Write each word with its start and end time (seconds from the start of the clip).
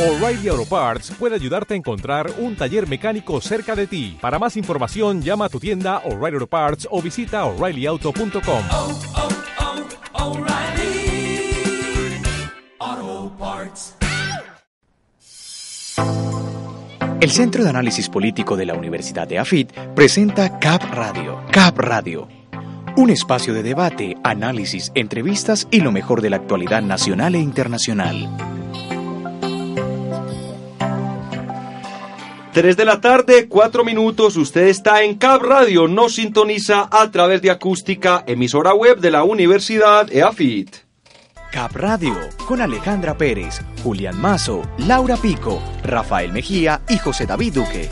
O'Reilly 0.00 0.48
Auto 0.48 0.64
Parts 0.64 1.10
puede 1.18 1.34
ayudarte 1.34 1.74
a 1.74 1.76
encontrar 1.76 2.32
un 2.38 2.56
taller 2.56 2.88
mecánico 2.88 3.38
cerca 3.42 3.76
de 3.76 3.86
ti. 3.86 4.16
Para 4.18 4.38
más 4.38 4.56
información, 4.56 5.20
llama 5.20 5.44
a 5.44 5.48
tu 5.50 5.60
tienda 5.60 5.98
O'Reilly 6.06 6.36
Auto 6.36 6.46
Parts 6.46 6.88
o 6.90 7.02
visita 7.02 7.44
oreillyauto.com. 7.44 8.64
oh, 8.70 8.98
oh, 10.14 10.24
O'Reilly 10.24 11.52
Auto 12.78 13.36
Parts. 13.38 13.94
El 17.20 17.30
Centro 17.30 17.62
de 17.62 17.68
Análisis 17.68 18.08
Político 18.08 18.56
de 18.56 18.64
la 18.64 18.72
Universidad 18.72 19.28
de 19.28 19.38
AFIT 19.38 19.70
presenta 19.94 20.58
CAP 20.58 20.82
Radio. 20.94 21.42
CAP 21.52 21.78
Radio. 21.78 22.26
Un 22.96 23.10
espacio 23.10 23.52
de 23.52 23.62
debate, 23.62 24.16
análisis, 24.24 24.92
entrevistas 24.94 25.68
y 25.70 25.80
lo 25.80 25.92
mejor 25.92 26.22
de 26.22 26.30
la 26.30 26.36
actualidad 26.36 26.80
nacional 26.80 27.34
e 27.34 27.38
internacional. 27.38 28.59
3 32.52 32.76
de 32.76 32.84
la 32.84 33.00
tarde, 33.00 33.46
4 33.48 33.84
minutos, 33.84 34.36
usted 34.36 34.66
está 34.66 35.04
en 35.04 35.16
Cap 35.16 35.40
Radio, 35.40 35.86
nos 35.86 36.16
sintoniza 36.16 36.88
a 36.90 37.08
través 37.12 37.42
de 37.42 37.50
acústica, 37.50 38.24
emisora 38.26 38.74
web 38.74 38.98
de 38.98 39.12
la 39.12 39.22
Universidad 39.22 40.12
EAFIT. 40.12 40.74
CAP 41.52 41.76
Radio, 41.76 42.14
con 42.46 42.60
Alejandra 42.60 43.16
Pérez, 43.16 43.60
Julián 43.82 44.20
Mazo, 44.20 44.62
Laura 44.78 45.16
Pico, 45.16 45.60
Rafael 45.82 46.32
Mejía 46.32 46.80
y 46.88 46.98
José 46.98 47.26
David 47.26 47.54
Duque. 47.54 47.88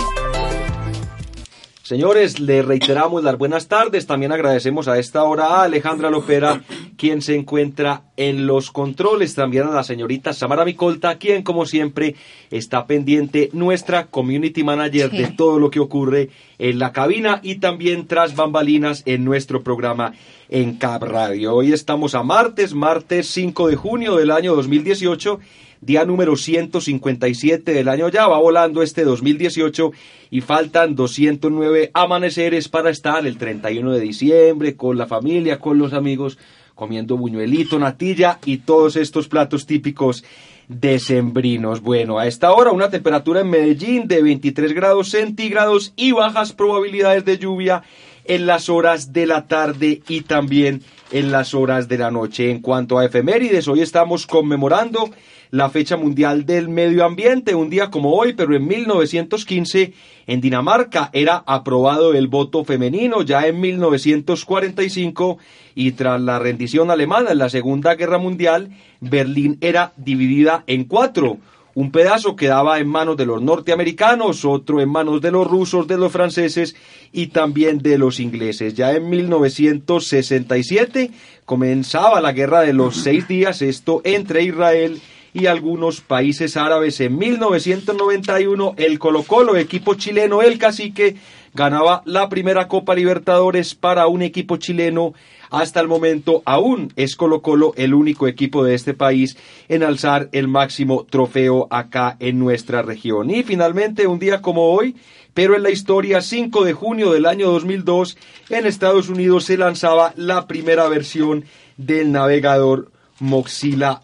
Señores, 1.88 2.38
le 2.38 2.60
reiteramos 2.60 3.24
las 3.24 3.38
buenas 3.38 3.66
tardes. 3.66 4.06
También 4.06 4.30
agradecemos 4.30 4.88
a 4.88 4.98
esta 4.98 5.24
hora 5.24 5.46
a 5.46 5.62
Alejandra 5.62 6.10
Lopera, 6.10 6.60
quien 6.98 7.23
se 7.23 7.34
encuentra 7.34 8.02
en 8.19 8.46
los 8.46 8.70
controles. 8.70 9.34
También 9.34 9.62
a 9.62 9.70
la 9.70 9.83
señorita 9.83 10.34
Samara 10.34 10.66
Micolta, 10.66 11.16
quien, 11.16 11.43
como 11.43 11.65
siempre, 11.65 12.15
está 12.51 12.87
pendiente, 12.87 13.48
nuestra 13.55 14.05
community 14.09 14.62
manager 14.62 15.10
de 15.10 15.29
todo 15.29 15.59
lo 15.59 15.71
que 15.71 15.80
ocurre 15.80 16.29
en 16.59 16.79
la 16.79 16.93
cabina 16.93 17.40
y 17.43 17.54
también 17.54 18.07
tras 18.07 18.37
bambalinas 18.37 19.02
en 19.07 19.24
nuestro 19.24 19.63
programa 19.63 20.13
en 20.51 20.74
Cap 20.74 21.02
Radio. 21.04 21.54
Hoy 21.54 21.73
estamos 21.73 22.15
a 22.15 22.23
martes, 22.23 22.74
martes 22.74 23.29
5 23.29 23.66
de 23.68 23.76
junio 23.76 24.16
del 24.16 24.30
año 24.30 24.54
2018 24.54 25.41
día 25.80 26.04
número 26.04 26.37
157 26.37 27.73
del 27.73 27.88
año 27.88 28.09
ya, 28.09 28.26
va 28.26 28.38
volando 28.38 28.82
este 28.82 29.04
2018 29.04 29.93
y 30.30 30.40
faltan 30.40 30.95
209 30.95 31.90
amaneceres 31.95 32.68
para 32.68 32.90
estar 32.90 33.26
el 33.26 33.38
31 33.38 33.93
de 33.93 34.01
diciembre 34.01 34.76
con 34.76 34.98
la 34.98 35.07
familia, 35.07 35.59
con 35.59 35.79
los 35.79 35.93
amigos, 35.93 36.38
comiendo 36.74 37.16
buñuelito, 37.16 37.79
natilla 37.79 38.38
y 38.45 38.59
todos 38.59 38.96
estos 38.96 39.29
platos 39.29 39.66
típicos 39.66 40.24
decembrinos. 40.68 41.80
Bueno, 41.80 42.18
a 42.18 42.26
esta 42.26 42.52
hora 42.52 42.73
una 42.73 42.90
temperatura 42.90 43.40
en 43.40 43.51
Medellín 43.51 44.07
de 44.07 44.23
23 44.23 44.74
grados 44.74 45.10
centígrados 45.10 45.92
y 45.96 46.13
bajas 46.13 46.52
probabilidades 46.52 47.24
de 47.24 47.38
lluvia 47.38 47.82
en 48.24 48.46
las 48.46 48.68
horas 48.68 49.13
de 49.13 49.26
la 49.26 49.46
tarde 49.46 50.02
y 50.07 50.20
también 50.20 50.82
en 51.10 51.32
las 51.32 51.54
horas 51.54 51.88
de 51.88 51.98
la 51.98 52.10
noche. 52.10 52.51
En 52.51 52.60
cuanto 52.60 52.98
a 52.98 53.07
efemérides, 53.07 53.66
hoy 53.68 53.80
estamos 53.80 54.26
conmemorando 54.26 55.10
la 55.51 55.71
fecha 55.71 55.96
mundial 55.96 56.45
del 56.45 56.68
medio 56.68 57.04
ambiente, 57.04 57.54
un 57.54 57.71
día 57.71 57.91
como 57.91 58.15
hoy, 58.15 58.35
pero 58.35 58.54
en 58.54 58.66
1915 58.66 59.93
en 60.27 60.41
Dinamarca 60.41 61.10
era 61.13 61.43
aprobado 61.46 62.15
el 62.15 62.29
voto 62.29 62.65
femenino, 62.65 63.23
ya 63.23 63.46
en 63.46 63.60
1945 63.60 65.38
y 65.75 65.93
tras 65.93 66.21
la 66.21 66.38
rendición 66.38 66.91
alemana 66.91 67.32
en 67.32 67.38
la 67.38 67.49
Segunda 67.49 67.94
Guerra 67.94 68.19
Mundial, 68.19 68.71
Berlín 69.00 69.56
era 69.60 69.93
dividida 69.97 70.65
en 70.66 70.84
cuatro. 70.84 71.38
Un 71.75 71.93
pedazo 71.93 72.34
quedaba 72.34 72.81
en 72.81 72.88
manos 72.88 73.16
de 73.16 73.25
los 73.25 73.41
norteamericanos, 73.41 74.44
otro 74.44 74.81
en 74.81 74.88
manos 74.88 75.21
de 75.21 75.31
los 75.31 75.47
rusos, 75.47 75.87
de 75.87 75.97
los 75.97 76.10
franceses 76.10 76.75
y 77.12 77.28
también 77.28 77.78
de 77.78 77.99
los 77.99 78.19
ingleses. 78.19 78.75
Ya 78.75 78.93
en 78.93 79.09
1967 79.09 81.12
comenzaba 81.44 82.20
la 82.20 82.32
guerra 82.32 82.62
de 82.62 82.72
los 82.72 82.97
seis 82.97 83.28
días, 83.28 83.62
esto 83.62 84.00
entre 84.03 84.42
Israel 84.42 84.97
y 84.97 85.17
algunos 85.47 86.00
países 86.00 86.56
árabes. 86.56 87.00
En 87.00 87.16
1991 87.19 88.75
el 88.76 88.99
Colo 88.99 89.22
Colo, 89.22 89.56
equipo 89.56 89.94
chileno, 89.94 90.43
el 90.43 90.59
cacique, 90.59 91.16
ganaba 91.54 92.03
la 92.04 92.28
primera 92.28 92.69
Copa 92.69 92.94
Libertadores 92.94 93.75
para 93.75 94.06
un 94.06 94.22
equipo 94.22 94.56
chileno. 94.56 95.15
Hasta 95.50 95.81
el 95.81 95.88
momento 95.88 96.43
aún 96.44 96.93
es 96.97 97.16
Colo 97.16 97.41
Colo 97.41 97.72
el 97.77 97.94
único 97.94 98.28
equipo 98.28 98.65
de 98.65 98.75
este 98.75 98.94
país 98.94 99.37
en 99.69 99.82
alzar 99.82 100.28
el 100.32 100.48
máximo 100.48 101.06
trofeo 101.09 101.66
acá 101.71 102.16
en 102.21 102.38
nuestra 102.38 102.82
región. 102.82 103.31
Y 103.31 103.43
finalmente, 103.43 104.06
un 104.06 104.19
día 104.19 104.43
como 104.43 104.72
hoy, 104.72 104.97
pero 105.32 105.56
en 105.56 105.62
la 105.62 105.71
historia, 105.71 106.21
5 106.21 106.65
de 106.65 106.72
junio 106.72 107.12
del 107.12 107.25
año 107.25 107.50
2002, 107.50 108.19
en 108.50 108.66
Estados 108.66 109.09
Unidos 109.09 109.44
se 109.44 109.56
lanzaba 109.56 110.12
la 110.16 110.47
primera 110.47 110.88
versión 110.88 111.44
del 111.77 112.12
navegador 112.12 112.91
Mozilla 113.21 114.03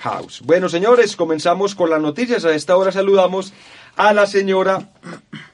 Firehouse. 0.00 0.42
Bueno, 0.44 0.68
señores, 0.68 1.16
comenzamos 1.16 1.74
con 1.74 1.90
las 1.90 2.00
noticias. 2.00 2.44
A 2.44 2.54
esta 2.54 2.76
hora 2.76 2.92
saludamos 2.92 3.52
a 3.96 4.12
la 4.12 4.26
señora, 4.26 4.88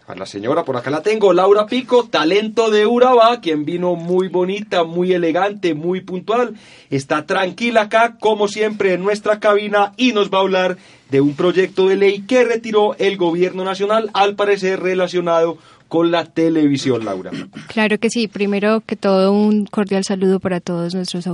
a 0.06 0.14
la 0.14 0.26
señora, 0.26 0.64
por 0.64 0.76
acá 0.76 0.90
la 0.90 1.02
tengo, 1.02 1.32
Laura 1.32 1.66
Pico, 1.66 2.04
talento 2.04 2.70
de 2.70 2.86
Urabá, 2.86 3.40
quien 3.40 3.64
vino 3.64 3.96
muy 3.96 4.28
bonita, 4.28 4.84
muy 4.84 5.12
elegante, 5.12 5.74
muy 5.74 6.00
puntual. 6.00 6.54
Está 6.90 7.26
tranquila 7.26 7.82
acá, 7.82 8.16
como 8.20 8.46
siempre, 8.46 8.94
en 8.94 9.02
nuestra 9.02 9.40
cabina 9.40 9.92
y 9.96 10.12
nos 10.12 10.30
va 10.30 10.38
a 10.38 10.42
hablar 10.42 10.76
de 11.10 11.20
un 11.20 11.34
proyecto 11.34 11.88
de 11.88 11.96
ley 11.96 12.22
que 12.22 12.44
retiró 12.44 12.94
el 12.98 13.16
gobierno 13.16 13.64
nacional, 13.64 14.10
al 14.12 14.36
parecer 14.36 14.80
relacionado 14.80 15.58
con 15.88 16.10
la 16.10 16.24
televisión, 16.24 17.04
Laura. 17.04 17.30
Claro 17.68 17.98
que 17.98 18.10
sí. 18.10 18.26
Primero 18.26 18.82
que 18.84 18.96
todo, 18.96 19.32
un 19.32 19.66
cordial 19.66 20.04
saludo 20.04 20.40
para 20.40 20.60
todos 20.60 20.94
nuestros 20.94 21.28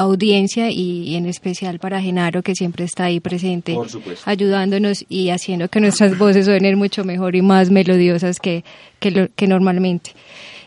audiencia 0.00 0.70
y, 0.70 1.14
en 1.14 1.26
especial 1.26 1.78
para 1.78 2.00
Genaro 2.00 2.42
que 2.42 2.54
siempre 2.54 2.84
está 2.84 3.04
ahí 3.04 3.20
presente 3.20 3.76
ayudándonos 4.24 5.04
y 5.08 5.28
haciendo 5.28 5.68
que 5.68 5.80
nuestras 5.80 6.16
voces 6.16 6.46
suenen 6.46 6.78
mucho 6.78 7.04
mejor 7.04 7.36
y 7.36 7.42
más 7.42 7.70
melodiosas 7.70 8.38
que, 8.38 8.64
que, 8.98 9.10
lo, 9.10 9.28
que 9.34 9.46
normalmente. 9.46 10.12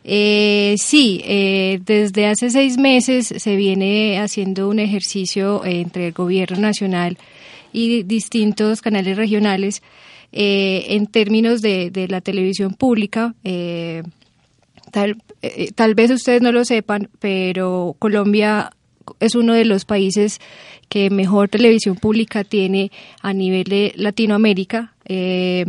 Eh, 0.04 0.76
sí, 0.78 1.22
eh, 1.26 1.80
desde 1.84 2.28
hace 2.28 2.50
seis 2.50 2.78
meses 2.78 3.34
se 3.36 3.56
viene 3.56 4.20
haciendo 4.20 4.70
un 4.70 4.80
ejercicio 4.80 5.66
entre 5.66 6.08
el 6.08 6.14
gobierno 6.14 6.60
nacional 6.60 7.18
y 7.72 8.04
distintos 8.04 8.82
canales 8.82 9.18
regionales 9.18 9.82
eh, 10.32 10.86
en 10.90 11.08
términos 11.08 11.62
de, 11.62 11.90
de, 11.90 12.08
la 12.08 12.22
televisión 12.22 12.74
pública. 12.74 13.34
tal, 14.92 15.18
tal 15.74 15.96
vez 15.96 16.12
ustedes 16.12 16.42
no 16.42 16.52
lo 16.52 16.66
sepan, 16.66 17.10
pero 17.20 17.96
Colombia 17.98 18.72
es 19.20 19.36
uno 19.36 19.54
de 19.54 19.66
los 19.66 19.86
países 19.86 20.40
que 20.90 21.10
mejor 21.10 21.50
televisión 21.50 21.96
pública 21.96 22.44
tiene 22.44 22.92
a 23.22 23.34
nivel 23.34 23.64
de 23.64 23.94
Latinoamérica. 23.96 24.94
Eh, 25.06 25.66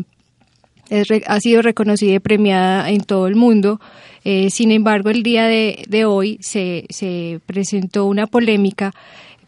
es, 0.91 1.09
ha 1.27 1.41
sido 1.41 1.63
reconocida 1.63 2.15
y 2.15 2.19
premiada 2.19 2.91
en 2.91 3.01
todo 3.01 3.27
el 3.27 3.37
mundo. 3.37 3.81
Eh, 4.25 4.51
sin 4.51 4.71
embargo, 4.71 5.11
el 5.11 5.23
día 5.23 5.47
de, 5.47 5.85
de 5.89 6.05
hoy 6.05 6.39
se, 6.41 6.87
se, 6.89 7.41
presentó 7.47 8.07
una 8.07 8.27
polémica 8.27 8.93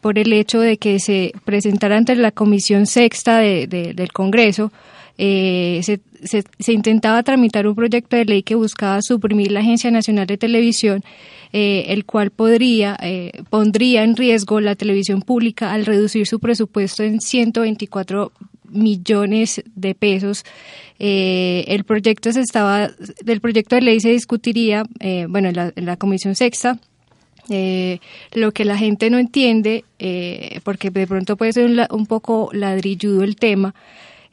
por 0.00 0.18
el 0.18 0.32
hecho 0.32 0.60
de 0.60 0.76
que 0.76 1.00
se 1.00 1.32
presentara 1.44 1.97
ante 1.97 2.14
la 2.14 2.30
Comisión 2.30 2.86
Sexta 2.86 3.38
de, 3.38 3.66
de, 3.66 3.94
del 3.94 4.12
Congreso. 4.12 4.72
Eh, 5.19 5.81
se, 5.82 6.00
se, 6.59 6.72
intentaba 6.72 7.22
tramitar 7.22 7.66
un 7.66 7.75
proyecto 7.75 8.16
de 8.16 8.27
ley 8.27 8.43
que 8.43 8.54
buscaba 8.54 9.00
suprimir 9.00 9.50
la 9.50 9.60
Agencia 9.60 9.91
Nacional 9.91 10.27
de 10.27 10.37
Televisión 10.37 11.03
eh, 11.53 11.87
el 11.88 12.04
cual 12.04 12.31
podría, 12.31 12.99
eh, 13.00 13.32
pondría 13.49 14.04
en 14.04 14.16
riesgo 14.16 14.60
la 14.60 14.75
televisión 14.75 15.22
pública 15.22 15.72
al 15.72 15.87
reducir 15.87 16.27
su 16.27 16.38
presupuesto 16.38 17.03
en 17.03 17.21
124 17.21 18.32
millones 18.71 19.63
de 19.74 19.95
pesos. 19.95 20.45
Eh, 20.98 21.65
el 21.69 21.84
proyecto 21.84 22.33
se 22.33 22.41
estaba, 22.41 22.91
del 23.24 23.41
proyecto 23.41 23.77
de 23.77 23.83
ley 23.83 24.01
se 24.01 24.10
discutiría, 24.10 24.84
eh, 25.01 25.27
bueno, 25.28 25.48
en 25.48 25.57
la, 25.57 25.72
en 25.74 25.86
la, 25.86 25.97
Comisión 25.97 26.34
Sexta. 26.34 26.78
Eh, 27.48 28.01
lo 28.33 28.51
que 28.53 28.65
la 28.65 28.77
gente 28.77 29.09
no 29.09 29.19
entiende, 29.19 29.84
eh, 30.01 30.60
porque 30.65 30.91
de 30.91 31.07
pronto 31.07 31.36
puede 31.36 31.53
ser 31.53 31.66
un, 31.66 31.80
un, 31.91 32.07
poco 32.07 32.51
ladrilludo 32.53 33.22
el 33.22 33.36
tema, 33.36 33.72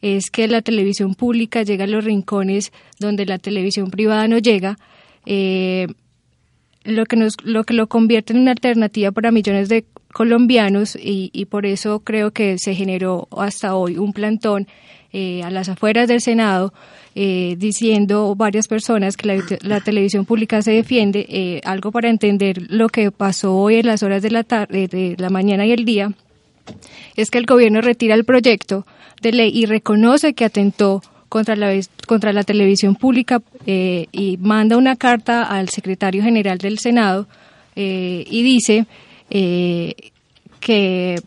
es 0.03 0.29
que 0.29 0.50
la 0.50 0.61
televisión 0.61 1.15
pública 1.15 1.63
llega 1.63 1.85
a 1.85 1.88
los 1.88 2.03
rincones 2.03 2.73
donde 3.00 3.25
la 3.25 3.39
televisión 3.39 3.89
privada 3.89 4.27
no 4.27 4.38
llega. 4.38 4.77
Eh, 5.25 5.88
lo 6.83 7.05
que 7.05 7.15
nos 7.15 7.38
lo 7.45 7.63
que 7.63 7.73
lo 7.73 7.88
convierte 7.88 8.33
en 8.33 8.39
una 8.39 8.51
alternativa 8.51 9.13
para 9.13 9.31
millones 9.31 9.69
de 9.69 9.85
colombianos 10.11 10.97
y, 11.01 11.45
por 11.45 11.65
eso 11.65 12.01
creo 12.01 12.31
que 12.31 12.59
se 12.59 12.75
generó 12.75 13.29
hasta 13.31 13.75
hoy 13.75 13.97
un 13.97 14.11
plantón 14.11 14.67
eh, 15.13 15.41
a 15.41 15.50
las 15.50 15.69
afueras 15.69 16.09
del 16.09 16.19
Senado 16.19 16.73
eh, 17.15 17.55
diciendo 17.57 18.35
varias 18.35 18.67
personas 18.67 19.15
que 19.15 19.27
la, 19.27 19.44
la 19.61 19.79
televisión 19.79 20.25
pública 20.25 20.61
se 20.61 20.71
defiende 20.71 21.25
eh, 21.29 21.61
algo 21.63 21.91
para 21.91 22.09
entender 22.09 22.61
lo 22.69 22.89
que 22.89 23.09
pasó 23.11 23.55
hoy 23.55 23.77
en 23.77 23.88
las 23.88 24.03
horas 24.03 24.21
de 24.21 24.31
la 24.31 24.44
tarde 24.44 24.88
de 24.89 25.15
la 25.17 25.29
mañana 25.29 25.65
y 25.65 25.71
el 25.71 25.85
día 25.85 26.11
es 27.15 27.31
que 27.31 27.38
el 27.38 27.45
gobierno 27.45 27.81
retira 27.81 28.15
el 28.15 28.25
proyecto 28.25 28.85
de 29.23 29.31
ley 29.31 29.51
y 29.51 29.65
reconoce 29.65 30.33
que 30.33 30.45
atentó 30.45 31.01
contra 31.29 31.55
la, 31.55 31.73
contra 32.05 32.31
la 32.31 32.43
televisión 32.43 32.95
pública 32.95 33.41
eh, 33.65 34.05
y 34.11 34.37
manda 34.37 34.77
una 34.77 34.95
carta 34.95 35.41
al 35.41 35.69
secretario 35.69 36.21
general 36.21 36.59
del 36.59 36.77
Senado 36.77 37.25
eh, 37.75 38.23
y 38.29 38.43
dice 38.43 38.85
eh, 39.31 39.95
que 40.59 41.19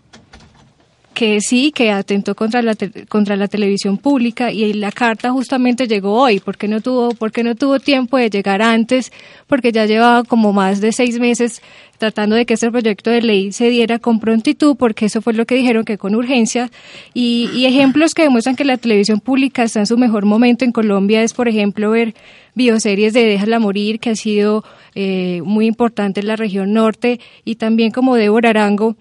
que 1.17 1.41
sí, 1.41 1.73
que 1.73 1.91
atentó 1.91 2.35
contra 2.35 2.61
la, 2.61 2.77
contra 3.09 3.37
la 3.37 3.49
televisión 3.49 3.97
pública 3.97 4.53
y 4.53 4.75
la 4.75 4.93
carta 4.93 5.31
justamente 5.31 5.89
llegó 5.89 6.21
hoy, 6.21 6.41
porque 6.41 6.69
no 6.69 6.83
tuvo, 6.83 7.09
porque 7.15 7.43
no 7.43 7.55
tuvo 7.55 7.81
tiempo 7.81 8.19
de 8.19 8.29
llegar 8.29 8.61
antes, 8.61 9.11
porque 9.47 9.73
ya 9.73 9.87
llevaba 9.87 10.25
como 10.25 10.53
más 10.53 10.83
de 10.83 10.93
seis 10.93 11.19
meses 11.19 11.63
tratando 11.97 12.37
de 12.37 12.45
que 12.45 12.53
este 12.53 12.71
proyecto 12.71 13.09
de 13.09 13.23
ley 13.23 13.51
se 13.51 13.71
diera 13.71 13.99
con 13.99 14.21
prontitud, 14.21 14.77
porque 14.77 15.07
eso 15.07 15.23
fue 15.23 15.33
lo 15.33 15.47
que 15.47 15.55
dijeron 15.55 15.87
que 15.87 15.97
con 15.97 16.15
urgencia. 16.15 16.71
Y, 17.15 17.65
ejemplos 17.65 18.13
que 18.13 18.25
demuestran 18.25 18.55
que 18.55 18.67
la 18.67 18.77
televisión 18.77 19.21
pública 19.21 19.63
está 19.63 19.81
en 19.81 19.87
su 19.87 19.97
mejor 19.97 20.27
momento 20.27 20.67
en 20.67 20.73
Colombia 20.73 21.23
es, 21.23 21.33
por 21.33 21.49
ejemplo, 21.49 21.93
ver 21.93 22.15
bioseries 22.55 23.15
de 23.15 23.25
Déjala 23.25 23.59
Morir, 23.59 24.01
que 24.01 24.11
ha 24.11 24.17
sido 24.17 24.65
eh, 24.95 25.41
muy 25.47 25.65
importante 25.65 26.21
en 26.21 26.27
la 26.27 26.37
región 26.37 26.75
norte, 26.75 27.21
y 27.47 27.55
también 27.55 27.91
como 27.91 28.17
Débora 28.17 28.51
Arango, 28.51 28.97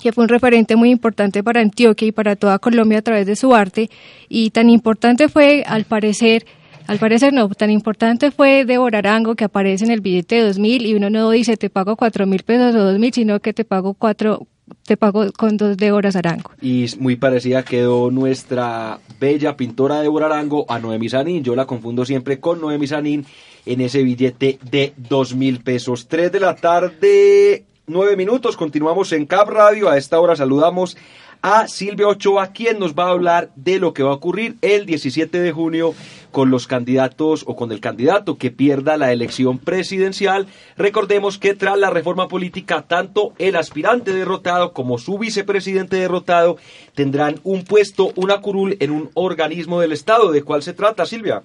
que 0.00 0.12
fue 0.12 0.24
un 0.24 0.28
referente 0.28 0.76
muy 0.76 0.90
importante 0.90 1.42
para 1.42 1.60
Antioquia 1.60 2.08
y 2.08 2.12
para 2.12 2.36
toda 2.36 2.58
Colombia 2.58 2.98
a 2.98 3.02
través 3.02 3.26
de 3.26 3.36
su 3.36 3.54
arte. 3.54 3.90
Y 4.28 4.50
tan 4.50 4.70
importante 4.70 5.28
fue, 5.28 5.62
al 5.66 5.84
parecer, 5.84 6.44
al 6.86 6.98
parecer 6.98 7.32
no, 7.32 7.48
tan 7.50 7.70
importante 7.70 8.30
fue 8.30 8.64
Débora 8.64 8.98
Arango 8.98 9.36
que 9.36 9.44
aparece 9.44 9.84
en 9.84 9.92
el 9.92 10.00
billete 10.00 10.36
de 10.36 10.42
2000 10.48 10.86
y 10.86 10.94
uno 10.94 11.08
no 11.08 11.30
dice 11.30 11.56
te 11.56 11.70
pago 11.70 11.94
cuatro 11.94 12.26
mil 12.26 12.42
pesos 12.42 12.74
o 12.74 12.78
dos 12.78 12.98
mil, 12.98 13.12
sino 13.12 13.38
que 13.38 13.52
te 13.52 13.64
pago 13.64 13.94
cuatro, 13.94 14.48
te 14.86 14.96
pago 14.96 15.30
con 15.36 15.56
dos 15.56 15.76
Déboras 15.76 16.16
Arango. 16.16 16.50
Y 16.60 16.86
muy 16.98 17.14
parecida 17.16 17.62
quedó 17.62 18.10
nuestra 18.10 18.98
bella 19.20 19.56
pintora 19.56 20.00
Débora 20.00 20.26
Arango 20.26 20.66
a 20.68 20.80
Noemi 20.80 21.08
Sanín. 21.08 21.44
Yo 21.44 21.54
la 21.54 21.66
confundo 21.66 22.04
siempre 22.04 22.40
con 22.40 22.60
Noemi 22.60 22.88
Sanín 22.88 23.24
en 23.66 23.80
ese 23.80 24.02
billete 24.02 24.58
de 24.70 24.92
dos 24.96 25.34
mil 25.36 25.60
pesos. 25.60 26.08
Tres 26.08 26.32
de 26.32 26.40
la 26.40 26.56
tarde, 26.56 27.66
nueve 27.90 28.16
minutos. 28.16 28.56
Continuamos 28.56 29.12
en 29.12 29.26
Cap 29.26 29.48
Radio. 29.48 29.90
A 29.90 29.98
esta 29.98 30.20
hora 30.20 30.36
saludamos 30.36 30.96
a 31.42 31.66
Silvia 31.68 32.06
Ochoa, 32.06 32.52
quien 32.52 32.78
nos 32.78 32.94
va 32.94 33.06
a 33.06 33.10
hablar 33.10 33.50
de 33.56 33.78
lo 33.78 33.92
que 33.92 34.02
va 34.02 34.10
a 34.10 34.14
ocurrir 34.14 34.56
el 34.60 34.86
17 34.86 35.40
de 35.40 35.52
junio 35.52 35.94
con 36.30 36.50
los 36.50 36.66
candidatos 36.66 37.44
o 37.46 37.56
con 37.56 37.72
el 37.72 37.80
candidato 37.80 38.38
que 38.38 38.50
pierda 38.50 38.96
la 38.96 39.12
elección 39.12 39.58
presidencial. 39.58 40.46
Recordemos 40.76 41.38
que 41.38 41.54
tras 41.54 41.78
la 41.78 41.90
reforma 41.90 42.28
política, 42.28 42.82
tanto 42.82 43.32
el 43.38 43.56
aspirante 43.56 44.12
derrotado 44.12 44.72
como 44.72 44.98
su 44.98 45.18
vicepresidente 45.18 45.96
derrotado 45.96 46.56
tendrán 46.94 47.40
un 47.42 47.64
puesto, 47.64 48.12
una 48.14 48.40
curul 48.40 48.76
en 48.80 48.90
un 48.90 49.10
organismo 49.14 49.80
del 49.80 49.92
Estado. 49.92 50.30
¿De 50.30 50.42
cuál 50.42 50.62
se 50.62 50.74
trata, 50.74 51.06
Silvia? 51.06 51.42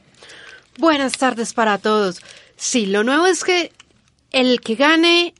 Buenas 0.77 1.13
tardes 1.13 1.53
para 1.53 1.77
todos. 1.77 2.21
Sí, 2.57 2.85
lo 2.85 3.03
nuevo 3.03 3.25
es 3.25 3.43
que 3.43 3.71
el 4.31 4.59
que 4.59 4.75
gane 4.75 5.33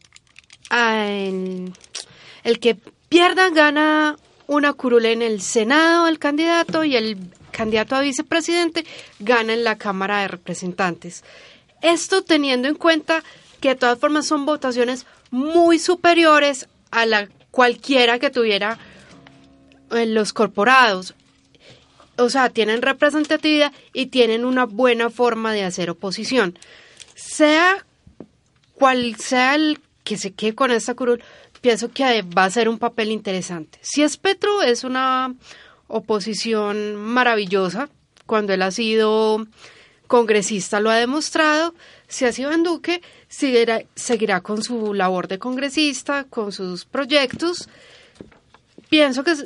el 0.69 2.59
que 2.59 2.77
pierda 3.09 3.49
gana 3.49 4.17
una 4.47 4.73
curul 4.73 5.05
en 5.05 5.21
el 5.21 5.41
Senado 5.41 6.07
el 6.07 6.19
candidato 6.19 6.83
y 6.83 6.95
el 6.95 7.17
candidato 7.51 7.95
a 7.95 8.01
vicepresidente 8.01 8.85
gana 9.19 9.53
en 9.53 9.63
la 9.63 9.77
Cámara 9.77 10.21
de 10.21 10.27
Representantes. 10.27 11.23
Esto 11.81 12.23
teniendo 12.23 12.67
en 12.67 12.75
cuenta 12.75 13.23
que 13.61 13.69
de 13.69 13.75
todas 13.75 13.99
formas 13.99 14.25
son 14.25 14.45
votaciones 14.45 15.05
muy 15.31 15.79
superiores 15.79 16.67
a 16.91 17.05
la 17.05 17.29
cualquiera 17.51 18.19
que 18.19 18.29
tuviera 18.29 18.77
en 19.91 20.13
los 20.13 20.33
corporados. 20.33 21.15
O 22.17 22.29
sea, 22.29 22.49
tienen 22.49 22.81
representatividad 22.81 23.71
y 23.93 24.07
tienen 24.07 24.45
una 24.45 24.65
buena 24.65 25.09
forma 25.09 25.53
de 25.53 25.63
hacer 25.63 25.89
oposición. 25.89 26.57
Sea 27.15 27.85
cual 28.73 29.15
sea 29.15 29.55
el 29.55 29.79
que 30.05 30.17
se 30.17 30.33
quede 30.33 30.55
con 30.55 30.71
esta 30.71 30.93
curul, 30.93 31.21
pienso 31.59 31.91
que 31.91 32.21
va 32.21 32.45
a 32.45 32.49
ser 32.49 32.69
un 32.69 32.79
papel 32.79 33.11
interesante. 33.11 33.79
Si 33.81 34.03
es 34.03 34.15
Petro, 34.15 34.61
es 34.61 34.85
una 34.85 35.35
oposición 35.87 36.95
maravillosa. 36.95 37.89
Cuando 38.25 38.53
él 38.53 38.61
ha 38.61 38.71
sido 38.71 39.45
congresista 40.07 40.79
lo 40.79 40.89
ha 40.89 40.95
demostrado. 40.95 41.73
Si 42.07 42.25
ha 42.25 42.31
sido 42.31 42.51
en 42.51 42.63
Duque, 42.63 43.01
seguirá, 43.27 43.81
seguirá 43.95 44.41
con 44.41 44.63
su 44.63 44.93
labor 44.93 45.27
de 45.27 45.39
congresista, 45.39 46.25
con 46.25 46.51
sus 46.51 46.85
proyectos. 46.85 47.67
Pienso 48.89 49.23
que 49.23 49.31
es, 49.31 49.45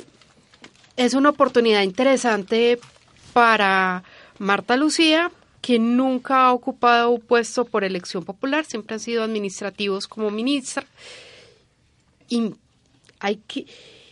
es 0.96 1.14
una 1.14 1.30
oportunidad 1.30 1.82
interesante 1.82 2.78
para 3.32 4.02
Marta 4.38 4.76
Lucía, 4.76 5.30
que 5.60 5.78
nunca 5.78 6.46
ha 6.46 6.52
ocupado 6.52 7.10
un 7.10 7.20
puesto 7.20 7.64
por 7.64 7.84
elección 7.84 8.24
popular, 8.24 8.64
siempre 8.64 8.94
han 8.94 9.00
sido 9.00 9.22
administrativos 9.22 10.08
como 10.08 10.30
ministra. 10.30 10.86
Y 12.28 12.54
hay 13.18 13.36
que 13.46 13.66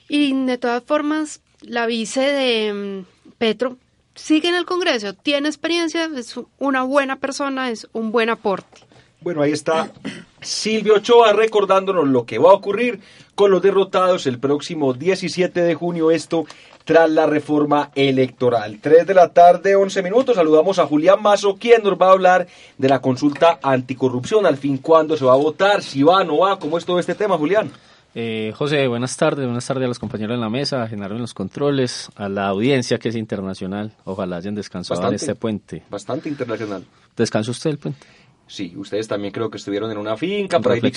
y 0.09 0.33
de 0.47 0.59
todas 0.59 0.83
formas 0.83 1.41
la 1.61 1.87
vice 1.87 2.21
de 2.21 2.73
mm, 2.73 3.33
Petro 3.37 3.77
sigue 4.15 4.49
en 4.49 4.55
el 4.55 4.65
Congreso, 4.65 5.13
tiene 5.13 5.49
experiencia, 5.49 6.11
es 6.17 6.35
una 6.59 6.83
buena 6.83 7.17
persona, 7.17 7.71
es 7.71 7.87
un 7.93 8.11
buen 8.11 8.31
aporte. 8.31 8.81
Bueno, 9.21 9.43
ahí 9.43 9.53
está 9.53 9.93
Silvio 10.41 10.95
Ochoa 10.95 11.33
recordándonos 11.33 12.07
lo 12.09 12.25
que 12.25 12.39
va 12.39 12.51
a 12.51 12.55
ocurrir 12.55 13.01
con 13.35 13.51
los 13.51 13.63
derrotados 13.63 14.27
el 14.27 14.39
próximo 14.39 14.95
17 14.95 15.61
de 15.61 15.75
junio. 15.75 16.11
Esto 16.11 16.47
tras 16.89 17.11
la 17.11 17.27
reforma 17.27 17.91
electoral. 17.95 18.79
3 18.81 19.07
de 19.07 19.13
la 19.13 19.29
tarde, 19.29 19.77
11 19.77 20.03
minutos. 20.03 20.37
Saludamos 20.37 20.79
a 20.79 20.87
Julián 20.87 21.21
Mazo, 21.21 21.57
quien 21.57 21.83
nos 21.83 21.99
va 21.99 22.09
a 22.09 22.13
hablar 22.13 22.47
de 22.79 22.89
la 22.89 22.99
consulta 23.03 23.59
anticorrupción. 23.63 24.47
Al 24.47 24.57
fin, 24.57 24.79
¿cuándo 24.79 25.15
se 25.15 25.27
va 25.27 25.35
a 25.35 25.37
votar? 25.37 25.83
Si 25.83 26.03
va, 26.03 26.25
no 26.25 26.39
va. 26.39 26.59
¿Cómo 26.59 26.79
es 26.79 26.87
todo 26.87 26.99
este 26.99 27.15
tema, 27.15 27.37
Julián? 27.37 27.71
Eh, 28.15 28.55
José, 28.57 28.89
buenas 28.89 29.15
tardes. 29.19 29.45
Buenas 29.45 29.67
tardes 29.67 29.85
a 29.85 29.89
los 29.89 29.99
compañeros 29.99 30.35
en 30.37 30.41
la 30.41 30.49
mesa, 30.49 30.83
a 30.83 30.89
Genaro 30.89 31.17
en 31.17 31.21
los 31.21 31.35
controles, 31.35 32.09
a 32.17 32.31
la 32.31 32.49
audiencia 32.49 32.97
que 32.99 33.11
es 33.11 33.17
internacional. 33.17 33.93
Ojalá 34.05 34.37
hayan 34.37 34.55
descansado 34.55 35.07
en 35.09 35.15
este 35.15 35.35
puente. 35.35 35.83
Bastante 35.91 36.31
internacional. 36.31 36.87
¿Descansa 37.15 37.51
usted 37.51 37.69
el 37.69 37.79
puente? 37.79 38.07
Sí, 38.49 38.73
ustedes 38.77 39.07
también 39.07 39.33
creo 39.33 39.51
que 39.51 39.59
estuvieron 39.59 39.91
en 39.91 39.99
una 39.99 40.17
finca, 40.17 40.59
por 40.59 40.73
ahí 40.73 40.81
que 40.81 40.89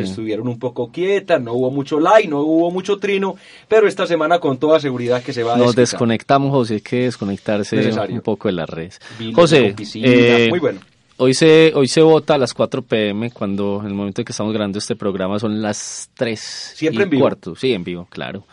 estuvieron 0.00 0.48
un 0.48 0.58
poco 0.58 0.90
quietas, 0.90 1.40
no 1.42 1.52
hubo 1.52 1.70
mucho 1.70 2.00
like, 2.00 2.26
no 2.26 2.40
hubo 2.40 2.70
mucho 2.70 2.96
trino, 2.98 3.36
pero 3.68 3.86
esta 3.86 4.06
semana 4.06 4.38
con 4.38 4.56
toda 4.56 4.80
seguridad 4.80 5.22
que 5.22 5.32
se 5.32 5.42
va 5.42 5.54
a 5.54 5.58
Nos 5.58 5.76
desconectamos, 5.76 6.50
José, 6.50 6.74
hay 6.74 6.80
que 6.80 7.02
desconectarse 7.02 7.90
un 8.08 8.20
poco 8.22 8.48
de 8.48 8.52
las 8.52 8.68
redes. 8.68 8.98
José, 9.34 9.74
eh, 9.94 10.46
muy 10.48 10.58
bueno. 10.58 10.80
Hoy 11.18 11.32
se, 11.32 11.72
hoy 11.74 11.88
se 11.88 12.02
vota 12.02 12.34
a 12.34 12.38
las 12.38 12.52
4 12.52 12.82
pm, 12.82 13.30
cuando 13.30 13.80
en 13.80 13.86
el 13.86 13.94
momento 13.94 14.20
en 14.20 14.24
que 14.24 14.32
estamos 14.32 14.52
grabando 14.52 14.78
este 14.78 14.96
programa 14.96 15.38
son 15.38 15.62
las 15.62 16.10
3 16.14 16.40
Siempre 16.74 17.04
en 17.04 17.10
vivo. 17.10 17.22
cuarto. 17.22 17.56
Sí, 17.56 17.72
en 17.72 17.84
vivo, 17.84 18.06
claro. 18.10 18.44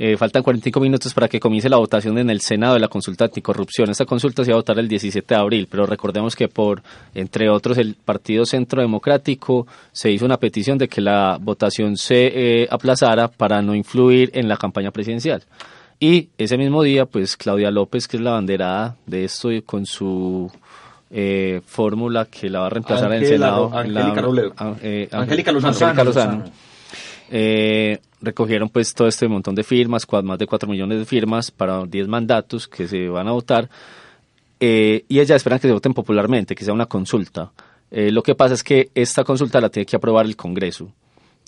Eh, 0.00 0.16
faltan 0.16 0.44
45 0.44 0.78
minutos 0.78 1.12
para 1.12 1.26
que 1.26 1.40
comience 1.40 1.68
la 1.68 1.76
votación 1.76 2.18
en 2.18 2.30
el 2.30 2.40
Senado 2.40 2.74
de 2.74 2.80
la 2.80 2.86
consulta 2.86 3.24
anticorrupción. 3.24 3.90
Esta 3.90 4.04
consulta 4.04 4.44
se 4.44 4.52
va 4.52 4.54
a 4.54 4.60
votar 4.60 4.78
el 4.78 4.86
17 4.86 5.34
de 5.34 5.40
abril, 5.40 5.66
pero 5.68 5.86
recordemos 5.86 6.36
que 6.36 6.46
por, 6.46 6.82
entre 7.14 7.50
otros, 7.50 7.78
el 7.78 7.96
Partido 7.96 8.46
Centro 8.46 8.80
Democrático 8.80 9.66
se 9.90 10.12
hizo 10.12 10.24
una 10.24 10.36
petición 10.36 10.78
de 10.78 10.86
que 10.86 11.00
la 11.00 11.36
votación 11.40 11.96
se 11.96 12.62
eh, 12.62 12.68
aplazara 12.70 13.26
para 13.26 13.60
no 13.60 13.74
influir 13.74 14.30
en 14.34 14.46
la 14.46 14.56
campaña 14.56 14.92
presidencial. 14.92 15.42
Y 15.98 16.28
ese 16.38 16.56
mismo 16.56 16.84
día, 16.84 17.04
pues 17.06 17.36
Claudia 17.36 17.72
López, 17.72 18.06
que 18.06 18.18
es 18.18 18.22
la 18.22 18.30
banderada 18.30 18.94
de 19.04 19.24
esto 19.24 19.48
con 19.66 19.84
su 19.84 20.48
eh, 21.10 21.60
fórmula 21.66 22.26
que 22.26 22.48
la 22.48 22.60
va 22.60 22.66
a 22.66 22.70
reemplazar 22.70 23.12
en 23.14 23.22
el 23.22 23.26
Senado. 23.26 23.72
Angélica, 23.74 25.10
Angélica 25.10 25.50
Lozano 26.04 26.44
eh, 27.30 28.00
recogieron 28.20 28.68
pues 28.68 28.94
todo 28.94 29.08
este 29.08 29.28
montón 29.28 29.54
de 29.54 29.64
firmas, 29.64 30.06
más 30.24 30.38
de 30.38 30.46
4 30.46 30.68
millones 30.68 30.98
de 30.98 31.04
firmas 31.04 31.50
para 31.50 31.84
10 31.84 32.08
mandatos 32.08 32.66
que 32.66 32.88
se 32.88 33.08
van 33.08 33.28
a 33.28 33.32
votar 33.32 33.68
eh, 34.60 35.04
y 35.08 35.20
ellas 35.20 35.36
esperan 35.36 35.58
que 35.58 35.68
se 35.68 35.74
voten 35.74 35.94
popularmente, 35.94 36.54
que 36.54 36.64
sea 36.64 36.74
una 36.74 36.86
consulta. 36.86 37.52
Eh, 37.90 38.10
lo 38.10 38.22
que 38.22 38.34
pasa 38.34 38.54
es 38.54 38.62
que 38.62 38.90
esta 38.94 39.24
consulta 39.24 39.60
la 39.60 39.70
tiene 39.70 39.86
que 39.86 39.96
aprobar 39.96 40.26
el 40.26 40.36
Congreso. 40.36 40.92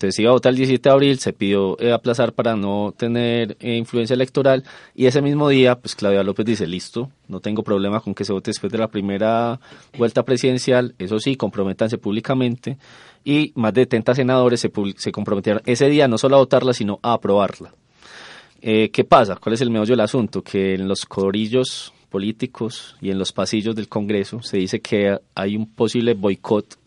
Entonces 0.01 0.19
iba 0.19 0.31
a 0.31 0.33
votar 0.33 0.53
el 0.53 0.57
17 0.57 0.89
de 0.89 0.93
abril, 0.95 1.19
se 1.19 1.35
pidió 1.35 1.79
eh, 1.79 1.93
aplazar 1.93 2.33
para 2.33 2.57
no 2.57 2.95
tener 2.97 3.59
eh, 3.61 3.77
influencia 3.77 4.15
electoral 4.15 4.65
y 4.95 5.05
ese 5.05 5.21
mismo 5.21 5.47
día, 5.51 5.79
pues 5.79 5.95
Claudia 5.95 6.23
López 6.23 6.47
dice, 6.47 6.67
listo, 6.67 7.11
no 7.29 7.41
tengo 7.41 7.63
problema 7.63 8.01
con 8.01 8.15
que 8.15 8.25
se 8.25 8.33
vote 8.33 8.49
después 8.49 8.73
de 8.73 8.79
la 8.79 8.89
primera 8.89 9.61
vuelta 9.99 10.23
presidencial, 10.23 10.95
eso 10.99 11.19
sí, 11.19 11.37
comprométanse 11.37 11.99
públicamente 11.99 12.79
y 13.27 13.53
más 13.57 13.75
de 13.75 13.83
70 13.83 14.15
senadores 14.15 14.61
se, 14.61 14.73
se 14.97 15.13
comprometieron 15.13 15.61
ese 15.67 15.91
día 15.91 16.09
no 16.09 16.17
solo 16.17 16.37
a 16.37 16.39
votarla, 16.39 16.73
sino 16.73 16.99
a 17.03 17.13
aprobarla. 17.13 17.75
Eh, 18.63 18.89
¿Qué 18.91 19.05
pasa? 19.05 19.37
¿Cuál 19.37 19.53
es 19.53 19.61
el 19.61 19.69
meollo 19.69 19.93
del 19.93 20.01
asunto? 20.01 20.41
Que 20.41 20.77
en 20.77 20.89
los 20.89 21.05
corillos 21.05 21.93
políticos 22.09 22.97
y 23.03 23.11
en 23.11 23.19
los 23.19 23.33
pasillos 23.33 23.77
del 23.77 23.91
Congreso 23.91 24.41
se 24.41 24.57
dice 24.57 24.81
que 24.81 25.19
hay 25.35 25.57
un 25.57 25.67
posible 25.67 26.15
boicot 26.15 26.80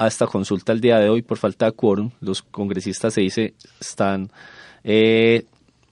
a 0.00 0.06
esta 0.06 0.26
consulta 0.26 0.72
el 0.72 0.80
día 0.80 0.98
de 0.98 1.10
hoy 1.10 1.20
por 1.20 1.36
falta 1.36 1.66
de 1.66 1.72
quórum. 1.72 2.10
Los 2.22 2.40
congresistas 2.40 3.12
se 3.12 3.20
dice 3.20 3.52
están 3.78 4.30
eh, 4.82 5.44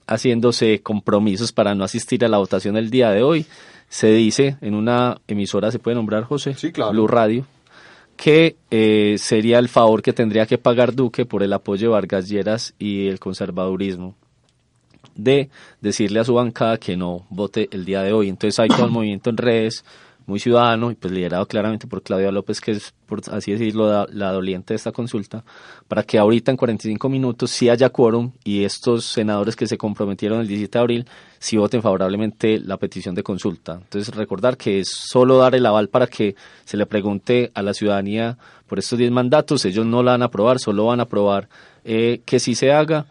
haciéndose 0.07 0.81
compromisos 0.81 1.51
para 1.51 1.75
no 1.75 1.83
asistir 1.83 2.25
a 2.25 2.27
la 2.27 2.39
votación 2.39 2.75
el 2.75 2.89
día 2.89 3.11
de 3.11 3.21
hoy. 3.21 3.45
Se 3.87 4.11
dice 4.11 4.57
en 4.61 4.73
una 4.73 5.21
emisora, 5.27 5.69
se 5.69 5.77
puede 5.77 5.93
nombrar 5.93 6.23
José, 6.23 6.55
sí, 6.55 6.71
claro. 6.71 6.91
Blue 6.91 7.05
Radio, 7.05 7.45
que 8.17 8.55
eh, 8.71 9.17
sería 9.19 9.59
el 9.59 9.69
favor 9.69 10.01
que 10.01 10.11
tendría 10.11 10.47
que 10.47 10.57
pagar 10.57 10.95
Duque 10.95 11.27
por 11.27 11.43
el 11.43 11.53
apoyo 11.53 11.89
de 11.89 11.93
Vargas 11.93 12.27
Lleras 12.27 12.73
y 12.79 13.09
el 13.09 13.19
conservadurismo 13.19 14.15
de 15.13 15.49
decirle 15.81 16.19
a 16.19 16.23
su 16.23 16.33
bancada 16.33 16.77
que 16.77 16.97
no 16.97 17.27
vote 17.29 17.69
el 17.71 17.85
día 17.85 18.01
de 18.01 18.11
hoy. 18.11 18.29
Entonces 18.29 18.59
hay 18.59 18.69
todo 18.69 18.85
el 18.85 18.91
movimiento 18.91 19.29
en 19.29 19.37
redes 19.37 19.85
muy 20.29 20.39
ciudadano 20.39 20.91
y 20.91 20.95
pues 20.95 21.11
liderado 21.11 21.45
claramente 21.47 21.87
por 21.87 22.01
Claudia 22.01 22.31
López, 22.31 22.61
que 22.61 22.71
es, 22.71 22.93
por 23.05 23.21
así 23.31 23.51
decirlo, 23.51 24.07
la, 24.07 24.31
doliente 24.31 24.73
de 24.73 24.75
esta 24.75 24.91
consulta, 24.91 25.43
para 25.87 26.03
que 26.03 26.17
ahorita 26.17 26.51
en 26.51 26.57
45 26.57 27.09
minutos 27.09 27.51
sí 27.51 27.67
haya 27.67 27.89
quórum 27.89 28.31
y 28.43 28.63
estos 28.63 29.05
senadores 29.05 29.55
que 29.55 29.67
se 29.67 29.77
comprometieron 29.77 30.39
el 30.39 30.47
17 30.47 30.77
de 30.77 30.79
abril 30.79 31.05
sí 31.39 31.57
voten 31.57 31.81
favorablemente 31.81 32.59
la 32.59 32.77
petición 32.77 33.15
de 33.15 33.23
consulta. 33.23 33.73
Entonces 33.73 34.15
recordar 34.15 34.55
que 34.55 34.79
es 34.79 34.89
solo 34.89 35.37
dar 35.37 35.55
el 35.55 35.65
aval 35.65 35.89
para 35.89 36.07
que 36.07 36.35
se 36.63 36.77
le 36.77 36.85
pregunte 36.85 37.51
a 37.53 37.61
la 37.61 37.73
ciudadanía 37.73 38.37
por 38.67 38.79
estos 38.79 38.99
10 38.99 39.11
mandatos, 39.11 39.65
ellos 39.65 39.85
no 39.85 40.03
la 40.03 40.11
van 40.11 40.21
a 40.21 40.25
aprobar, 40.25 40.59
solo 40.59 40.85
van 40.85 40.99
a 40.99 41.03
aprobar 41.03 41.49
eh, 41.83 42.21
que 42.25 42.39
sí 42.39 42.55
se 42.55 42.71
haga 42.71 43.07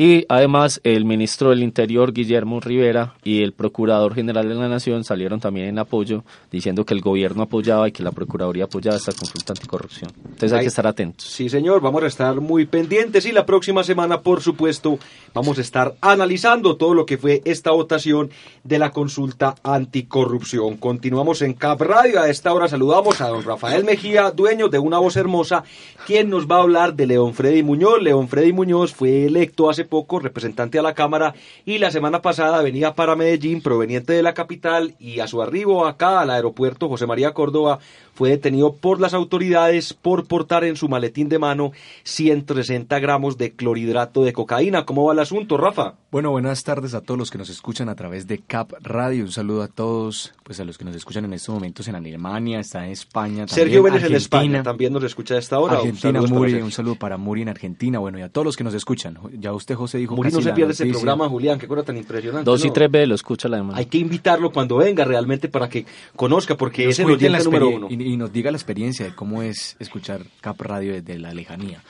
y 0.00 0.24
además 0.30 0.80
el 0.82 1.04
ministro 1.04 1.50
del 1.50 1.62
Interior, 1.62 2.14
Guillermo 2.14 2.58
Rivera, 2.58 3.12
y 3.22 3.42
el 3.42 3.52
Procurador 3.52 4.14
General 4.14 4.48
de 4.48 4.54
la 4.54 4.66
Nación 4.66 5.04
salieron 5.04 5.40
también 5.40 5.66
en 5.66 5.78
apoyo, 5.78 6.24
diciendo 6.50 6.86
que 6.86 6.94
el 6.94 7.02
gobierno 7.02 7.42
apoyaba 7.42 7.86
y 7.86 7.92
que 7.92 8.02
la 8.02 8.10
Procuraduría 8.10 8.64
apoyaba 8.64 8.96
esta 8.96 9.12
consulta 9.12 9.52
anticorrupción. 9.52 10.10
Entonces 10.24 10.54
hay 10.54 10.62
que 10.62 10.68
estar 10.68 10.86
atentos. 10.86 11.28
Sí, 11.28 11.50
señor, 11.50 11.82
vamos 11.82 12.02
a 12.02 12.06
estar 12.06 12.40
muy 12.40 12.64
pendientes 12.64 13.26
y 13.26 13.32
la 13.32 13.44
próxima 13.44 13.84
semana, 13.84 14.22
por 14.22 14.40
supuesto, 14.40 14.98
vamos 15.34 15.58
a 15.58 15.60
estar 15.60 15.94
analizando 16.00 16.78
todo 16.78 16.94
lo 16.94 17.04
que 17.04 17.18
fue 17.18 17.42
esta 17.44 17.70
votación 17.70 18.30
de 18.64 18.78
la 18.78 18.92
consulta 18.92 19.56
anticorrupción. 19.62 20.78
Continuamos 20.78 21.42
en 21.42 21.52
Cap 21.52 21.78
Radio. 21.82 22.22
A 22.22 22.30
esta 22.30 22.54
hora 22.54 22.68
saludamos 22.68 23.20
a 23.20 23.28
don 23.28 23.44
Rafael 23.44 23.84
Mejía, 23.84 24.30
dueño 24.30 24.70
de 24.70 24.78
Una 24.78 24.98
Voz 24.98 25.16
Hermosa, 25.16 25.62
quien 26.06 26.30
nos 26.30 26.46
va 26.46 26.56
a 26.56 26.62
hablar 26.62 26.94
de 26.94 27.06
León 27.06 27.34
Freddy 27.34 27.62
Muñoz. 27.62 28.00
León 28.00 28.28
Freddy 28.28 28.54
Muñoz 28.54 28.94
fue 28.94 29.26
electo 29.26 29.68
hace 29.68 29.89
poco 29.90 30.18
representante 30.18 30.78
a 30.78 30.82
la 30.82 30.94
Cámara 30.94 31.34
y 31.66 31.76
la 31.76 31.90
semana 31.90 32.22
pasada 32.22 32.62
venía 32.62 32.94
para 32.94 33.16
Medellín 33.16 33.60
proveniente 33.60 34.14
de 34.14 34.22
la 34.22 34.32
capital 34.32 34.94
y 34.98 35.20
a 35.20 35.26
su 35.26 35.42
arribo 35.42 35.86
acá 35.86 36.20
al 36.20 36.30
aeropuerto 36.30 36.88
José 36.88 37.06
María 37.06 37.34
Córdoba 37.34 37.80
fue 38.14 38.30
detenido 38.30 38.74
por 38.74 39.00
las 39.00 39.14
autoridades 39.14 39.94
por 39.94 40.26
portar 40.26 40.64
en 40.64 40.76
su 40.76 40.88
maletín 40.88 41.28
de 41.28 41.38
mano 41.38 41.72
160 42.04 42.98
gramos 42.98 43.38
de 43.38 43.52
clorhidrato 43.52 44.24
de 44.24 44.32
cocaína. 44.32 44.84
¿Cómo 44.84 45.04
va 45.04 45.14
el 45.14 45.18
asunto, 45.20 45.56
Rafa? 45.56 45.94
Bueno, 46.10 46.30
buenas 46.30 46.62
tardes 46.64 46.92
a 46.94 47.00
todos 47.00 47.16
los 47.16 47.30
que 47.30 47.38
nos 47.38 47.48
escuchan 47.48 47.88
a 47.88 47.94
través 47.94 48.26
de 48.26 48.38
CAP 48.38 48.72
Radio. 48.82 49.24
Un 49.24 49.32
saludo 49.32 49.62
a 49.62 49.68
todos, 49.68 50.34
pues 50.42 50.60
a 50.60 50.64
los 50.64 50.76
que 50.76 50.84
nos 50.84 50.94
escuchan 50.96 51.24
en 51.24 51.32
estos 51.32 51.54
momentos 51.54 51.88
en 51.88 51.94
Alemania, 51.94 52.60
está 52.60 52.84
en 52.84 52.92
España. 52.92 53.48
Sergio 53.48 53.82
Vélez 53.82 54.04
en 54.04 54.14
España 54.14 54.62
también 54.62 54.92
nos 54.92 55.04
escucha 55.04 55.36
a 55.36 55.38
esta 55.38 55.58
hora. 55.58 55.78
Argentina, 55.78 56.20
Muri, 56.20 56.54
un 56.54 56.72
saludo 56.72 56.96
para 56.96 57.16
Muri 57.16 57.42
en 57.42 57.48
Argentina. 57.48 58.00
Bueno, 58.00 58.18
y 58.18 58.22
a 58.22 58.28
todos 58.28 58.44
los 58.44 58.56
que 58.56 58.64
nos 58.64 58.74
escuchan. 58.74 59.18
Ya 59.38 59.52
usted, 59.52 59.76
José, 59.80 59.98
dijo 59.98 60.16
Muri 60.16 60.30
no 60.30 60.40
se 60.40 60.52
pierde 60.52 60.72
ese 60.72 60.86
programa, 60.86 61.28
Julián, 61.28 61.58
qué 61.58 61.66
cosa 61.66 61.82
tan 61.82 61.96
impresionante. 61.96 62.44
Dos 62.44 62.64
y 62.64 62.70
tres 62.70 62.90
veces 62.90 63.08
lo 63.08 63.14
escucha 63.14 63.48
la 63.48 63.56
demanda. 63.58 63.78
Hay 63.78 63.86
que 63.86 63.98
invitarlo 63.98 64.52
cuando 64.52 64.76
venga 64.76 65.04
realmente 65.04 65.48
para 65.48 65.68
que 65.68 65.84
conozca, 66.16 66.56
porque 66.56 66.88
es 66.88 66.98
el 66.98 67.10
oyente 67.10 67.44
número 67.44 67.68
uno. 67.68 67.88
y 67.90 68.16
nos 68.16 68.32
diga 68.32 68.50
la 68.50 68.56
experiencia 68.56 69.06
de 69.06 69.14
cómo 69.14 69.42
es 69.42 69.76
escuchar 69.78 70.22
Cap 70.40 70.60
Radio 70.60 70.92
desde 70.92 71.18
la 71.18 71.34
lejanía. 71.34 71.82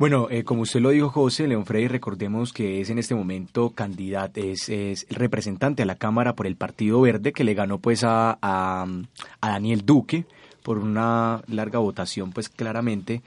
Bueno, 0.00 0.28
eh, 0.30 0.44
como 0.44 0.62
usted 0.62 0.80
lo 0.80 0.88
dijo, 0.88 1.10
José, 1.10 1.46
León 1.46 1.66
Freddy, 1.66 1.86
recordemos 1.86 2.54
que 2.54 2.80
es 2.80 2.88
en 2.88 2.98
este 2.98 3.14
momento 3.14 3.72
candidato, 3.74 4.40
es, 4.40 4.70
es, 4.70 5.04
el 5.10 5.16
representante 5.16 5.82
a 5.82 5.84
la 5.84 5.96
Cámara 5.96 6.34
por 6.34 6.46
el 6.46 6.56
Partido 6.56 7.02
Verde, 7.02 7.34
que 7.34 7.44
le 7.44 7.52
ganó 7.52 7.80
pues 7.80 8.02
a, 8.02 8.38
a, 8.40 8.86
Daniel 9.42 9.84
Duque 9.84 10.24
por 10.62 10.78
una 10.78 11.42
larga 11.48 11.78
votación, 11.78 12.32
pues 12.32 12.48
claramente, 12.48 13.22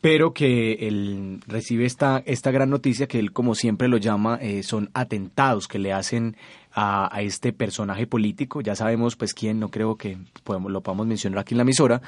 pero 0.00 0.32
que 0.32 0.88
él 0.88 1.40
recibe 1.46 1.84
esta, 1.84 2.22
esta 2.24 2.50
gran 2.50 2.70
noticia 2.70 3.08
que 3.08 3.18
él, 3.18 3.32
como 3.32 3.54
siempre 3.54 3.88
lo 3.88 3.96
llama, 3.96 4.38
eh, 4.40 4.62
son 4.62 4.90
atentados 4.94 5.68
que 5.68 5.78
le 5.78 5.92
hacen 5.92 6.36
a, 6.72 7.14
a, 7.14 7.22
este 7.22 7.52
personaje 7.52 8.06
político. 8.06 8.60
Ya 8.60 8.76
sabemos 8.76 9.16
pues 9.16 9.34
quién, 9.34 9.58
no 9.58 9.70
creo 9.70 9.96
que 9.96 10.18
podemos, 10.44 10.70
lo 10.70 10.82
podamos 10.82 11.06
mencionar 11.06 11.40
aquí 11.40 11.54
en 11.54 11.58
la 11.58 11.62
emisora, 11.62 12.00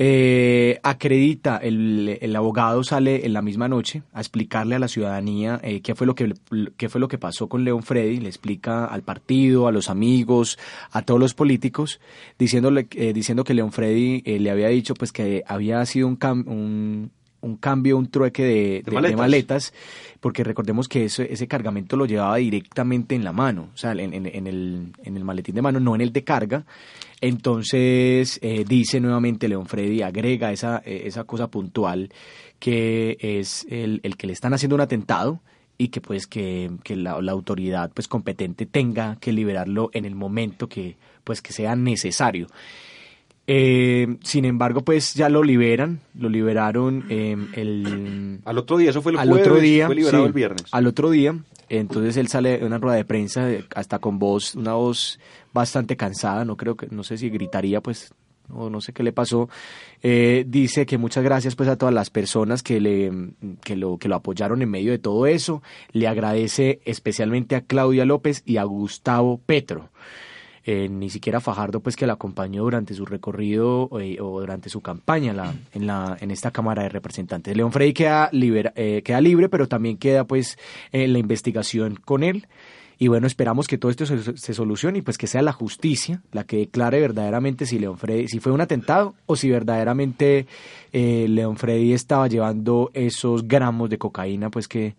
eh, 0.00 0.78
acredita, 0.84 1.56
el, 1.56 2.18
el, 2.20 2.36
abogado 2.36 2.84
sale 2.84 3.26
en 3.26 3.32
la 3.32 3.42
misma 3.42 3.66
noche 3.66 4.02
a 4.12 4.20
explicarle 4.20 4.76
a 4.76 4.78
la 4.78 4.86
ciudadanía 4.86 5.58
eh, 5.64 5.80
qué, 5.80 5.96
fue 5.96 6.06
lo 6.06 6.14
que, 6.14 6.34
qué 6.76 6.88
fue 6.88 7.00
lo 7.00 7.08
que 7.08 7.18
pasó 7.18 7.48
con 7.48 7.64
León 7.64 7.82
Freddy, 7.82 8.18
le 8.20 8.28
explica 8.28 8.84
al 8.84 9.02
partido, 9.02 9.66
a 9.66 9.72
los 9.72 9.90
amigos, 9.90 10.56
a 10.92 11.02
todos 11.02 11.18
los 11.18 11.34
políticos, 11.34 12.00
diciéndole, 12.38 12.86
eh, 12.92 13.12
diciendo 13.12 13.42
que 13.42 13.54
León 13.54 13.72
Freddy 13.72 14.22
eh, 14.24 14.38
le 14.38 14.52
había 14.52 14.68
dicho 14.68 14.94
pues 14.94 15.10
que 15.10 15.42
había 15.48 15.84
sido 15.84 16.06
un, 16.06 16.18
un, 16.46 17.10
un 17.40 17.56
cambio, 17.56 17.96
un 17.96 18.10
trueque 18.10 18.44
de, 18.44 18.82
de, 18.84 19.16
maletas. 19.16 19.72
porque 20.20 20.42
recordemos 20.42 20.88
que 20.88 21.04
ese, 21.04 21.32
ese 21.32 21.46
cargamento 21.46 21.96
lo 21.96 22.06
llevaba 22.06 22.36
directamente 22.36 23.14
en 23.14 23.24
la 23.24 23.32
mano, 23.32 23.70
o 23.72 23.76
sea, 23.76 23.92
en, 23.92 24.12
en, 24.12 24.26
en, 24.26 24.46
el, 24.46 24.92
en 25.04 25.16
el 25.16 25.24
maletín 25.24 25.54
de 25.54 25.62
mano, 25.62 25.80
no 25.80 25.94
en 25.94 26.00
el 26.00 26.12
de 26.12 26.24
carga. 26.24 26.64
Entonces 27.20 28.38
eh, 28.42 28.64
dice 28.66 29.00
nuevamente 29.00 29.48
León 29.48 29.66
Freddy, 29.66 30.02
agrega 30.02 30.52
esa, 30.52 30.82
eh, 30.84 31.02
esa 31.06 31.24
cosa 31.24 31.48
puntual 31.48 32.10
que 32.58 33.16
es 33.20 33.66
el, 33.70 34.00
el, 34.02 34.16
que 34.16 34.26
le 34.26 34.32
están 34.32 34.52
haciendo 34.54 34.74
un 34.74 34.80
atentado 34.80 35.40
y 35.76 35.88
que 35.88 36.00
pues 36.00 36.26
que, 36.26 36.70
que 36.82 36.96
la, 36.96 37.20
la, 37.22 37.32
autoridad 37.32 37.92
pues 37.94 38.08
competente 38.08 38.66
tenga 38.66 39.16
que 39.20 39.32
liberarlo 39.32 39.90
en 39.92 40.04
el 40.04 40.16
momento 40.16 40.68
que 40.68 40.96
pues 41.22 41.40
que 41.40 41.52
sea 41.52 41.76
necesario. 41.76 42.48
Eh, 43.50 44.18
sin 44.22 44.44
embargo, 44.44 44.82
pues 44.82 45.14
ya 45.14 45.30
lo 45.30 45.42
liberan, 45.42 46.00
lo 46.14 46.28
liberaron 46.28 47.06
eh, 47.08 47.34
el... 47.54 48.40
Al 48.44 48.58
otro 48.58 48.76
día, 48.76 48.90
eso 48.90 49.00
fue 49.00 49.12
el 49.12 49.18
al 49.18 49.32
otro 49.32 49.56
día, 49.56 49.86
fue 49.86 49.94
liberado 49.94 50.26
el 50.26 50.34
viernes. 50.34 50.66
Al 50.70 50.86
otro 50.86 51.08
día, 51.08 51.34
entonces 51.70 52.18
él 52.18 52.28
sale 52.28 52.56
en 52.56 52.64
una 52.66 52.76
rueda 52.76 52.98
de 52.98 53.06
prensa, 53.06 53.48
hasta 53.74 54.00
con 54.00 54.18
voz, 54.18 54.54
una 54.54 54.74
voz 54.74 55.18
bastante 55.54 55.96
cansada, 55.96 56.44
no 56.44 56.58
creo 56.58 56.76
que, 56.76 56.88
no 56.90 57.02
sé 57.02 57.16
si 57.16 57.30
gritaría, 57.30 57.80
pues, 57.80 58.12
o 58.52 58.68
no 58.68 58.82
sé 58.82 58.92
qué 58.92 59.02
le 59.02 59.14
pasó, 59.14 59.48
eh, 60.02 60.44
dice 60.46 60.84
que 60.84 60.98
muchas 60.98 61.24
gracias 61.24 61.56
pues 61.56 61.70
a 61.70 61.76
todas 61.76 61.94
las 61.94 62.10
personas 62.10 62.62
que 62.62 62.80
le 62.80 63.10
que 63.64 63.76
lo 63.76 63.96
que 63.96 64.08
lo 64.08 64.16
apoyaron 64.16 64.60
en 64.60 64.70
medio 64.70 64.90
de 64.90 64.98
todo 64.98 65.26
eso, 65.26 65.62
le 65.92 66.06
agradece 66.06 66.80
especialmente 66.84 67.56
a 67.56 67.62
Claudia 67.62 68.04
López 68.04 68.42
y 68.44 68.58
a 68.58 68.64
Gustavo 68.64 69.40
Petro. 69.44 69.88
Eh, 70.70 70.86
ni 70.90 71.08
siquiera 71.08 71.40
Fajardo 71.40 71.80
pues 71.80 71.96
que 71.96 72.06
la 72.06 72.12
acompañó 72.12 72.62
durante 72.62 72.92
su 72.92 73.06
recorrido 73.06 73.88
eh, 73.98 74.18
o 74.20 74.38
durante 74.38 74.68
su 74.68 74.82
campaña 74.82 75.32
la, 75.32 75.54
en, 75.72 75.86
la, 75.86 76.18
en 76.20 76.30
esta 76.30 76.50
Cámara 76.50 76.82
de 76.82 76.90
Representantes. 76.90 77.56
León 77.56 77.72
Frey 77.72 77.94
queda, 77.94 78.28
eh, 78.34 79.00
queda 79.02 79.20
libre, 79.22 79.48
pero 79.48 79.66
también 79.66 79.96
queda 79.96 80.24
pues 80.24 80.58
en 80.92 81.14
la 81.14 81.20
investigación 81.20 81.94
con 81.96 82.22
él. 82.22 82.48
Y 82.98 83.08
bueno, 83.08 83.26
esperamos 83.26 83.66
que 83.66 83.78
todo 83.78 83.90
esto 83.90 84.04
se, 84.04 84.52
solucione 84.52 84.98
y 84.98 85.00
pues 85.00 85.16
que 85.16 85.26
sea 85.26 85.40
la 85.40 85.52
justicia 85.52 86.20
la 86.32 86.44
que 86.44 86.58
declare 86.58 87.00
verdaderamente 87.00 87.64
si 87.64 87.78
León 87.78 87.96
Freddy, 87.96 88.28
si 88.28 88.38
fue 88.38 88.52
un 88.52 88.60
atentado 88.60 89.14
o 89.24 89.36
si 89.36 89.48
verdaderamente 89.48 90.46
eh, 90.92 91.24
León 91.30 91.56
Freddy 91.56 91.94
estaba 91.94 92.28
llevando 92.28 92.90
esos 92.92 93.48
gramos 93.48 93.88
de 93.88 93.96
cocaína 93.96 94.50
pues 94.50 94.68
que, 94.68 94.96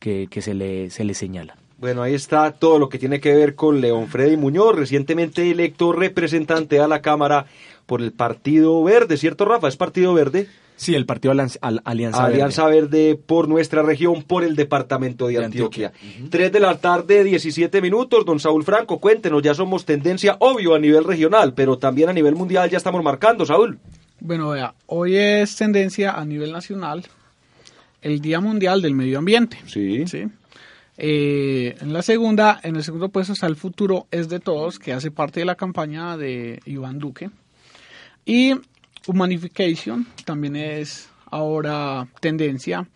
se, 0.00 0.54
le, 0.54 0.88
se 0.88 1.04
le 1.04 1.12
señala. 1.12 1.58
Bueno, 1.80 2.02
ahí 2.02 2.12
está 2.12 2.52
todo 2.52 2.78
lo 2.78 2.90
que 2.90 2.98
tiene 2.98 3.20
que 3.20 3.34
ver 3.34 3.54
con 3.54 3.80
León 3.80 4.08
Freddy 4.08 4.36
Muñoz, 4.36 4.76
recientemente 4.76 5.50
electo 5.50 5.92
representante 5.92 6.78
a 6.78 6.86
la 6.86 7.00
Cámara 7.00 7.46
por 7.86 8.02
el 8.02 8.12
Partido 8.12 8.84
Verde, 8.84 9.16
¿cierto, 9.16 9.46
Rafa? 9.46 9.66
¿Es 9.66 9.78
Partido 9.78 10.12
Verde? 10.12 10.46
Sí, 10.76 10.94
el 10.94 11.06
Partido 11.06 11.32
Alianza, 11.32 11.58
Alianza 11.84 12.22
Verde. 12.24 12.34
Alianza 12.34 12.66
Verde 12.66 13.18
por 13.24 13.48
nuestra 13.48 13.82
región, 13.82 14.24
por 14.24 14.44
el 14.44 14.56
departamento 14.56 15.28
de, 15.28 15.38
de 15.38 15.44
Antioquia. 15.46 15.86
Antioquia. 15.86 16.20
Uh 16.20 16.24
-huh. 16.26 16.30
Tres 16.30 16.52
de 16.52 16.60
la 16.60 16.76
tarde, 16.76 17.24
17 17.24 17.80
minutos. 17.80 18.26
Don 18.26 18.38
Saúl 18.38 18.62
Franco, 18.62 18.98
cuéntenos, 18.98 19.42
ya 19.42 19.54
somos 19.54 19.86
tendencia, 19.86 20.36
obvio, 20.38 20.74
a 20.74 20.78
nivel 20.78 21.04
regional, 21.04 21.54
pero 21.54 21.78
también 21.78 22.10
a 22.10 22.12
nivel 22.12 22.34
mundial 22.34 22.68
ya 22.68 22.76
estamos 22.76 23.02
marcando, 23.02 23.46
Saúl. 23.46 23.78
Bueno, 24.20 24.50
vea, 24.50 24.74
hoy 24.84 25.16
es 25.16 25.56
tendencia 25.56 26.12
a 26.12 26.26
nivel 26.26 26.52
nacional 26.52 27.04
el 28.02 28.20
Día 28.20 28.40
Mundial 28.40 28.82
del 28.82 28.94
Medio 28.94 29.18
Ambiente. 29.18 29.58
Sí. 29.66 30.06
Sí. 30.06 30.26
Eh, 30.96 31.76
en 31.80 31.92
la 31.92 32.02
segunda, 32.02 32.60
en 32.62 32.76
el 32.76 32.84
segundo 32.84 33.08
puesto 33.08 33.32
está 33.32 33.46
el 33.46 33.56
futuro 33.56 34.06
es 34.10 34.28
de 34.28 34.40
todos, 34.40 34.78
que 34.78 34.92
hace 34.92 35.10
parte 35.10 35.40
de 35.40 35.46
la 35.46 35.54
campaña 35.54 36.16
de 36.16 36.60
Iván 36.66 36.98
Duque. 36.98 37.30
Y 38.24 38.54
Humanification 39.06 40.06
también 40.24 40.56
es 40.56 41.08
ahora 41.30 42.06
tendencia. 42.20 42.86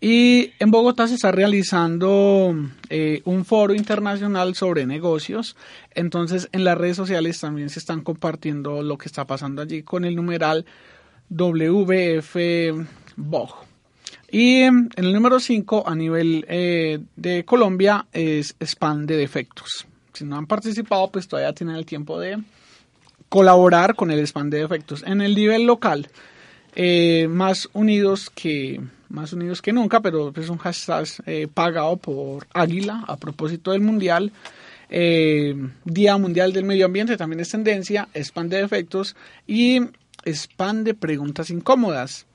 Y 0.00 0.52
en 0.58 0.70
Bogotá 0.70 1.08
se 1.08 1.14
está 1.14 1.32
realizando 1.32 2.54
eh, 2.90 3.22
un 3.24 3.44
foro 3.44 3.74
internacional 3.74 4.54
sobre 4.54 4.86
negocios. 4.86 5.56
Entonces 5.94 6.48
en 6.52 6.64
las 6.64 6.76
redes 6.76 6.96
sociales 6.96 7.40
también 7.40 7.70
se 7.70 7.78
están 7.78 8.02
compartiendo 8.02 8.82
lo 8.82 8.98
que 8.98 9.06
está 9.06 9.26
pasando 9.26 9.62
allí 9.62 9.82
con 9.82 10.04
el 10.04 10.14
numeral 10.14 10.66
WFBOG. 11.30 12.86
Y 14.30 14.62
en 14.62 14.90
el 14.96 15.12
número 15.12 15.38
5, 15.38 15.84
a 15.86 15.94
nivel 15.94 16.44
eh, 16.48 16.98
de 17.14 17.44
Colombia, 17.44 18.06
es 18.12 18.56
spam 18.60 19.06
de 19.06 19.16
defectos. 19.16 19.86
Si 20.12 20.24
no 20.24 20.36
han 20.36 20.46
participado, 20.46 21.10
pues 21.10 21.28
todavía 21.28 21.52
tienen 21.52 21.76
el 21.76 21.86
tiempo 21.86 22.18
de 22.18 22.38
colaborar 23.28 23.94
con 23.94 24.10
el 24.10 24.20
spam 24.20 24.50
de 24.50 24.60
defectos. 24.60 25.04
En 25.06 25.20
el 25.20 25.34
nivel 25.34 25.64
local, 25.64 26.08
eh, 26.74 27.28
más 27.28 27.68
unidos 27.72 28.30
que 28.30 28.80
más 29.08 29.32
unidos 29.32 29.62
que 29.62 29.72
nunca, 29.72 30.00
pero 30.00 30.32
es 30.34 30.48
un 30.48 30.58
hashtag 30.58 31.06
eh, 31.26 31.46
pagado 31.52 31.96
por 31.96 32.48
Águila 32.52 33.04
a 33.06 33.16
propósito 33.16 33.70
del 33.70 33.80
Mundial. 33.80 34.32
Día 34.88 36.16
Mundial 36.16 36.52
del 36.52 36.64
Medio 36.64 36.86
Ambiente 36.86 37.16
también 37.16 37.40
es 37.40 37.50
tendencia, 37.50 38.08
spam 38.14 38.48
de 38.48 38.62
defectos 38.62 39.16
y 39.46 39.80
spam 40.24 40.82
de 40.82 40.94
preguntas 40.94 41.50
incómodas. 41.50 42.26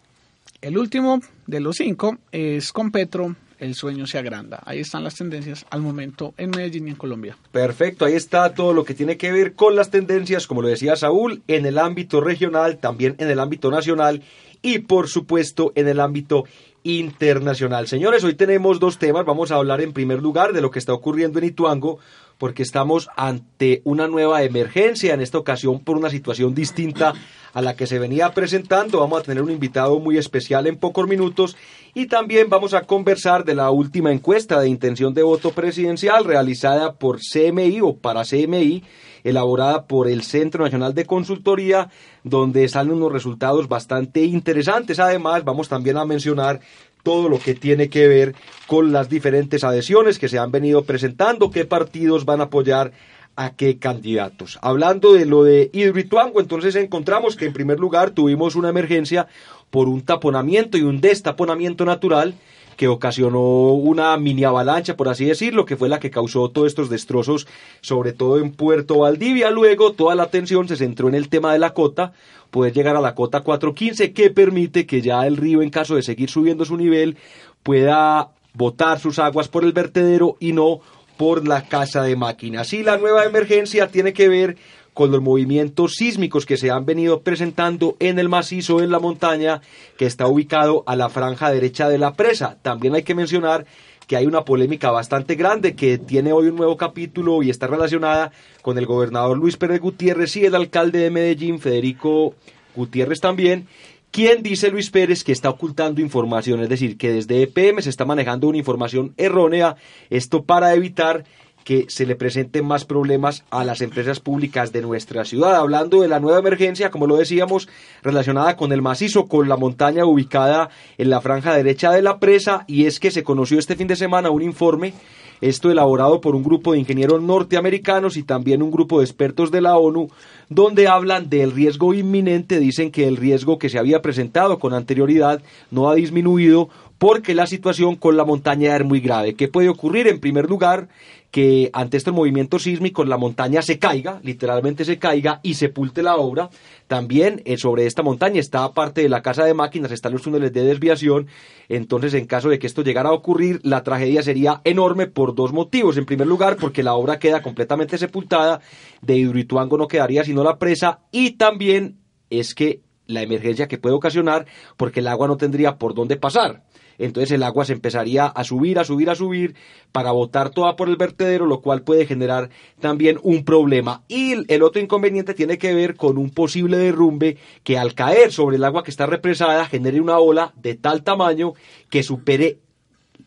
El 0.61 0.77
último 0.77 1.21
de 1.47 1.59
los 1.59 1.77
cinco 1.77 2.19
es 2.31 2.71
con 2.71 2.91
Petro, 2.91 3.35
el 3.57 3.73
sueño 3.73 4.05
se 4.05 4.19
agranda. 4.19 4.61
Ahí 4.63 4.81
están 4.81 5.03
las 5.03 5.15
tendencias 5.15 5.65
al 5.71 5.81
momento 5.81 6.35
en 6.37 6.51
Medellín 6.51 6.87
y 6.87 6.91
en 6.91 6.97
Colombia. 6.97 7.35
Perfecto, 7.51 8.05
ahí 8.05 8.13
está 8.13 8.53
todo 8.53 8.71
lo 8.71 8.83
que 8.83 8.93
tiene 8.93 9.17
que 9.17 9.31
ver 9.31 9.55
con 9.55 9.75
las 9.75 9.89
tendencias, 9.89 10.45
como 10.45 10.61
lo 10.61 10.67
decía 10.67 10.95
Saúl, 10.95 11.41
en 11.47 11.65
el 11.65 11.79
ámbito 11.79 12.21
regional, 12.21 12.77
también 12.77 13.15
en 13.17 13.31
el 13.31 13.39
ámbito 13.39 13.71
nacional 13.71 14.21
y 14.61 14.79
por 14.79 15.07
supuesto 15.07 15.71
en 15.73 15.87
el 15.87 15.99
ámbito 15.99 16.43
internacional. 16.83 17.87
Señores, 17.87 18.23
hoy 18.23 18.35
tenemos 18.35 18.79
dos 18.79 18.99
temas. 18.99 19.25
Vamos 19.25 19.51
a 19.51 19.55
hablar 19.55 19.81
en 19.81 19.93
primer 19.93 20.21
lugar 20.21 20.53
de 20.53 20.61
lo 20.61 20.69
que 20.69 20.77
está 20.77 20.93
ocurriendo 20.93 21.39
en 21.39 21.45
Ituango, 21.45 21.97
porque 22.41 22.63
estamos 22.63 23.07
ante 23.15 23.83
una 23.83 24.07
nueva 24.07 24.41
emergencia, 24.41 25.13
en 25.13 25.21
esta 25.21 25.37
ocasión 25.37 25.79
por 25.79 25.95
una 25.95 26.09
situación 26.09 26.55
distinta 26.55 27.13
a 27.53 27.61
la 27.61 27.75
que 27.75 27.85
se 27.85 27.99
venía 27.99 28.33
presentando. 28.33 28.99
Vamos 28.99 29.19
a 29.19 29.23
tener 29.23 29.43
un 29.43 29.51
invitado 29.51 29.99
muy 29.99 30.17
especial 30.17 30.65
en 30.65 30.77
pocos 30.77 31.07
minutos 31.07 31.55
y 31.93 32.07
también 32.07 32.49
vamos 32.49 32.73
a 32.73 32.81
conversar 32.81 33.45
de 33.45 33.53
la 33.53 33.69
última 33.69 34.11
encuesta 34.11 34.59
de 34.59 34.69
intención 34.69 35.13
de 35.13 35.21
voto 35.21 35.51
presidencial 35.51 36.25
realizada 36.25 36.93
por 36.93 37.19
CMI 37.19 37.79
o 37.81 37.97
para 37.97 38.23
CMI, 38.23 38.85
elaborada 39.23 39.85
por 39.85 40.07
el 40.07 40.23
Centro 40.23 40.63
Nacional 40.63 40.95
de 40.95 41.05
Consultoría, 41.05 41.91
donde 42.23 42.67
salen 42.69 42.93
unos 42.93 43.11
resultados 43.11 43.67
bastante 43.67 44.23
interesantes. 44.23 44.99
Además, 44.99 45.43
vamos 45.43 45.69
también 45.69 45.97
a 45.97 46.05
mencionar 46.05 46.59
todo 47.03 47.29
lo 47.29 47.39
que 47.39 47.53
tiene 47.53 47.89
que 47.89 48.07
ver 48.07 48.35
con 48.67 48.91
las 48.91 49.09
diferentes 49.09 49.63
adhesiones 49.63 50.19
que 50.19 50.29
se 50.29 50.39
han 50.39 50.51
venido 50.51 50.83
presentando, 50.83 51.51
qué 51.51 51.65
partidos 51.65 52.25
van 52.25 52.41
a 52.41 52.45
apoyar 52.45 52.91
a 53.35 53.55
qué 53.55 53.77
candidatos. 53.77 54.59
Hablando 54.61 55.13
de 55.13 55.25
lo 55.25 55.43
de 55.43 55.69
Hidroituango, 55.73 56.41
entonces 56.41 56.75
encontramos 56.75 57.35
que 57.35 57.45
en 57.45 57.53
primer 57.53 57.79
lugar 57.79 58.11
tuvimos 58.11 58.55
una 58.55 58.69
emergencia 58.69 59.27
por 59.69 59.87
un 59.87 60.01
taponamiento 60.01 60.77
y 60.77 60.81
un 60.81 61.01
destaponamiento 61.01 61.85
natural 61.85 62.35
que 62.77 62.87
ocasionó 62.87 63.73
una 63.73 64.15
mini 64.17 64.43
avalancha, 64.43 64.97
por 64.97 65.09
así 65.09 65.25
decirlo, 65.25 65.65
que 65.65 65.77
fue 65.77 65.89
la 65.89 65.99
que 65.99 66.09
causó 66.09 66.49
todos 66.49 66.67
estos 66.67 66.89
destrozos, 66.89 67.47
sobre 67.81 68.13
todo 68.13 68.39
en 68.39 68.51
Puerto 68.51 68.99
Valdivia. 68.99 69.51
Luego 69.51 69.93
toda 69.93 70.15
la 70.15 70.23
atención 70.23 70.67
se 70.67 70.77
centró 70.77 71.07
en 71.07 71.15
el 71.15 71.29
tema 71.29 71.53
de 71.53 71.59
la 71.59 71.73
cota, 71.73 72.13
poder 72.49 72.73
llegar 72.73 72.95
a 72.95 73.01
la 73.01 73.15
cota 73.15 73.41
415, 73.41 74.13
que 74.13 74.29
permite 74.29 74.85
que 74.85 75.01
ya 75.01 75.25
el 75.27 75.37
río, 75.37 75.61
en 75.61 75.69
caso 75.69 75.95
de 75.95 76.03
seguir 76.03 76.29
subiendo 76.29 76.65
su 76.65 76.77
nivel, 76.77 77.17
pueda 77.63 78.29
botar 78.53 78.99
sus 78.99 79.19
aguas 79.19 79.47
por 79.47 79.63
el 79.63 79.71
vertedero 79.71 80.35
y 80.39 80.53
no 80.53 80.81
por 81.17 81.47
la 81.47 81.67
casa 81.67 82.01
de 82.01 82.15
máquinas. 82.15 82.73
Y 82.73 82.83
la 82.83 82.97
nueva 82.97 83.25
emergencia 83.25 83.87
tiene 83.87 84.11
que 84.11 84.27
ver 84.27 84.57
con 85.01 85.09
los 85.09 85.23
movimientos 85.23 85.93
sísmicos 85.93 86.45
que 86.45 86.57
se 86.57 86.69
han 86.69 86.85
venido 86.85 87.21
presentando 87.21 87.97
en 87.97 88.19
el 88.19 88.29
macizo 88.29 88.83
en 88.83 88.91
la 88.91 88.99
montaña 88.99 89.59
que 89.97 90.05
está 90.05 90.27
ubicado 90.27 90.83
a 90.85 90.95
la 90.95 91.09
franja 91.09 91.49
derecha 91.49 91.89
de 91.89 91.97
la 91.97 92.13
presa. 92.13 92.59
También 92.61 92.93
hay 92.93 93.01
que 93.01 93.15
mencionar 93.15 93.65
que 94.05 94.15
hay 94.15 94.27
una 94.27 94.45
polémica 94.45 94.91
bastante 94.91 95.33
grande 95.33 95.75
que 95.75 95.97
tiene 95.97 96.33
hoy 96.33 96.49
un 96.49 96.55
nuevo 96.55 96.77
capítulo 96.77 97.41
y 97.41 97.49
está 97.49 97.65
relacionada 97.65 98.31
con 98.61 98.77
el 98.77 98.85
gobernador 98.85 99.39
Luis 99.39 99.57
Pérez 99.57 99.81
Gutiérrez 99.81 100.35
y 100.35 100.45
el 100.45 100.53
alcalde 100.53 100.99
de 100.99 101.09
Medellín, 101.09 101.59
Federico 101.59 102.35
Gutiérrez 102.75 103.19
también, 103.21 103.67
¿Quién 104.11 104.43
dice 104.43 104.69
Luis 104.69 104.89
Pérez 104.89 105.23
que 105.23 105.31
está 105.31 105.49
ocultando 105.49 106.01
información? 106.01 106.61
Es 106.61 106.67
decir, 106.67 106.97
que 106.97 107.13
desde 107.13 107.43
EPM 107.43 107.81
se 107.81 107.89
está 107.89 108.03
manejando 108.03 108.49
una 108.49 108.57
información 108.57 109.13
errónea, 109.15 109.77
esto 110.09 110.43
para 110.43 110.73
evitar 110.73 111.23
que 111.63 111.85
se 111.89 112.05
le 112.05 112.15
presenten 112.15 112.65
más 112.65 112.85
problemas 112.85 113.43
a 113.49 113.63
las 113.63 113.81
empresas 113.81 114.19
públicas 114.19 114.71
de 114.71 114.81
nuestra 114.81 115.25
ciudad. 115.25 115.55
Hablando 115.55 116.01
de 116.01 116.07
la 116.07 116.19
nueva 116.19 116.39
emergencia, 116.39 116.91
como 116.91 117.07
lo 117.07 117.17
decíamos, 117.17 117.69
relacionada 118.03 118.55
con 118.55 118.71
el 118.71 118.81
macizo, 118.81 119.27
con 119.27 119.49
la 119.49 119.57
montaña 119.57 120.05
ubicada 120.05 120.69
en 120.97 121.09
la 121.09 121.21
franja 121.21 121.55
derecha 121.55 121.91
de 121.91 122.01
la 122.01 122.19
presa, 122.19 122.65
y 122.67 122.85
es 122.85 122.99
que 122.99 123.11
se 123.11 123.23
conoció 123.23 123.59
este 123.59 123.75
fin 123.75 123.87
de 123.87 123.95
semana 123.95 124.29
un 124.29 124.41
informe 124.41 124.93
esto 125.41 125.71
elaborado 125.71 126.21
por 126.21 126.35
un 126.35 126.43
grupo 126.43 126.71
de 126.71 126.79
ingenieros 126.79 127.19
norteamericanos 127.19 128.15
y 128.15 128.21
también 128.21 128.61
un 128.61 128.69
grupo 128.69 128.99
de 128.99 129.05
expertos 129.05 129.49
de 129.49 129.61
la 129.61 129.75
ONU, 129.75 130.09
donde 130.49 130.87
hablan 130.87 131.29
del 131.29 131.51
riesgo 131.51 131.95
inminente, 131.95 132.59
dicen 132.59 132.91
que 132.91 133.07
el 133.07 133.17
riesgo 133.17 133.57
que 133.57 133.69
se 133.69 133.79
había 133.79 134.03
presentado 134.03 134.59
con 134.59 134.75
anterioridad 134.75 135.41
no 135.71 135.89
ha 135.89 135.95
disminuido 135.95 136.69
porque 136.99 137.33
la 137.33 137.47
situación 137.47 137.95
con 137.95 138.15
la 138.15 138.23
montaña 138.23 138.75
es 138.75 138.85
muy 138.85 138.99
grave. 138.99 139.33
¿Qué 139.33 139.47
puede 139.47 139.69
ocurrir? 139.69 140.07
En 140.07 140.19
primer 140.19 140.47
lugar, 140.47 140.89
que 141.31 141.69
ante 141.71 141.95
estos 141.95 142.13
movimientos 142.13 142.63
sísmicos 142.63 143.07
la 143.07 143.17
montaña 143.17 143.61
se 143.61 143.79
caiga, 143.79 144.19
literalmente 144.21 144.83
se 144.83 144.99
caiga 144.99 145.39
y 145.41 145.53
sepulte 145.53 146.03
la 146.03 146.17
obra. 146.17 146.49
También 146.87 147.41
eh, 147.45 147.57
sobre 147.57 147.85
esta 147.85 148.03
montaña 148.03 148.39
está 148.39 148.71
parte 148.73 149.01
de 149.01 149.09
la 149.09 149.21
casa 149.21 149.45
de 149.45 149.53
máquinas, 149.53 149.91
están 149.91 150.11
los 150.11 150.21
túneles 150.21 150.51
de 150.51 150.63
desviación. 150.63 151.27
Entonces, 151.69 152.13
en 152.13 152.25
caso 152.25 152.49
de 152.49 152.59
que 152.59 152.67
esto 152.67 152.83
llegara 152.83 153.09
a 153.09 153.13
ocurrir, 153.13 153.61
la 153.63 153.81
tragedia 153.83 154.21
sería 154.21 154.59
enorme 154.65 155.07
por 155.07 155.33
dos 155.33 155.53
motivos. 155.53 155.95
En 155.95 156.05
primer 156.05 156.27
lugar, 156.27 156.57
porque 156.57 156.83
la 156.83 156.95
obra 156.95 157.17
queda 157.17 157.41
completamente 157.41 157.97
sepultada, 157.97 158.59
de 159.01 159.17
Hidroituango 159.17 159.77
no 159.77 159.87
quedaría 159.87 160.25
sino 160.25 160.43
la 160.43 160.59
presa, 160.59 160.99
y 161.11 161.31
también 161.31 161.97
es 162.29 162.53
que 162.53 162.81
la 163.07 163.21
emergencia 163.21 163.67
que 163.67 163.77
puede 163.77 163.95
ocasionar 163.95 164.45
porque 164.77 164.99
el 164.99 165.07
agua 165.07 165.27
no 165.27 165.37
tendría 165.37 165.77
por 165.77 165.93
dónde 165.93 166.17
pasar 166.17 166.63
entonces 167.05 167.31
el 167.31 167.43
agua 167.43 167.65
se 167.65 167.73
empezaría 167.73 168.25
a 168.25 168.43
subir, 168.43 168.79
a 168.79 168.83
subir, 168.83 169.09
a 169.09 169.15
subir 169.15 169.55
para 169.91 170.11
botar 170.11 170.49
toda 170.49 170.75
por 170.75 170.89
el 170.89 170.97
vertedero, 170.97 171.45
lo 171.45 171.61
cual 171.61 171.83
puede 171.83 172.05
generar 172.05 172.49
también 172.79 173.19
un 173.23 173.43
problema. 173.43 174.03
Y 174.07 174.51
el 174.51 174.63
otro 174.63 174.81
inconveniente 174.81 175.33
tiene 175.33 175.57
que 175.57 175.73
ver 175.73 175.95
con 175.95 176.17
un 176.17 176.29
posible 176.29 176.77
derrumbe 176.77 177.37
que 177.63 177.77
al 177.77 177.93
caer 177.93 178.31
sobre 178.31 178.57
el 178.57 178.63
agua 178.63 178.83
que 178.83 178.91
está 178.91 179.05
represada 179.05 179.65
genere 179.65 180.01
una 180.01 180.19
ola 180.19 180.53
de 180.55 180.75
tal 180.75 181.03
tamaño 181.03 181.53
que 181.89 182.03
supere 182.03 182.59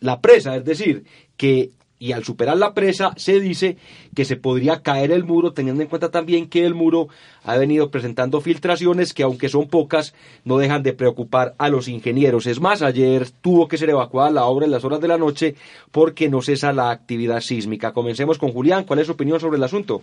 la 0.01 0.21
presa, 0.21 0.57
es 0.57 0.65
decir, 0.65 1.05
que 1.37 1.71
y 1.99 2.13
al 2.13 2.25
superar 2.25 2.57
la 2.57 2.75
presa 2.75 3.13
se 3.17 3.41
dice 3.41 3.77
que 4.15 4.25
se 4.25 4.37
podría 4.37 4.83
caer 4.83 5.13
el 5.13 5.25
muro, 5.25 5.53
teniendo 5.53 5.83
en 5.83 5.89
cuenta 5.89 6.11
también 6.11 6.49
que 6.49 6.67
el 6.67 6.75
muro 6.75 7.09
ha 7.43 7.57
venido 7.57 7.91
presentando 7.91 8.41
filtraciones 8.41 9.15
que 9.15 9.23
aunque 9.23 9.49
son 9.49 9.69
pocas, 9.69 10.15
no 10.45 10.59
dejan 10.59 10.83
de 10.83 10.93
preocupar 10.93 11.55
a 11.59 11.69
los 11.69 11.89
ingenieros. 11.89 12.47
Es 12.47 12.61
más, 12.61 12.83
ayer 12.83 13.31
tuvo 13.41 13.69
que 13.69 13.79
ser 13.79 13.91
evacuada 13.91 14.31
la 14.31 14.45
obra 14.45 14.67
en 14.67 14.73
las 14.73 14.85
horas 14.85 15.01
de 15.01 15.09
la 15.09 15.19
noche 15.19 15.55
porque 15.91 16.29
no 16.29 16.43
cesa 16.43 16.73
la 16.73 16.91
actividad 16.91 17.41
sísmica. 17.41 17.93
Comencemos 17.93 18.39
con 18.39 18.53
Julián, 18.53 18.85
¿cuál 18.85 18.99
es 18.99 19.07
su 19.07 19.13
opinión 19.13 19.41
sobre 19.41 19.57
el 19.57 19.65
asunto? 19.65 20.03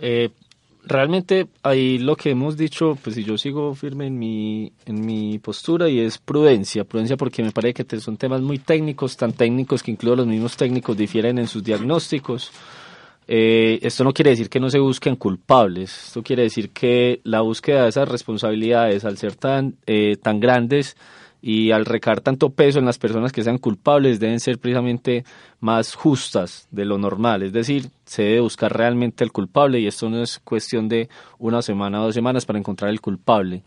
Eh, 0.00 0.30
realmente 0.88 1.46
ahí 1.62 1.98
lo 1.98 2.16
que 2.16 2.30
hemos 2.30 2.56
dicho, 2.56 2.96
pues 3.02 3.14
si 3.16 3.24
yo 3.24 3.38
sigo 3.38 3.74
firme 3.74 4.06
en 4.06 4.18
mi, 4.18 4.72
en 4.86 5.04
mi 5.04 5.38
postura 5.38 5.88
y 5.88 6.00
es 6.00 6.18
prudencia, 6.18 6.84
prudencia 6.84 7.16
porque 7.16 7.42
me 7.42 7.52
parece 7.52 7.84
que 7.84 8.00
son 8.00 8.16
temas 8.16 8.40
muy 8.40 8.58
técnicos, 8.58 9.16
tan 9.16 9.32
técnicos 9.32 9.82
que 9.82 9.90
incluso 9.90 10.16
los 10.16 10.26
mismos 10.26 10.56
técnicos 10.56 10.96
difieren 10.96 11.38
en 11.38 11.46
sus 11.46 11.62
diagnósticos. 11.62 12.50
Eh, 13.26 13.78
esto 13.82 14.04
no 14.04 14.14
quiere 14.14 14.30
decir 14.30 14.48
que 14.48 14.58
no 14.58 14.70
se 14.70 14.78
busquen 14.78 15.16
culpables, 15.16 16.06
esto 16.06 16.22
quiere 16.22 16.44
decir 16.44 16.70
que 16.70 17.20
la 17.24 17.42
búsqueda 17.42 17.82
de 17.82 17.90
esas 17.90 18.08
responsabilidades, 18.08 19.04
al 19.04 19.18
ser 19.18 19.34
tan, 19.36 19.76
eh, 19.86 20.16
tan 20.16 20.40
grandes, 20.40 20.96
y 21.40 21.70
al 21.70 21.84
recar 21.84 22.20
tanto 22.20 22.50
peso 22.50 22.78
en 22.78 22.84
las 22.84 22.98
personas 22.98 23.32
que 23.32 23.44
sean 23.44 23.58
culpables 23.58 24.18
deben 24.18 24.40
ser 24.40 24.58
precisamente 24.58 25.24
más 25.60 25.94
justas 25.94 26.68
de 26.70 26.84
lo 26.84 26.98
normal, 26.98 27.42
es 27.42 27.52
decir, 27.52 27.90
se 28.04 28.22
debe 28.22 28.40
buscar 28.40 28.76
realmente 28.76 29.24
el 29.24 29.32
culpable 29.32 29.80
y 29.80 29.86
esto 29.86 30.08
no 30.08 30.22
es 30.22 30.38
cuestión 30.38 30.88
de 30.88 31.08
una 31.38 31.62
semana 31.62 32.00
o 32.00 32.04
dos 32.04 32.14
semanas 32.14 32.46
para 32.46 32.58
encontrar 32.58 32.90
el 32.90 33.00
culpable 33.00 33.64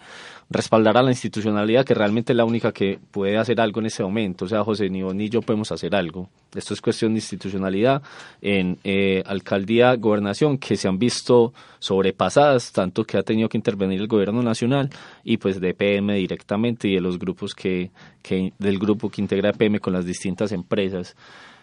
respaldar 0.52 0.98
a 0.98 1.02
la 1.02 1.12
institucionalidad, 1.12 1.86
que 1.86 1.94
realmente 1.94 2.34
es 2.34 2.38
la 2.38 2.44
única 2.44 2.74
que 2.74 3.00
puede 3.12 3.38
hacer 3.38 3.62
algo 3.62 3.80
en 3.80 3.86
ese 3.86 4.04
momento. 4.04 4.46
O 4.46 4.48
sea, 4.48 4.64
José, 4.64 4.90
ni 4.90 5.02
ni 5.02 5.30
yo 5.30 5.42
podemos 5.42 5.72
hacer 5.72 5.96
algo. 5.96 6.30
Esto 6.54 6.74
es 6.74 6.82
cuestión 6.82 7.14
de 7.14 7.20
institucionalidad 7.20 8.02
en 8.42 8.78
eh, 8.84 9.24
alcaldía, 9.26 9.96
gobernación, 9.96 10.58
que 10.58 10.76
se 10.76 10.90
han 10.90 11.00
visto 11.00 11.54
sobrepasadas, 11.80 12.74
tanto 12.74 13.06
que 13.06 13.18
ha 13.18 13.24
tenido 13.24 13.48
que 13.48 13.58
intervenir 13.58 14.02
el 14.02 14.08
gobierno 14.08 14.44
nacional 14.44 14.90
y 15.24 15.38
pues 15.38 15.62
de 15.62 15.74
PM 15.74 16.14
directamente 16.16 16.90
y 16.90 16.96
de 16.96 17.02
los 17.02 17.18
grupos 17.18 17.56
que, 17.56 17.92
que 18.22 18.52
del 18.60 18.78
grupo 18.78 19.10
que 19.10 19.22
integra 19.22 19.54
PM 19.54 19.80
con 19.80 19.94
las 19.94 20.06
distintas 20.06 20.52
empresas. 20.52 21.16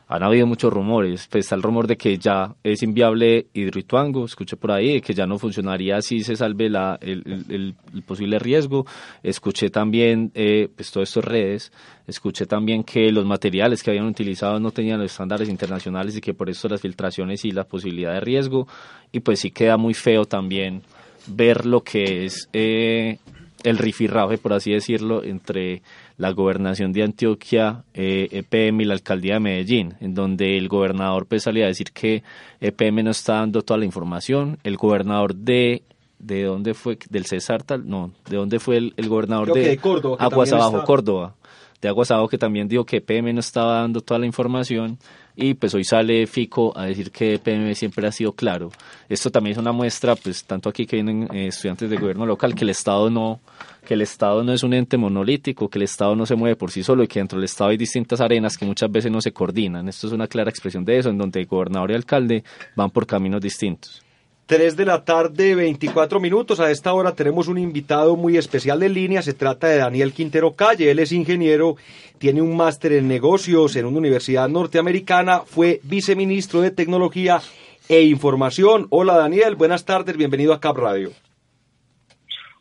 Han 0.08 0.22
habido 0.22 0.46
muchos 0.46 0.72
rumores. 0.72 1.28
Pues 1.30 1.44
está 1.44 1.54
el 1.54 1.62
rumor 1.62 1.86
de 1.86 1.96
que 1.96 2.16
ya 2.16 2.54
es 2.62 2.82
inviable 2.82 3.46
Hidroituango, 3.52 4.24
escuché 4.24 4.56
por 4.56 4.72
ahí, 4.72 5.02
que 5.02 5.12
ya 5.12 5.26
no 5.26 5.38
funcionaría 5.38 6.00
si 6.00 6.20
se 6.20 6.34
salve 6.34 6.70
la, 6.70 6.98
el, 7.02 7.74
posible 8.06 8.38
riesgo. 8.38 8.86
Escuché 9.22 9.68
también, 9.68 10.32
eh, 10.34 10.68
pues 10.74 10.90
todas 10.90 11.10
estas 11.10 11.24
redes, 11.24 11.72
escuché 12.06 12.46
también 12.46 12.84
que 12.84 13.12
los 13.12 13.26
materiales 13.26 13.82
que 13.82 13.90
habían 13.90 14.06
utilizado 14.06 14.58
no 14.58 14.70
tenían 14.70 14.98
los 14.98 15.12
estándares 15.12 15.48
internacionales 15.50 16.16
y 16.16 16.22
que 16.22 16.32
por 16.32 16.48
eso 16.48 16.68
las 16.68 16.80
filtraciones 16.80 17.44
y 17.44 17.50
la 17.50 17.64
posibilidad 17.64 18.14
de 18.14 18.20
riesgo. 18.20 18.66
Y 19.12 19.20
pues 19.20 19.40
sí 19.40 19.50
queda 19.50 19.76
muy 19.76 19.92
feo 19.92 20.24
también 20.24 20.82
ver 21.26 21.66
lo 21.66 21.82
que 21.82 22.24
es 22.24 22.48
eh, 22.54 23.18
el 23.62 23.76
rifirrafe, 23.76 24.38
por 24.38 24.54
así 24.54 24.72
decirlo, 24.72 25.22
entre 25.22 25.82
la 26.18 26.32
gobernación 26.32 26.92
de 26.92 27.04
Antioquia, 27.04 27.84
EPM 27.94 28.80
eh, 28.80 28.82
e 28.82 28.82
y 28.82 28.84
la 28.84 28.94
alcaldía 28.94 29.34
de 29.34 29.40
Medellín, 29.40 29.94
en 30.00 30.14
donde 30.14 30.58
el 30.58 30.68
gobernador 30.68 31.26
pues 31.26 31.44
salía 31.44 31.64
a 31.64 31.68
decir 31.68 31.92
que 31.92 32.24
EPM 32.60 33.04
no 33.04 33.12
está 33.12 33.34
dando 33.34 33.62
toda 33.62 33.78
la 33.78 33.86
información, 33.86 34.58
el 34.64 34.76
gobernador 34.76 35.34
de 35.34 35.82
de 36.18 36.42
dónde 36.42 36.74
fue 36.74 36.98
del 37.08 37.26
César 37.26 37.62
tal 37.62 37.88
no 37.88 38.10
de 38.28 38.36
dónde 38.36 38.58
fue 38.58 38.76
el, 38.78 39.08
gobernador 39.08 39.52
de, 39.52 39.78
Aguas 40.18 40.52
Abajo 40.52 40.82
Córdoba 40.82 41.36
de 41.80 41.88
Aguas 41.88 42.10
Abajo 42.10 42.26
que 42.26 42.38
también 42.38 42.66
dijo 42.66 42.84
que 42.84 42.96
EPM 42.96 43.32
no 43.34 43.38
estaba 43.38 43.82
dando 43.82 44.00
toda 44.00 44.18
la 44.18 44.26
información 44.26 44.98
y 45.40 45.54
pues 45.54 45.72
hoy 45.72 45.84
sale 45.84 46.26
Fico 46.26 46.76
a 46.76 46.86
decir 46.86 47.12
que 47.12 47.34
EPM 47.34 47.74
siempre 47.74 48.06
ha 48.06 48.12
sido 48.12 48.32
claro 48.32 48.70
esto 49.08 49.30
también 49.30 49.52
es 49.52 49.58
una 49.58 49.72
muestra 49.72 50.16
pues 50.16 50.44
tanto 50.44 50.68
aquí 50.68 50.84
que 50.84 50.96
vienen 50.96 51.28
eh, 51.32 51.46
estudiantes 51.46 51.88
de 51.88 51.96
gobierno 51.96 52.26
local 52.26 52.54
que 52.54 52.64
el 52.64 52.70
Estado 52.70 53.08
no 53.08 53.40
que 53.86 53.94
el 53.94 54.02
Estado 54.02 54.44
no 54.44 54.52
es 54.52 54.62
un 54.62 54.74
ente 54.74 54.98
monolítico, 54.98 55.70
que 55.70 55.78
el 55.78 55.84
Estado 55.84 56.14
no 56.14 56.26
se 56.26 56.34
mueve 56.34 56.56
por 56.56 56.70
sí 56.70 56.82
solo 56.82 57.02
y 57.02 57.08
que 57.08 57.20
dentro 57.20 57.38
del 57.38 57.46
Estado 57.46 57.70
hay 57.70 57.78
distintas 57.78 58.20
arenas 58.20 58.58
que 58.58 58.66
muchas 58.66 58.92
veces 58.92 59.10
no 59.10 59.22
se 59.22 59.32
coordinan. 59.32 59.88
Esto 59.88 60.08
es 60.08 60.12
una 60.12 60.26
clara 60.26 60.50
expresión 60.50 60.84
de 60.84 60.98
eso, 60.98 61.08
en 61.08 61.16
donde 61.16 61.46
gobernador 61.46 61.92
y 61.92 61.94
alcalde 61.94 62.44
van 62.76 62.90
por 62.90 63.06
caminos 63.06 63.40
distintos. 63.40 64.02
3 64.48 64.76
de 64.76 64.86
la 64.86 65.04
tarde, 65.04 65.54
24 65.54 66.20
minutos. 66.20 66.58
A 66.58 66.70
esta 66.70 66.94
hora 66.94 67.14
tenemos 67.14 67.48
un 67.48 67.58
invitado 67.58 68.16
muy 68.16 68.38
especial 68.38 68.80
de 68.80 68.88
línea. 68.88 69.20
Se 69.20 69.34
trata 69.34 69.66
de 69.66 69.76
Daniel 69.76 70.14
Quintero 70.14 70.54
Calle. 70.54 70.90
Él 70.90 71.00
es 71.00 71.12
ingeniero, 71.12 71.76
tiene 72.16 72.40
un 72.40 72.56
máster 72.56 72.92
en 72.92 73.08
negocios 73.08 73.76
en 73.76 73.84
una 73.84 73.98
universidad 73.98 74.48
norteamericana, 74.48 75.40
fue 75.40 75.80
viceministro 75.82 76.62
de 76.62 76.70
Tecnología 76.70 77.42
e 77.90 78.00
Información. 78.04 78.86
Hola 78.88 79.18
Daniel, 79.18 79.54
buenas 79.54 79.84
tardes, 79.84 80.16
bienvenido 80.16 80.54
a 80.54 80.60
Cap 80.60 80.78
Radio. 80.78 81.12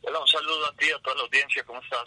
Hola, 0.02 0.20
un 0.20 0.28
saludo 0.28 0.66
a 0.66 0.76
ti, 0.76 0.88
a 0.94 1.02
toda 1.02 1.16
la 1.16 1.22
audiencia, 1.22 1.64
¿cómo 1.66 1.80
estás? 1.80 2.04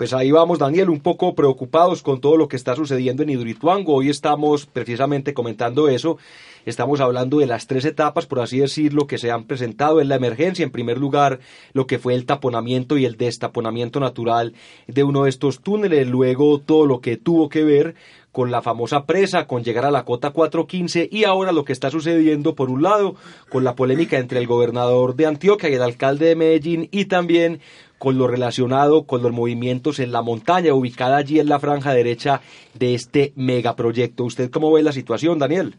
Pues 0.00 0.12
ahí 0.14 0.32
vamos, 0.32 0.58
Daniel, 0.58 0.90
un 0.90 1.00
poco 1.00 1.34
preocupados 1.36 2.02
con 2.02 2.20
todo 2.20 2.36
lo 2.36 2.48
que 2.48 2.56
está 2.56 2.74
sucediendo 2.74 3.22
en 3.22 3.28
Hidroituango. 3.28 3.94
Hoy 3.94 4.08
estamos 4.08 4.66
precisamente 4.66 5.32
comentando 5.32 5.88
eso. 5.88 6.18
Estamos 6.66 7.00
hablando 7.00 7.38
de 7.38 7.46
las 7.46 7.66
tres 7.66 7.84
etapas, 7.84 8.26
por 8.26 8.40
así 8.40 8.58
decirlo, 8.58 9.06
que 9.06 9.18
se 9.18 9.30
han 9.30 9.44
presentado 9.44 10.00
en 10.00 10.08
la 10.08 10.16
emergencia. 10.16 10.62
En 10.62 10.70
primer 10.70 10.98
lugar, 10.98 11.40
lo 11.72 11.86
que 11.86 11.98
fue 11.98 12.14
el 12.14 12.26
taponamiento 12.26 12.98
y 12.98 13.04
el 13.04 13.16
destaponamiento 13.16 14.00
natural 14.00 14.54
de 14.86 15.04
uno 15.04 15.24
de 15.24 15.30
estos 15.30 15.60
túneles. 15.60 16.06
Luego, 16.08 16.60
todo 16.60 16.86
lo 16.86 17.00
que 17.00 17.16
tuvo 17.16 17.48
que 17.48 17.64
ver 17.64 17.94
con 18.32 18.50
la 18.50 18.62
famosa 18.62 19.06
presa, 19.06 19.46
con 19.46 19.64
llegar 19.64 19.84
a 19.84 19.90
la 19.90 20.04
cota 20.04 20.30
415 20.30 21.08
y 21.10 21.24
ahora 21.24 21.52
lo 21.52 21.64
que 21.64 21.72
está 21.72 21.90
sucediendo 21.90 22.54
por 22.54 22.70
un 22.70 22.82
lado 22.82 23.16
con 23.48 23.64
la 23.64 23.74
polémica 23.74 24.18
entre 24.18 24.38
el 24.38 24.46
gobernador 24.46 25.16
de 25.16 25.26
Antioquia 25.26 25.68
y 25.68 25.74
el 25.74 25.82
alcalde 25.82 26.26
de 26.26 26.36
Medellín 26.36 26.88
y 26.92 27.06
también 27.06 27.60
con 27.98 28.18
lo 28.18 28.28
relacionado 28.28 29.04
con 29.04 29.22
los 29.22 29.32
movimientos 29.32 29.98
en 29.98 30.12
la 30.12 30.22
montaña 30.22 30.72
ubicada 30.72 31.16
allí 31.16 31.40
en 31.40 31.48
la 31.48 31.58
franja 31.58 31.92
derecha 31.92 32.40
de 32.74 32.94
este 32.94 33.32
megaproyecto. 33.36 34.24
¿Usted 34.24 34.50
cómo 34.50 34.72
ve 34.72 34.82
la 34.82 34.92
situación, 34.92 35.38
Daniel? 35.38 35.76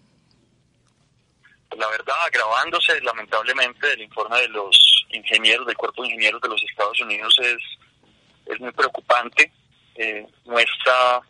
La 1.77 1.87
verdad, 1.87 2.15
agravándose 2.25 2.99
lamentablemente 3.01 3.93
el 3.93 4.01
informe 4.01 4.41
de 4.41 4.49
los 4.49 5.05
ingenieros, 5.09 5.65
del 5.65 5.77
cuerpo 5.77 6.03
de 6.03 6.09
ingenieros 6.09 6.41
de 6.41 6.49
los 6.49 6.63
Estados 6.63 6.99
Unidos 7.01 7.33
es, 7.39 7.57
es 8.45 8.59
muy 8.59 8.71
preocupante. 8.71 9.51
Eh, 9.95 10.25
muestra 10.45 11.21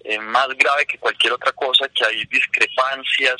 eh, 0.00 0.18
más 0.18 0.48
grave 0.48 0.86
que 0.86 0.98
cualquier 0.98 1.32
otra 1.32 1.52
cosa, 1.52 1.88
que 1.88 2.04
hay 2.04 2.24
discrepancias 2.26 3.36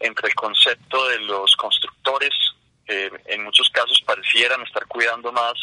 entre 0.00 0.28
el 0.28 0.34
concepto 0.34 1.08
de 1.08 1.20
los 1.20 1.54
constructores, 1.56 2.34
que 2.86 3.10
en 3.26 3.44
muchos 3.44 3.68
casos 3.70 4.02
parecieran 4.04 4.62
estar 4.62 4.86
cuidando 4.86 5.32
más 5.32 5.54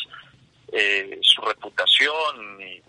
eh, 0.71 1.19
su 1.21 1.41
reputación 1.41 2.61
y, 2.61 2.81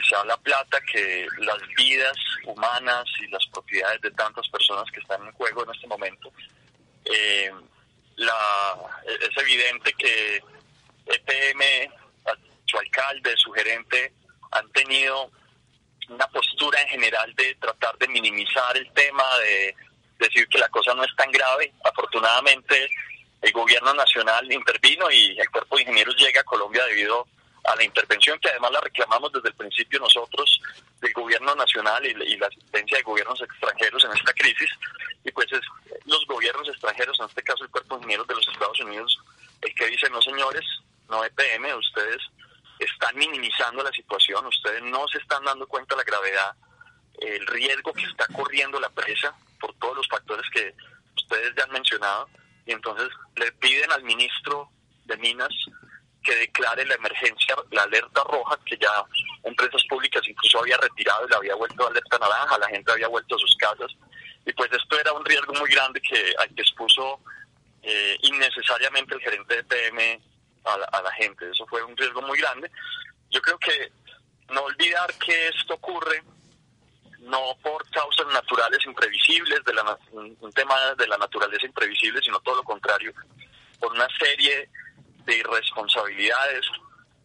quizá 0.00 0.24
la 0.24 0.36
plata 0.36 0.80
que 0.90 1.26
las 1.38 1.58
vidas 1.76 2.16
humanas 2.44 3.04
y 3.20 3.28
las 3.28 3.44
propiedades 3.46 4.00
de 4.00 4.10
tantas 4.12 4.48
personas 4.48 4.90
que 4.92 5.00
están 5.00 5.24
en 5.24 5.32
juego 5.32 5.64
en 5.64 5.74
este 5.74 5.86
momento. 5.86 6.32
Eh, 7.04 7.50
es 8.16 9.36
evidente 9.36 9.92
que 9.94 10.42
EPM, 11.06 11.92
su 12.66 12.78
alcalde, 12.78 13.34
su 13.36 13.50
gerente, 13.52 14.12
han 14.50 14.68
tenido 14.70 15.30
una 16.08 16.26
postura 16.28 16.80
en 16.82 16.88
general 16.88 17.34
de 17.34 17.54
tratar 17.56 17.96
de 17.98 18.08
minimizar 18.08 18.76
el 18.76 18.90
tema, 18.92 19.24
de 19.38 19.74
decir 20.18 20.48
que 20.48 20.58
la 20.58 20.68
cosa 20.68 20.94
no 20.94 21.04
es 21.04 21.14
tan 21.16 21.30
grave. 21.30 21.72
Afortunadamente, 21.84 22.90
el 23.40 23.52
gobierno 23.52 23.94
nacional 23.94 24.50
intervino 24.52 25.10
y 25.10 25.38
el 25.38 25.50
cuerpo 25.50 25.76
de 25.76 25.82
ingenieros 25.82 26.16
llega 26.16 26.40
a 26.40 26.44
Colombia 26.44 26.84
debido 26.86 27.20
a 27.20 27.37
la 27.76 27.84
intervención 27.84 28.38
que 28.38 28.48
además 28.50 28.72
la 28.72 28.80
reclamamos 28.80 29.32
desde 29.32 29.48
el 29.48 29.54
principio 29.54 30.00
nosotros 30.00 30.60
del 31.00 31.12
gobierno 31.12 31.54
nacional 31.54 32.04
y, 32.06 32.36
la 32.36 32.46
asistencia 32.46 32.98
de 32.98 33.02
gobiernos 33.02 33.40
extranjeros 33.40 34.04
en 34.04 34.12
esta 34.12 34.32
crisis. 34.32 34.70
Y 35.24 35.30
pues 35.32 35.50
es 35.52 35.60
los 36.04 36.24
gobiernos 36.26 36.68
extranjeros, 36.68 37.18
en 37.20 37.26
este 37.26 37.42
caso 37.42 37.64
el 37.64 37.70
cuerpo 37.70 37.94
de 37.94 38.00
ingenieros 38.00 38.26
de 38.26 38.34
los 38.34 38.48
Estados 38.48 38.80
Unidos, 38.80 39.18
el 39.62 39.74
que 39.74 39.86
dice, 39.86 40.08
no 40.10 40.22
señores, 40.22 40.64
no 41.08 41.24
EPM, 41.24 41.74
ustedes 41.76 42.22
están 42.78 43.16
minimizando 43.16 43.82
la 43.82 43.90
situación, 43.92 44.46
ustedes 44.46 44.82
no 44.82 45.06
se 45.08 45.18
están 45.18 45.44
dando 45.44 45.66
cuenta 45.66 45.94
de 45.94 46.02
la 46.02 46.04
gravedad, 46.04 46.56
el 47.20 47.46
riesgo 47.46 47.92
que 47.92 48.04
está 48.04 48.26
corriendo 48.28 48.78
la 48.78 48.90
presa 48.90 49.34
por 49.60 49.74
todos 49.74 49.96
los 49.96 50.08
factores 50.08 50.48
que 50.50 50.74
ustedes 51.16 51.54
ya 51.56 51.64
han 51.64 51.72
mencionado, 51.72 52.28
y 52.66 52.72
entonces 52.72 53.08
le 53.36 53.50
piden 53.52 53.90
al 53.90 54.04
ministro 54.04 54.70
de 55.06 55.16
Minas 55.16 55.52
que 56.28 56.36
declare 56.36 56.84
la 56.84 56.94
emergencia, 56.94 57.56
la 57.70 57.84
alerta 57.84 58.22
roja, 58.24 58.58
que 58.66 58.76
ya 58.76 58.90
empresas 59.44 59.82
públicas 59.88 60.22
incluso 60.28 60.60
había 60.60 60.76
retirado 60.76 61.26
y 61.26 61.30
la 61.30 61.36
había 61.38 61.54
vuelto 61.54 61.84
a 61.84 61.88
alerta 61.88 62.18
naranja, 62.18 62.58
la 62.58 62.68
gente 62.68 62.92
había 62.92 63.08
vuelto 63.08 63.36
a 63.36 63.38
sus 63.38 63.56
casas, 63.56 63.90
y 64.44 64.52
pues 64.52 64.70
esto 64.72 65.00
era 65.00 65.12
un 65.12 65.24
riesgo 65.24 65.54
muy 65.54 65.70
grande 65.70 66.00
que, 66.02 66.34
que 66.54 66.62
expuso 66.62 67.20
eh, 67.82 68.16
innecesariamente 68.22 69.14
el 69.14 69.20
gerente 69.20 69.56
de 69.56 69.64
PM 69.64 70.20
a 70.64 71.02
la, 71.02 71.12
gente. 71.12 71.48
Eso 71.50 71.66
fue 71.66 71.82
un 71.82 71.96
riesgo 71.96 72.20
muy 72.20 72.38
grande. 72.38 72.70
Yo 73.30 73.40
creo 73.40 73.58
que 73.58 73.90
no 74.52 74.62
olvidar 74.62 75.12
que 75.14 75.48
esto 75.48 75.74
ocurre 75.74 76.22
no 77.20 77.56
por 77.62 77.88
causas 77.90 78.26
naturales 78.26 78.84
imprevisibles, 78.84 79.64
de 79.64 79.72
la, 79.72 79.98
un 80.12 80.52
tema 80.52 80.74
de 80.96 81.06
la 81.06 81.16
naturaleza 81.16 81.64
imprevisible, 81.64 82.20
sino 82.22 82.40
todo 82.40 82.56
lo 82.56 82.62
contrario, 82.62 83.12
por 83.80 83.92
una 83.92 84.08
serie 84.18 84.68
de 85.28 85.36
irresponsabilidades 85.36 86.66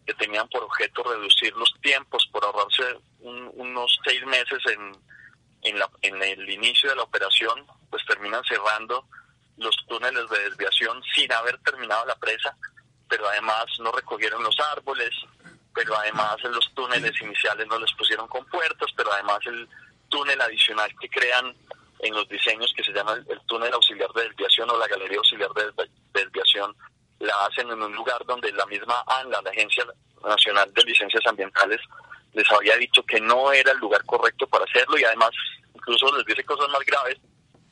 que 0.06 0.14
tenían 0.14 0.46
por 0.48 0.62
objeto 0.62 1.02
reducir 1.02 1.52
los 1.56 1.74
tiempos, 1.82 2.28
por 2.30 2.44
ahorrarse 2.44 2.84
unos 3.20 3.98
seis 4.04 4.24
meses 4.26 4.58
en, 4.66 4.92
en, 5.62 5.78
la, 5.78 5.90
en 6.02 6.22
el 6.22 6.48
inicio 6.48 6.90
de 6.90 6.96
la 6.96 7.02
operación, 7.02 7.66
pues 7.90 8.04
terminan 8.06 8.44
cerrando 8.44 9.08
los 9.56 9.74
túneles 9.88 10.28
de 10.28 10.50
desviación 10.50 11.02
sin 11.14 11.32
haber 11.32 11.58
terminado 11.58 12.04
la 12.06 12.16
presa 12.16 12.56
pero 13.08 13.28
además 13.28 13.66
no 13.78 13.92
recogieron 13.92 14.42
los 14.42 14.56
árboles, 14.72 15.10
pero 15.74 15.96
además 15.96 16.36
en 16.42 16.52
los 16.52 16.72
túneles 16.74 17.12
iniciales 17.20 17.66
no 17.68 17.78
les 17.78 17.92
pusieron 17.92 18.26
con 18.28 18.44
puertas, 18.46 18.90
pero 18.96 19.12
además 19.12 19.38
el 19.46 19.68
túnel 20.08 20.40
adicional 20.40 20.90
que 21.00 21.08
crean 21.08 21.54
en 22.00 22.14
los 22.14 22.28
diseños 22.28 22.72
que 22.76 22.82
se 22.82 22.92
llama 22.92 23.12
el, 23.12 23.40
túnel 23.46 23.72
auxiliar 23.72 24.10
de 24.14 24.24
desviación 24.24 24.70
o 24.70 24.78
la 24.78 24.88
galería 24.88 25.18
auxiliar 25.18 25.50
de, 25.52 25.88
desviación, 26.12 26.74
la 27.20 27.46
hacen 27.46 27.70
en 27.70 27.82
un 27.82 27.92
lugar 27.94 28.24
donde 28.26 28.52
la 28.52 28.66
misma 28.66 29.02
ANLA, 29.06 29.42
la 29.42 29.50
Agencia 29.50 29.84
Nacional 30.24 30.72
de 30.72 30.82
Licencias 30.84 31.24
Ambientales, 31.26 31.80
les 32.32 32.50
había 32.50 32.76
dicho 32.76 33.02
que 33.04 33.20
no 33.20 33.52
era 33.52 33.72
el 33.72 33.78
lugar 33.78 34.04
correcto 34.04 34.46
para 34.46 34.64
hacerlo 34.64 34.98
y 34.98 35.04
además 35.04 35.30
incluso 35.74 36.14
les 36.16 36.26
dice 36.26 36.44
cosas 36.44 36.68
más 36.70 36.80
graves, 36.84 37.18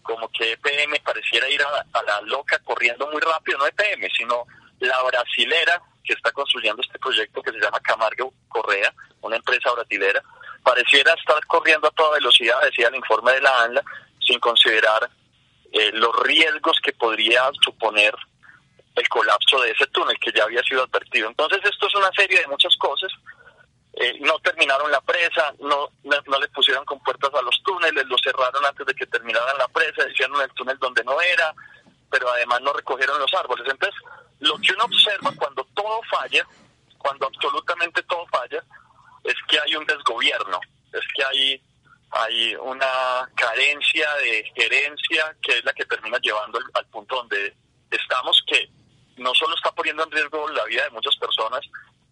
como 0.03 0.29
que 0.31 0.53
EPM 0.53 1.01
pareciera 1.03 1.49
ir 1.49 1.63
a, 1.63 1.99
a 1.99 2.03
la 2.03 2.21
loca 2.23 2.59
corriendo 2.61 3.09
muy 3.11 3.21
rápido, 3.21 3.59
no 3.59 3.67
EPM, 3.67 4.09
sino 4.17 4.45
la 4.81 5.03
brasilera 5.03 5.81
que 6.05 6.13
está 6.15 6.33
construyendo 6.33 6.83
este 6.83 6.99
proyecto 6.99 7.43
que 7.43 7.53
se 7.53 7.61
llama 7.61 7.81
Camargo 7.81 8.33
Correa, 8.49 8.93
una 9.21 9.37
empresa 9.37 9.71
brasilera, 9.73 10.23
pareciera 10.63 11.15
estar 11.15 11.45
corriendo 11.47 11.89
a 11.89 11.93
toda 11.93 12.15
velocidad, 12.15 12.61
decía 12.63 12.89
el 12.89 12.97
informe 12.97 13.33
de 13.33 13.41
la 13.41 13.63
ANLA, 13.63 13.85
sin 14.21 14.39
considerar 14.41 15.09
eh, 15.73 15.91
los 15.93 16.15
riesgos 16.23 16.79
que 16.83 16.93
podría 16.93 17.51
suponer 17.65 18.15
el 18.95 19.09
colapso 19.09 19.61
de 19.61 19.71
ese 19.71 19.87
túnel 19.89 20.19
que 20.19 20.33
ya 20.33 20.45
había 20.45 20.63
sido 20.63 20.83
advertido. 20.83 21.29
Entonces 21.29 21.61
esto 21.65 21.87
es 21.87 21.95
una 21.95 22.11
serie 22.13 22.41
de 22.41 22.47
muchas 22.47 22.77
cosas 22.77 23.11
eh, 23.95 24.19
no 24.21 24.39
terminaron 24.39 24.91
la 24.91 25.03
presa, 25.03 25.55
no, 25.61 25.91
no, 26.05 26.41
le 26.41 26.49
pusieron 26.49 26.85
compuertas 26.87 27.33
a 27.35 27.43
los 27.43 27.63
túneles, 27.63 28.07
los 28.07 28.21
cerraron 28.23 28.65
antes 28.65 28.87
de 28.87 28.95
que 28.95 29.07
terminaran 29.07 29.59
la 29.59 29.69
presa, 29.69 30.09
hicieron 30.09 30.41
el 30.41 30.51
túnel 30.53 30.79
donde 30.79 31.05
no 31.05 31.21
era, 31.21 31.55
pero 32.11 32.31
además 32.31 32.63
no 32.63 32.73
recogieron 32.73 33.19
los 33.19 33.33
árboles. 33.35 33.69
Entonces, 33.69 34.01
lo 34.41 34.57
que 34.59 34.73
uno 34.73 34.85
observa 34.85 35.31
cuando 35.37 35.65
todo 35.75 36.01
falla, 36.11 36.47
cuando 36.97 37.27
absolutamente 37.27 38.03
todo 38.05 38.27
falla, 38.29 38.65
es 39.25 39.35
que 39.47 39.61
hay 39.61 39.77
un 39.77 39.85
desgobierno, 39.85 40.59
es 40.91 41.05
que 41.15 41.25
hay, 41.25 41.63
hay 42.13 42.55
una 42.57 43.31
carencia 43.37 44.11
de 44.15 44.51
gerencia 44.57 45.37
que 45.43 45.59
es 45.59 45.65
la 45.65 45.73
que 45.75 45.85
termina 45.85 46.19
llevando 46.19 46.59
al 46.73 46.87
punto 46.87 47.17
donde 47.17 47.55
estamos, 47.91 48.43
que 48.47 48.71
no 49.16 49.33
solo 49.35 49.55
está 49.55 49.70
poniendo 49.72 50.05
en 50.05 50.11
riesgo 50.11 50.48
la 50.51 50.64
vida 50.64 50.85
de 50.85 50.90
muchas 50.90 51.16
personas, 51.16 51.61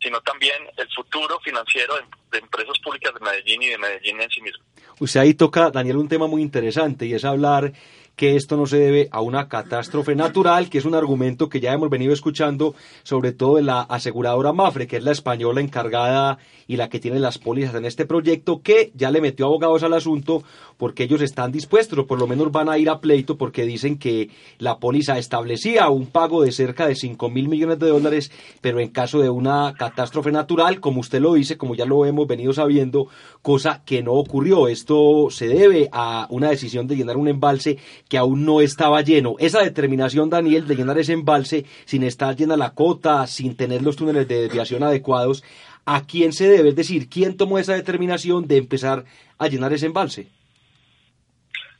sino 0.00 0.20
también 0.22 0.56
el 0.76 0.88
futuro 0.94 1.38
financiero 1.40 1.94
de, 2.30 2.38
empresas 2.38 2.78
públicas 2.78 3.12
de 3.12 3.20
Medellín 3.20 3.62
y 3.62 3.68
de 3.68 3.78
Medellín 3.78 4.20
en 4.20 4.30
sí 4.30 4.40
mismo. 4.40 4.64
Usted 4.98 5.20
ahí 5.20 5.34
toca, 5.34 5.70
Daniel, 5.70 5.96
un 5.96 6.08
tema 6.08 6.26
muy 6.26 6.42
interesante 6.42 7.06
y 7.06 7.14
es 7.14 7.24
hablar 7.24 7.72
que 8.20 8.36
esto 8.36 8.58
no 8.58 8.66
se 8.66 8.78
debe 8.78 9.08
a 9.12 9.22
una 9.22 9.48
catástrofe 9.48 10.14
natural, 10.14 10.68
que 10.68 10.76
es 10.76 10.84
un 10.84 10.94
argumento 10.94 11.48
que 11.48 11.58
ya 11.58 11.72
hemos 11.72 11.88
venido 11.88 12.12
escuchando, 12.12 12.74
sobre 13.02 13.32
todo 13.32 13.56
de 13.56 13.62
la 13.62 13.80
aseguradora 13.80 14.52
Mafre, 14.52 14.86
que 14.86 14.98
es 14.98 15.04
la 15.04 15.12
española 15.12 15.62
encargada 15.62 16.36
y 16.66 16.76
la 16.76 16.90
que 16.90 17.00
tiene 17.00 17.18
las 17.18 17.38
pólizas 17.38 17.76
en 17.76 17.86
este 17.86 18.04
proyecto, 18.04 18.60
que 18.60 18.92
ya 18.94 19.10
le 19.10 19.22
metió 19.22 19.46
abogados 19.46 19.84
al 19.84 19.94
asunto 19.94 20.42
porque 20.76 21.04
ellos 21.04 21.22
están 21.22 21.50
dispuestos, 21.50 21.98
o 21.98 22.06
por 22.06 22.18
lo 22.18 22.26
menos 22.26 22.52
van 22.52 22.68
a 22.68 22.76
ir 22.76 22.90
a 22.90 23.00
pleito, 23.00 23.38
porque 23.38 23.64
dicen 23.64 23.98
que 23.98 24.28
la 24.58 24.78
póliza 24.78 25.16
establecía 25.16 25.88
un 25.88 26.06
pago 26.06 26.42
de 26.42 26.52
cerca 26.52 26.86
de 26.86 26.96
5 26.96 27.30
mil 27.30 27.48
millones 27.48 27.78
de 27.78 27.88
dólares, 27.88 28.30
pero 28.60 28.80
en 28.80 28.88
caso 28.88 29.20
de 29.20 29.30
una 29.30 29.72
catástrofe 29.78 30.30
natural, 30.30 30.80
como 30.80 31.00
usted 31.00 31.20
lo 31.20 31.34
dice, 31.34 31.56
como 31.56 31.74
ya 31.74 31.86
lo 31.86 32.04
hemos 32.04 32.26
venido 32.26 32.52
sabiendo, 32.52 33.08
cosa 33.40 33.82
que 33.84 34.02
no 34.02 34.12
ocurrió. 34.12 34.68
Esto 34.68 35.28
se 35.30 35.48
debe 35.48 35.88
a 35.90 36.26
una 36.28 36.50
decisión 36.50 36.86
de 36.86 36.96
llenar 36.96 37.16
un 37.16 37.28
embalse 37.28 37.78
que 38.10 38.18
aún 38.18 38.44
no 38.44 38.60
estaba 38.60 39.00
lleno. 39.02 39.36
Esa 39.38 39.62
determinación, 39.62 40.28
Daniel, 40.28 40.66
de 40.66 40.74
llenar 40.74 40.98
ese 40.98 41.12
embalse 41.12 41.64
sin 41.86 42.02
estar 42.02 42.34
llena 42.34 42.56
la 42.56 42.74
cota, 42.74 43.24
sin 43.28 43.56
tener 43.56 43.82
los 43.82 43.94
túneles 43.94 44.26
de 44.26 44.42
desviación 44.42 44.82
adecuados, 44.82 45.44
¿a 45.86 46.04
quién 46.04 46.32
se 46.32 46.48
debe? 46.48 46.70
Es 46.70 46.76
decir, 46.76 47.08
¿quién 47.08 47.36
tomó 47.36 47.58
esa 47.60 47.74
determinación 47.74 48.48
de 48.48 48.56
empezar 48.56 49.04
a 49.38 49.46
llenar 49.46 49.72
ese 49.72 49.86
embalse? 49.86 50.26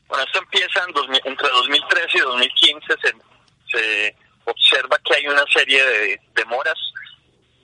Bueno, 0.07 0.23
esto 0.23 0.39
empieza 0.39 0.79
en 0.87 1.31
entre 1.31 1.49
2013 1.49 2.17
y 2.17 2.21
2015, 2.21 2.87
se, 3.01 3.13
se, 3.69 4.15
observa 4.45 4.97
que 5.03 5.15
hay 5.15 5.27
una 5.27 5.43
serie 5.53 5.83
de 5.83 6.21
demoras, 6.33 6.79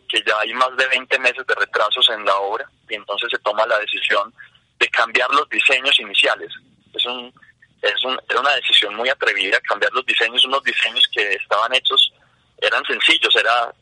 que 0.10 0.22
ya 0.28 0.38
hay 0.40 0.54
más 0.54 0.76
de 0.76 0.88
20 0.88 1.20
meses 1.20 1.48
de 1.48 1.56
retrasos 1.56 2.08
en 2.10 2.26
la 2.26 2.36
obra, 2.36 2.70
y 2.90 2.96
entonces 2.96 3.30
se 3.32 3.40
toma 3.40 3.66
la 3.66 3.80
decisión 3.80 4.34
de 4.78 4.88
cambiar 4.90 5.30
los 5.32 5.48
diseños 5.50 5.98
iniciales. 6.00 6.52
Es 6.94 7.06
un, 7.06 7.34
es 7.82 8.04
un, 8.04 8.20
era 8.30 8.40
una 8.40 8.56
decisión 8.56 8.96
muy 8.96 9.10
atrevida, 9.10 9.60
cambiar 9.62 9.92
los 9.94 10.06
diseños, 10.06 10.44
unos 10.46 10.64
diseños 10.64 11.04
que 11.14 11.34
estaban 11.34 11.74
hechos, 11.74 12.12
eran 12.60 12.84
sencillos, 12.86 13.36
era 13.36 13.74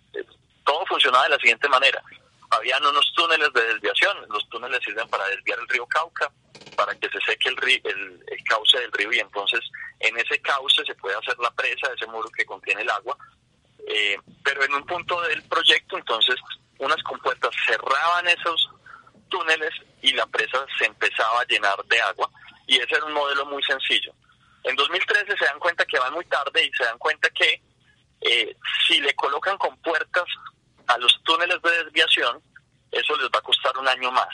todo 0.66 0.86
funcionaba 0.86 1.24
de 1.26 1.30
la 1.32 1.38
siguiente 1.38 1.70
manera. 1.70 2.02
Habían 2.50 2.86
unos 2.86 3.12
túneles 3.16 3.52
de 3.54 3.74
desviación, 3.74 4.18
los 4.30 4.48
túneles 4.50 4.80
sirven 4.84 5.08
para 5.10 5.26
desviar 5.28 5.60
el 5.60 5.68
río 5.68 5.86
Cauca, 5.88 6.32
para 6.76 6.94
que 6.96 7.10
se 7.10 7.20
seque 7.22 7.50
el, 7.50 7.58
el, 7.84 8.24
el, 8.28 8.44
cauce 8.44 8.80
del 8.80 8.92
río 8.92 9.12
y 9.14 9.20
entonces 9.20 9.62
en 10.00 10.18
ese 10.18 10.40
cauce 10.42 10.84
se 10.86 10.96
puede 10.96 11.16
hacer 11.16 11.38
la 11.40 11.52
presa, 11.52 11.92
ese 11.94 12.06
muro 12.08 12.30
que 12.30 12.46
contiene 12.46 12.82
el 12.82 12.90
agua. 12.90 13.18
Eh, 13.88 14.18
pero 14.44 14.64
en 14.64 14.74
un 14.74 14.86
punto 14.86 15.22
del 15.22 15.42
proyecto 15.44 15.98
entonces 15.98 16.36
unas 16.80 17.02
compuertas 17.04 17.52
cerraban 17.68 18.28
esos 18.28 18.70
túneles 19.30 19.72
y 20.02 20.12
la 20.14 20.26
presa 20.26 20.66
se 20.78 20.86
empezaba 20.86 21.42
a 21.42 21.46
llenar 21.46 21.84
de 21.86 22.02
agua 22.02 22.30
y 22.68 22.78
ese 22.78 22.96
era 22.96 23.06
un 23.06 23.14
modelo 23.14 23.46
muy 23.46 23.64
sencillo. 23.64 24.14
En 24.64 24.76
2013 24.76 25.38
se 25.38 25.46
dan 25.46 25.60
cuenta 25.60 25.86
que 25.86 26.00
van 26.00 26.14
muy 26.14 26.26
tarde 26.26 26.66
y 26.66 26.72
se 26.76 26.84
dan 26.84 26.98
cuenta 26.98 27.30
que 27.30 27.62
eh, 28.22 28.56
si 28.88 29.00
le 29.00 29.14
colocan 29.14 29.58
compuertas 29.58 30.26
a 30.88 30.98
los 30.98 31.22
túneles 31.24 31.62
de 31.62 31.84
desviación, 31.84 32.42
eso 32.92 33.16
les 33.18 33.28
va 33.28 33.40
a 33.40 33.44
costar 33.44 33.78
un 33.78 33.88
año 33.88 34.12
más. 34.12 34.30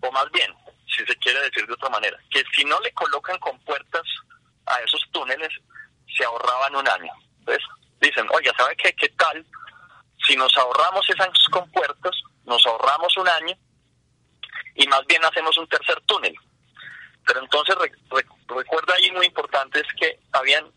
O 0.00 0.10
más 0.12 0.30
bien, 0.30 0.54
si 0.86 1.04
se 1.04 1.16
quiere 1.16 1.40
decir 1.40 1.66
de 1.66 1.74
otra 1.74 1.90
manera, 1.90 2.16
que 2.30 2.42
si 2.54 2.64
no 2.64 2.78
le 2.80 2.92
colocan 2.92 3.38
compuertas 3.38 4.02
a 4.66 4.78
esos 4.80 5.02
túneles, 5.12 5.50
se 6.16 6.24
ahorraban 6.24 6.76
un 6.76 6.88
año. 6.88 7.12
Entonces 7.40 7.64
dicen, 8.00 8.26
oye, 8.32 8.50
¿sabe 8.56 8.76
qué? 8.76 8.94
¿Qué 8.94 9.08
tal? 9.10 9.44
Si 10.26 10.36
nos 10.36 10.56
ahorramos 10.56 11.08
esas 11.10 11.28
compuertas, 11.50 12.12
nos 12.44 12.64
ahorramos 12.66 13.16
un 13.16 13.28
año 13.28 13.56
y 14.74 14.86
más 14.86 15.04
bien 15.06 15.24
hacemos 15.24 15.56
un 15.56 15.68
tercer 15.68 16.00
túnel. 16.06 16.34
Pero 17.26 17.40
entonces 17.40 17.76
recuerda 18.48 18.94
ahí 18.94 19.10
muy 19.10 19.26
importante 19.26 19.80
es 19.80 19.86
que 19.98 20.18
habían 20.32 20.70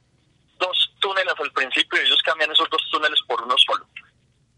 dos 0.58 0.92
túneles 1.00 1.34
al 1.38 1.52
principio 1.52 2.02
y 2.02 2.06
ellos 2.06 2.22
cambian 2.24 2.52
esos 2.52 2.70
dos 2.70 2.82
túneles 2.92 3.20
por 3.28 3.42
uno 3.42 3.56
solo. 3.58 3.88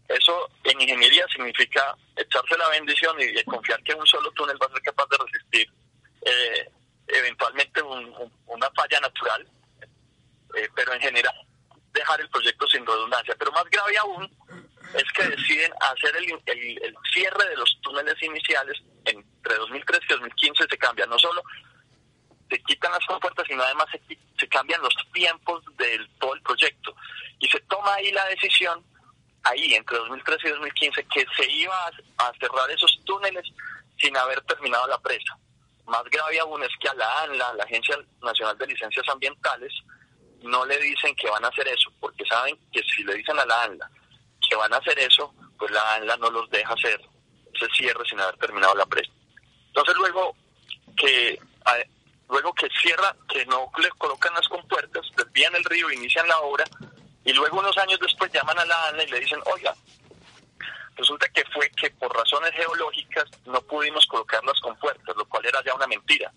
Eso 0.08 0.50
en 0.64 0.80
ingeniería 0.80 1.26
significa 1.28 1.94
echarse 2.16 2.56
la 2.58 2.68
bendición 2.70 3.16
y 3.20 3.42
confiar 3.44 3.82
que 3.82 3.94
un 3.94 4.06
solo 4.06 4.30
túnel 4.32 4.58
va 4.60 4.66
a 4.66 4.72
ser 4.72 4.82
capaz 4.82 5.06
de 5.10 5.16
resistir 5.18 5.72
eh, 6.22 6.70
eventualmente 7.06 7.82
una 7.82 8.70
falla 8.70 9.00
natural, 9.00 9.46
eh, 10.56 10.68
pero 10.74 10.94
en 10.94 11.00
general 11.00 11.34
dejar 11.92 12.20
el 12.20 12.28
proyecto 12.30 12.66
sin 12.68 12.86
redundancia. 12.86 13.34
Pero 13.38 13.52
más 13.52 13.64
grave 13.70 13.96
aún 13.98 14.30
es 14.94 15.04
que 15.14 15.28
deciden 15.28 15.72
hacer 15.80 16.16
el, 16.16 16.42
el, 16.46 16.94
cierre 17.12 17.48
de 17.48 17.56
los 17.56 17.78
túneles 17.82 18.20
iniciales 18.22 18.82
entre 19.04 19.54
2013 19.56 20.04
y 20.04 20.12
2015 20.12 20.64
se 20.68 20.78
cambia 20.78 21.06
no 21.06 21.18
solo 21.18 21.42
se 22.52 22.62
quitan 22.62 22.92
las 22.92 23.04
compuertas 23.06 23.46
sino 23.48 23.62
además 23.62 23.86
se, 23.90 24.18
se 24.38 24.48
cambian 24.48 24.82
los 24.82 24.94
tiempos 25.12 25.64
del 25.76 26.08
todo 26.18 26.34
el 26.34 26.42
proyecto 26.42 26.94
y 27.38 27.48
se 27.48 27.60
toma 27.60 27.94
ahí 27.94 28.12
la 28.12 28.24
decisión 28.26 28.84
ahí 29.44 29.74
entre 29.74 29.96
2013 29.98 30.48
y 30.48 30.50
2015 30.50 31.04
que 31.04 31.26
se 31.36 31.50
iba 31.50 31.90
a, 32.18 32.32
cerrar 32.38 32.70
esos 32.70 33.00
túneles 33.04 33.44
sin 33.98 34.16
haber 34.16 34.40
terminado 34.42 34.86
la 34.86 34.98
presa. 34.98 35.36
Más 35.86 36.04
grave 36.04 36.38
aún 36.40 36.62
es 36.62 36.70
que 36.80 36.88
a 36.88 36.94
la 36.94 37.22
ANLA, 37.22 37.54
la 37.54 37.64
Agencia 37.64 37.98
Nacional 38.22 38.56
de 38.58 38.66
Licencias 38.66 39.08
Ambientales, 39.08 39.72
no 40.42 40.64
le 40.64 40.78
dicen 40.78 41.14
que 41.16 41.30
van 41.30 41.44
a 41.44 41.48
hacer 41.48 41.66
eso, 41.68 41.90
porque 42.00 42.24
saben 42.24 42.58
que 42.72 42.82
si 42.82 43.04
le 43.04 43.14
dicen 43.14 43.38
a 43.38 43.46
la 43.46 43.62
ANLA 43.62 43.90
que 44.48 44.56
van 44.56 44.72
a 44.72 44.78
hacer 44.78 44.98
eso, 44.98 45.32
pues 45.58 45.70
la 45.70 45.94
ANLA 45.94 46.16
no 46.16 46.30
los 46.30 46.50
deja 46.50 46.72
hacer 46.72 47.00
ese 47.54 47.66
cierre 47.76 48.04
sin 48.08 48.20
haber 48.20 48.36
terminado 48.36 48.74
la 48.74 48.86
presa. 48.86 49.12
Entonces 49.68 49.94
luego 49.96 50.36
que 50.96 51.38
luego 52.28 52.52
que 52.54 52.68
cierra, 52.80 53.14
que 53.28 53.44
no 53.46 53.70
le 53.78 53.90
colocan 53.90 54.34
las 54.34 54.48
compuertas, 54.48 55.06
desvían 55.16 55.54
el 55.54 55.64
río, 55.64 55.90
inician 55.90 56.26
la 56.28 56.38
obra, 56.40 56.64
y 57.24 57.32
luego 57.32 57.58
unos 57.58 57.76
años 57.78 57.98
después 58.00 58.32
llaman 58.32 58.58
a 58.58 58.64
la 58.64 58.88
ANA 58.88 59.02
y 59.04 59.08
le 59.08 59.20
dicen, 59.20 59.40
oiga, 59.52 59.74
resulta 60.96 61.28
que 61.28 61.44
fue 61.52 61.70
que 61.70 61.90
por 61.90 62.14
razones 62.14 62.52
geológicas 62.52 63.24
no 63.46 63.60
pudimos 63.62 64.06
colocar 64.06 64.42
las 64.44 64.58
compuertas, 64.60 65.16
lo 65.16 65.24
cual 65.26 65.46
era 65.46 65.62
ya 65.64 65.74
una 65.74 65.86
mentira. 65.86 66.32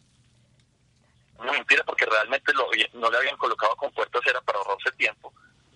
Una 1.37 1.51
mentira 1.51 1.83
porque 1.83 2.05
realmente 2.05 2.53
lo, 2.53 2.69
no 2.93 3.11
le 3.11 3.17
habían 3.17 3.37
colocado 3.37 3.75
compuertas, 3.75 4.21
era 4.25 4.41
para 4.41 4.59
ahorrarse 4.59 4.91
tiempo. 4.93 5.33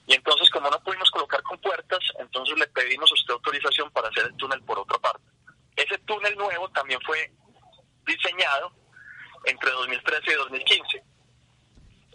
Y 0.07 0.13
entonces, 0.13 0.49
como 0.49 0.69
no 0.69 0.79
pudimos 0.81 1.09
colocar 1.11 1.41
compuertas, 1.43 1.99
entonces 2.19 2.57
le 2.57 2.67
pedimos 2.67 3.11
a 3.11 3.13
usted 3.13 3.33
autorización 3.33 3.91
para 3.91 4.07
hacer 4.09 4.25
el 4.25 4.35
túnel 4.37 4.61
por 4.63 4.79
otra 4.79 4.97
parte. 4.97 5.23
Ese 5.75 5.97
túnel 5.99 6.35
nuevo 6.35 6.67
también 6.69 6.99
fue 7.05 7.31
diseñado 8.05 8.71
entre 9.45 9.71
2013 9.71 10.31
y 10.31 10.35
2015 10.35 11.03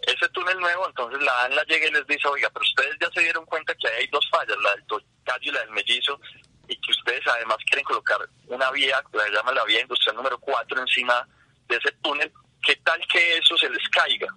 ese 0.07 0.29
túnel 0.29 0.59
nuevo, 0.59 0.87
entonces 0.87 1.21
la 1.21 1.45
ANLA 1.45 1.63
llega 1.63 1.87
y 1.87 1.91
les 1.91 2.05
dice, 2.07 2.27
oiga, 2.27 2.49
pero 2.51 2.63
ustedes 2.63 2.95
ya 2.99 3.09
se 3.11 3.21
dieron 3.21 3.45
cuenta 3.45 3.73
que 3.75 3.87
hay 3.87 4.07
dos 4.07 4.27
fallas, 4.29 4.57
la 4.61 4.75
del 4.75 4.85
Tocayo 4.85 5.11
y 5.41 5.51
la 5.51 5.59
del 5.61 5.71
Mellizo, 5.71 6.19
y 6.67 6.75
que 6.77 6.91
ustedes 6.91 7.25
además 7.27 7.57
quieren 7.65 7.85
colocar 7.85 8.19
una 8.47 8.69
vía, 8.71 9.01
la 9.13 9.29
llama 9.29 9.51
la 9.51 9.63
vía 9.65 9.81
industrial 9.81 10.15
número 10.15 10.37
4 10.39 10.79
encima 10.79 11.27
de 11.67 11.77
ese 11.77 11.91
túnel, 12.03 12.31
¿qué 12.63 12.75
tal 12.77 12.99
que 13.07 13.37
eso 13.37 13.57
se 13.57 13.69
les 13.69 13.87
caiga? 13.89 14.27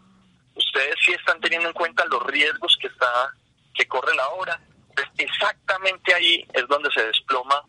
Ustedes 0.55 0.96
sí 1.05 1.12
están 1.12 1.40
teniendo 1.40 1.68
en 1.68 1.74
cuenta 1.74 2.05
los 2.07 2.22
riesgos 2.24 2.77
que 2.81 2.88
está 2.88 3.33
que 3.74 3.87
corre 3.87 4.14
la 4.16 4.29
obra. 4.31 4.61
Exactamente 5.16 6.12
ahí 6.12 6.44
es 6.53 6.66
donde 6.66 6.90
se 6.90 7.07
desploma 7.07 7.62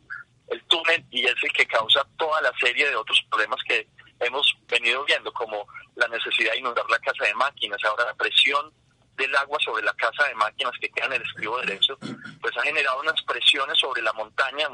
el 0.47 0.63
túnel 0.63 1.05
y 1.11 1.23
es 1.23 1.35
el 1.43 1.51
que 1.53 1.67
causa 1.67 2.03
toda 2.17 2.41
la 2.41 2.51
serie 2.59 2.89
de 2.89 2.95
otros 2.95 3.21
problemas 3.29 3.59
que 3.67 3.87
hemos 4.19 4.57
venido 4.67 5.03
viendo, 5.05 5.31
como 5.33 5.67
la 5.95 6.07
necesidad 6.07 6.53
de 6.53 6.59
inundar 6.59 6.89
la 6.89 6.99
casa 6.99 7.25
de 7.25 7.33
máquinas, 7.33 7.83
ahora 7.83 8.05
la 8.05 8.13
presión 8.13 8.71
del 9.15 9.35
agua 9.35 9.57
sobre 9.63 9.83
la 9.83 9.93
casa 9.93 10.23
de 10.25 10.35
máquinas 10.35 10.71
que 10.79 10.89
queda 10.89 11.07
en 11.07 11.13
el 11.13 11.21
estribo 11.21 11.59
derecho, 11.59 11.97
pues 12.41 12.55
ha 12.57 12.61
generado 12.61 13.01
unas 13.01 13.21
presiones 13.23 13.77
sobre 13.77 14.01
la 14.01 14.13
montaña, 14.13 14.67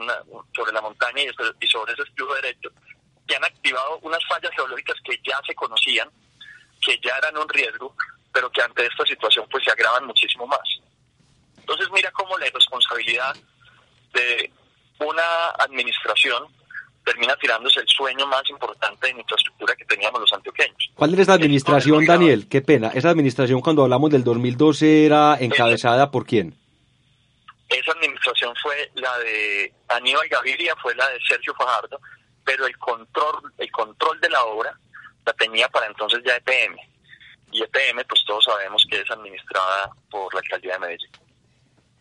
sobre 0.55 0.71
la 0.71 0.81
montaña 0.81 1.23
y, 1.23 1.67
sobre 1.67 1.93
ese 1.93 2.03
estribo 2.03 2.33
derecho, 2.35 2.69
que 3.27 3.35
han 3.35 3.43
activado 3.43 3.97
unas 4.03 4.23
fallas 4.27 4.51
geológicas 4.55 4.95
que 5.03 5.19
ya 5.23 5.39
se 5.45 5.55
conocían, 5.55 6.09
que 6.81 6.99
ya 7.03 7.17
eran 7.17 7.37
un 7.37 7.49
riesgo, 7.49 7.95
pero 8.31 8.51
que 8.51 8.61
ante 8.61 8.85
esta 8.85 9.05
situación 9.05 9.47
pues 9.49 9.63
se 9.63 9.71
agravan 9.71 10.05
muchísimo 10.05 10.45
más. 10.45 10.79
Entonces 11.57 11.89
mira 11.91 12.11
cómo 12.11 12.37
la 12.37 12.45
responsabilidad 12.53 13.35
de 14.13 14.51
una 14.99 15.49
administración 15.57 16.47
termina 17.05 17.35
tirándose 17.37 17.79
el 17.79 17.87
sueño 17.87 18.25
más 18.27 18.43
importante 18.49 19.07
de 19.07 19.19
infraestructura 19.19 19.75
que 19.75 19.85
teníamos 19.85 20.19
los 20.19 20.33
antioqueños. 20.33 20.91
¿Cuál 20.95 21.17
es 21.17 21.27
la 21.27 21.35
administración, 21.35 22.05
Daniel? 22.05 22.47
Qué 22.49 22.61
pena. 22.61 22.89
Esa 22.93 23.11
administración, 23.11 23.61
cuando 23.61 23.83
hablamos 23.83 24.09
del 24.09 24.23
2012, 24.23 25.05
era 25.05 25.37
encabezada 25.39 26.11
por 26.11 26.25
quién? 26.25 26.55
Esa 27.69 27.91
administración 27.91 28.53
fue 28.61 28.91
la 28.95 29.17
de 29.19 29.73
Aníbal 29.89 30.27
Gaviria, 30.29 30.75
fue 30.81 30.95
la 30.95 31.07
de 31.09 31.19
Sergio 31.27 31.53
Fajardo, 31.55 31.99
pero 32.43 32.65
el 32.65 32.77
control, 32.77 33.53
el 33.57 33.71
control 33.71 34.19
de 34.19 34.29
la 34.29 34.43
obra 34.43 34.77
la 35.25 35.33
tenía 35.33 35.67
para 35.69 35.87
entonces 35.87 36.21
ya 36.25 36.35
EPM. 36.35 36.77
Y 37.51 37.63
EPM, 37.63 38.03
pues 38.07 38.23
todos 38.25 38.43
sabemos 38.43 38.85
que 38.89 38.99
es 38.99 39.09
administrada 39.09 39.89
por 40.09 40.33
la 40.33 40.39
alcaldía 40.41 40.73
de 40.73 40.79
Medellín. 40.79 41.11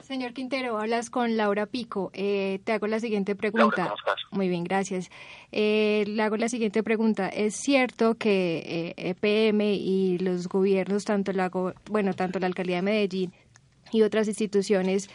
Señor 0.05 0.35
Quintero, 0.35 0.79
hablas 0.79 1.09
con 1.09 1.39
Laura 1.39 1.65
Pico. 1.65 2.11
Eh, 2.13 2.61
te 2.65 2.73
hago 2.73 2.87
la 2.87 3.01
siguiente 3.01 3.35
pregunta. 3.35 3.95
Muy 4.31 4.51
bien, 4.51 4.63
gracias. 4.63 5.11
Eh, 5.51 6.05
le 6.07 6.23
hago 6.23 6.37
la 6.37 6.51
siguiente 6.51 6.83
pregunta. 6.83 7.31
¿Es 7.31 7.57
cierto 7.57 8.17
que 8.17 8.93
EPM 8.99 9.63
eh, 9.63 9.71
e 9.71 9.77
y 9.77 10.19
los 10.19 10.47
gobiernos, 10.49 11.07
tanto 11.07 11.33
la, 11.33 11.51
bueno, 11.91 12.13
tanto 12.13 12.39
la 12.39 12.47
alcaldía 12.47 12.77
de 12.77 12.83
Medellín 12.83 13.33
y 13.93 14.03
otras 14.03 14.29
instituciones 14.29 15.09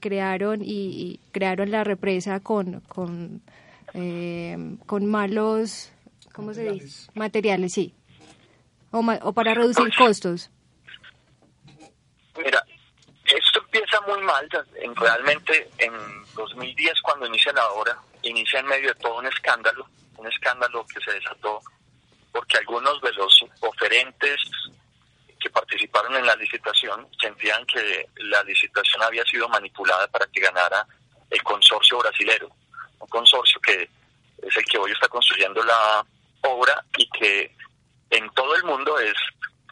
crearon 0.00 0.62
y, 0.64 1.20
crearon 1.30 1.70
la 1.70 1.84
represa 1.84 2.40
con 2.40 2.80
con, 2.88 3.40
con 4.86 5.06
malos, 5.06 5.92
¿cómo 6.32 6.54
se 6.54 6.72
dice? 6.72 7.08
Materiales, 7.14 7.72
sí. 7.72 7.94
O, 8.90 8.98
o 8.98 9.32
para 9.32 9.54
reducir 9.54 9.94
costos. 9.96 10.50
Mira, 12.36 12.64
empieza 13.74 14.00
muy 14.02 14.20
mal. 14.22 14.48
realmente 14.96 15.68
en 15.78 15.92
2010, 16.34 17.00
cuando 17.02 17.26
inicia 17.26 17.52
la 17.52 17.68
obra, 17.72 17.98
inicia 18.22 18.60
en 18.60 18.66
medio 18.66 18.88
de 18.88 19.00
todo 19.00 19.18
un 19.18 19.26
escándalo, 19.26 19.86
un 20.16 20.26
escándalo 20.26 20.86
que 20.86 21.00
se 21.00 21.12
desató 21.12 21.60
porque 22.34 22.58
algunos 22.58 23.00
de 23.00 23.12
los 23.12 23.44
oferentes 23.60 24.40
que 25.38 25.48
participaron 25.50 26.16
en 26.16 26.26
la 26.26 26.34
licitación 26.34 27.06
sentían 27.20 27.64
que 27.66 28.08
la 28.16 28.42
licitación 28.42 29.02
había 29.04 29.24
sido 29.24 29.48
manipulada 29.48 30.08
para 30.08 30.26
que 30.26 30.40
ganara 30.40 30.84
el 31.30 31.42
consorcio 31.44 31.98
brasilero, 31.98 32.50
un 32.98 33.08
consorcio 33.08 33.60
que 33.60 33.88
es 34.42 34.56
el 34.56 34.64
que 34.64 34.78
hoy 34.78 34.90
está 34.90 35.06
construyendo 35.06 35.62
la 35.62 36.04
obra 36.40 36.84
y 36.96 37.08
que 37.10 37.54
en 38.10 38.28
todo 38.30 38.56
el 38.56 38.64
mundo 38.64 38.98
es 38.98 39.14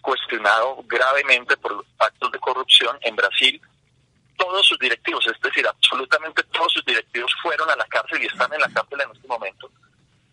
cuestionado 0.01 0.85
gravemente 0.87 1.57
por 1.57 1.85
actos 1.99 2.31
de 2.31 2.39
corrupción 2.39 2.97
en 3.01 3.17
Brasil. 3.17 3.61
Todos 4.37 4.67
sus 4.67 4.79
directivos, 4.79 5.27
es 5.27 5.41
decir, 5.41 5.67
absolutamente 5.67 6.43
todos 6.45 6.73
sus 6.73 6.85
directivos 6.85 7.33
fueron 7.43 7.69
a 7.71 7.77
la 7.77 7.87
cárcel 7.87 8.23
y 8.23 8.27
están 8.27 8.53
en 8.53 8.61
la 8.61 8.69
cárcel 8.69 9.01
en 9.01 9.11
este 9.11 9.29
momento 9.29 9.71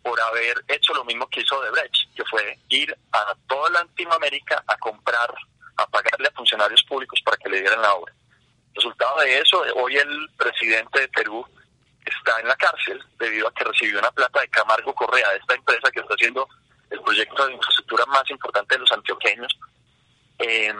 por 0.01 0.19
haber 0.21 0.63
hecho 0.67 0.93
lo 0.93 1.03
mismo 1.03 1.27
que 1.27 1.41
hizo 1.41 1.61
Debrecht, 1.61 2.13
que 2.15 2.23
fue 2.25 2.57
ir 2.69 2.95
a 3.11 3.35
toda 3.47 3.69
Latinoamérica 3.69 4.63
a 4.65 4.77
comprar, 4.77 5.33
a 5.77 5.87
pagarle 5.87 6.27
a 6.27 6.31
funcionarios 6.31 6.83
públicos 6.83 7.21
para 7.23 7.37
que 7.37 7.49
le 7.49 7.59
dieran 7.59 7.81
la 7.81 7.93
obra. 7.93 8.13
Resultado 8.73 9.19
de 9.19 9.39
eso, 9.39 9.63
hoy 9.75 9.97
el 9.97 10.29
presidente 10.37 11.01
de 11.01 11.07
Perú 11.09 11.45
está 12.05 12.39
en 12.39 12.47
la 12.47 12.55
cárcel 12.55 13.03
debido 13.19 13.47
a 13.47 13.53
que 13.53 13.63
recibió 13.65 13.99
una 13.99 14.11
plata 14.11 14.39
de 14.39 14.47
Camargo 14.49 14.93
Correa, 14.95 15.29
de 15.31 15.37
esta 15.37 15.55
empresa 15.55 15.91
que 15.91 15.99
está 15.99 16.13
haciendo 16.13 16.47
el 16.89 17.01
proyecto 17.01 17.45
de 17.45 17.53
infraestructura 17.53 18.05
más 18.05 18.29
importante 18.29 18.75
de 18.75 18.79
los 18.79 18.91
antioqueños. 18.91 19.59
Eh, 20.39 20.73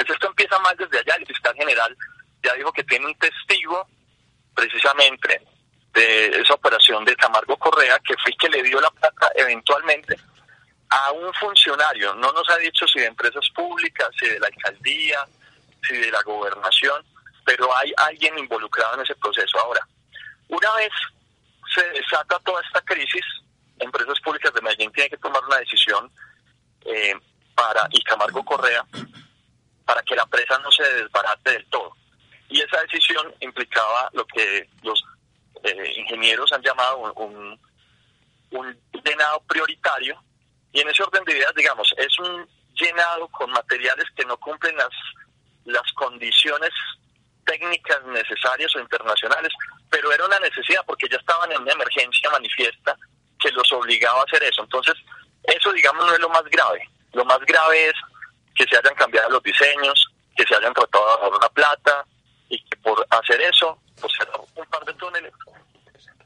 entonces, 0.00 0.14
esto 0.14 0.28
empieza 0.28 0.58
más 0.60 0.74
desde 0.78 0.98
allá. 0.98 1.14
El 1.16 1.26
fiscal 1.26 1.54
general 1.54 1.96
ya 2.42 2.54
dijo 2.54 2.72
que 2.72 2.84
tiene 2.84 3.06
un 3.06 3.14
testigo 3.18 3.86
precisamente 4.54 5.42
de 5.92 6.40
esa 6.40 6.54
operación 6.54 7.04
de 7.04 7.14
Camargo 7.16 7.56
Correa, 7.58 7.98
que 7.98 8.14
fue 8.22 8.32
que 8.38 8.48
le 8.48 8.62
dio 8.62 8.80
la 8.80 8.90
plata 8.90 9.30
eventualmente 9.34 10.16
a 10.88 11.12
un 11.12 11.32
funcionario. 11.34 12.14
No 12.14 12.32
nos 12.32 12.48
ha 12.48 12.56
dicho 12.56 12.86
si 12.88 13.00
de 13.00 13.06
empresas 13.06 13.46
públicas, 13.54 14.08
si 14.18 14.26
de 14.26 14.40
la 14.40 14.46
alcaldía, 14.46 15.26
si 15.86 15.96
de 15.96 16.10
la 16.10 16.22
gobernación, 16.22 17.04
pero 17.44 17.68
hay 17.76 17.92
alguien 17.98 18.38
involucrado 18.38 18.94
en 18.94 19.02
ese 19.02 19.14
proceso. 19.16 19.58
Ahora, 19.60 19.86
una 20.48 20.74
vez 20.76 20.92
se 21.74 21.86
desata 21.90 22.38
toda 22.40 22.62
esta 22.62 22.80
crisis, 22.82 23.24
Empresas 23.78 24.18
Públicas 24.20 24.52
de 24.54 24.62
Medellín 24.62 24.92
tienen 24.92 25.10
que 25.10 25.16
tomar 25.18 25.44
una 25.44 25.58
decisión 25.58 26.10
eh, 26.86 27.14
para, 27.54 27.86
y 27.90 28.02
Camargo 28.02 28.44
Correa, 28.44 28.84
para 29.84 30.02
que 30.02 30.16
la 30.16 30.22
empresa 30.22 30.58
no 30.58 30.70
se 30.70 30.82
desbarate 30.82 31.52
del 31.52 31.66
todo. 31.66 31.96
Y 32.48 32.60
esa 32.60 32.80
decisión 32.82 33.32
implicaba 33.40 34.10
lo 34.12 34.26
que 34.26 34.68
los 34.82 35.02
eh, 35.62 35.92
ingenieros 35.96 36.52
han 36.52 36.62
llamado 36.62 37.12
un, 37.16 37.58
un, 38.50 38.80
llenado 39.04 39.40
prioritario, 39.46 40.22
y 40.72 40.80
en 40.80 40.88
ese 40.88 41.02
orden 41.02 41.24
de 41.24 41.32
ideas, 41.36 41.54
digamos, 41.54 41.92
es 41.96 42.18
un 42.18 42.48
llenado 42.74 43.28
con 43.28 43.50
materiales 43.50 44.06
que 44.14 44.24
no 44.24 44.36
cumplen 44.36 44.76
las, 44.76 44.90
las 45.64 45.92
condiciones 45.94 46.70
técnicas 47.44 48.04
necesarias 48.04 48.74
o 48.76 48.80
internacionales, 48.80 49.52
pero 49.88 50.12
era 50.12 50.24
una 50.26 50.38
necesidad 50.38 50.82
porque 50.86 51.08
ya 51.08 51.16
estaban 51.16 51.50
en 51.50 51.62
una 51.62 51.72
emergencia 51.72 52.30
manifiesta 52.30 52.96
que 53.40 53.50
los 53.50 53.72
obligaba 53.72 54.20
a 54.20 54.24
hacer 54.24 54.42
eso. 54.44 54.62
Entonces, 54.62 54.94
eso, 55.44 55.72
digamos, 55.72 56.06
no 56.06 56.12
es 56.12 56.20
lo 56.20 56.28
más 56.28 56.44
grave. 56.44 56.88
Lo 57.12 57.24
más 57.24 57.40
grave 57.40 57.88
es 57.88 57.94
que 58.60 58.66
se 58.68 58.76
hayan 58.76 58.94
cambiado 58.94 59.30
los 59.30 59.42
diseños, 59.42 60.12
que 60.36 60.44
se 60.44 60.54
hayan 60.54 60.74
tratado 60.74 61.06
de 61.06 61.12
ahorrar 61.12 61.38
una 61.38 61.48
plata 61.48 62.04
y 62.50 62.62
que 62.62 62.76
por 62.82 63.06
hacer 63.08 63.40
eso, 63.40 63.78
por 63.98 64.12
cerrar 64.12 64.38
un 64.54 64.66
par 64.66 64.84
de 64.84 64.92
túneles, 64.94 65.32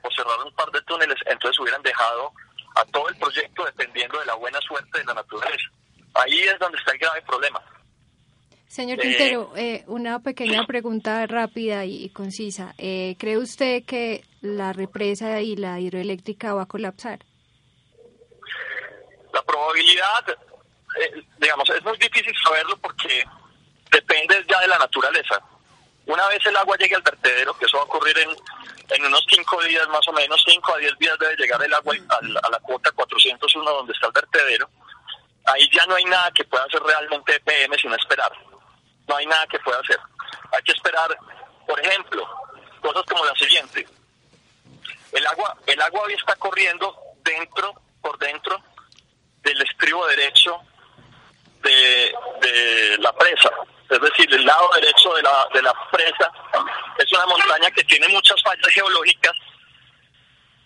por 0.02 0.12
cerrar 0.12 0.40
un 0.44 0.52
par 0.54 0.68
de 0.72 0.82
túneles, 0.82 1.16
entonces 1.26 1.60
hubieran 1.60 1.82
dejado 1.82 2.32
a 2.74 2.84
todo 2.86 3.08
el 3.08 3.16
proyecto 3.18 3.64
dependiendo 3.64 4.18
de 4.18 4.26
la 4.26 4.34
buena 4.34 4.60
suerte 4.62 4.98
de 4.98 5.04
la 5.04 5.14
naturaleza. 5.14 5.70
Ahí 6.14 6.40
es 6.40 6.58
donde 6.58 6.76
está 6.78 6.90
el 6.90 6.98
grave 6.98 7.22
problema. 7.22 7.62
Señor 8.66 8.98
Quintero, 8.98 9.52
eh, 9.54 9.84
una 9.86 10.18
pequeña 10.18 10.66
pregunta 10.66 11.24
rápida 11.28 11.84
y 11.84 12.08
concisa. 12.08 12.74
Eh, 12.78 13.14
¿Cree 13.16 13.38
usted 13.38 13.84
que 13.84 14.24
la 14.40 14.72
represa 14.72 15.40
y 15.40 15.54
la 15.54 15.78
hidroeléctrica 15.78 16.52
va 16.52 16.62
a 16.62 16.66
colapsar? 16.66 17.20
La 19.32 19.42
probabilidad, 19.42 20.36
eh, 21.00 21.24
digamos, 21.38 21.68
es 21.70 21.82
muy 21.82 21.96
difícil 21.98 22.34
saberlo 22.42 22.76
porque 22.78 23.24
depende 23.90 24.44
ya 24.48 24.60
de 24.60 24.68
la 24.68 24.78
naturaleza. 24.78 25.40
Una 26.06 26.26
vez 26.28 26.44
el 26.46 26.56
agua 26.56 26.76
llegue 26.76 26.94
al 26.94 27.02
vertedero, 27.02 27.56
que 27.56 27.64
eso 27.64 27.78
va 27.78 27.84
a 27.84 27.86
ocurrir 27.86 28.18
en, 28.18 28.30
en 28.90 29.06
unos 29.06 29.24
5 29.28 29.62
días 29.64 29.88
más 29.88 30.06
o 30.08 30.12
menos, 30.12 30.42
5 30.46 30.74
a 30.74 30.78
10 30.78 30.98
días 30.98 31.18
debe 31.18 31.36
llegar 31.36 31.62
el 31.62 31.72
agua 31.72 31.94
a, 32.10 32.50
la 32.50 32.58
cuota 32.60 32.90
401 32.92 33.70
donde 33.70 33.92
está 33.92 34.08
el 34.08 34.12
vertedero, 34.12 34.68
ahí 35.46 35.68
ya 35.72 35.86
no 35.86 35.94
hay 35.94 36.04
nada 36.04 36.30
que 36.32 36.44
pueda 36.44 36.64
hacer 36.64 36.82
realmente 36.82 37.36
EPM 37.36 37.76
sin 37.78 37.92
esperar 37.94 38.32
no 39.06 39.16
hay 39.16 39.26
nada 39.26 39.46
que 39.46 39.58
pueda 39.60 39.78
hacer. 39.80 39.98
Hay 40.52 40.62
que 40.62 40.72
esperar, 40.72 41.16
por 41.66 41.80
ejemplo, 41.80 42.26
cosas 42.80 43.02
como 43.04 43.24
la 43.24 43.34
siguiente. 43.34 43.86
El 45.12 45.26
agua, 45.26 45.56
el 45.66 45.80
agua 45.80 46.02
hoy 46.02 46.14
está 46.14 46.34
corriendo 46.36 46.96
dentro, 47.22 47.74
por 48.00 48.18
dentro 48.18 48.62
del 49.42 49.60
estribo 49.62 50.06
derecho 50.06 50.60
de, 51.64 52.14
de 52.40 52.98
la 52.98 53.12
presa. 53.12 53.50
Es 53.90 54.00
decir, 54.00 54.32
el 54.32 54.44
lado 54.44 54.70
derecho 54.74 55.14
de 55.14 55.22
la, 55.22 55.48
de 55.52 55.62
la 55.62 55.74
presa 55.90 56.30
es 56.98 57.12
una 57.12 57.26
montaña 57.26 57.70
que 57.70 57.84
tiene 57.84 58.08
muchas 58.08 58.40
fallas 58.42 58.68
geológicas 58.68 59.32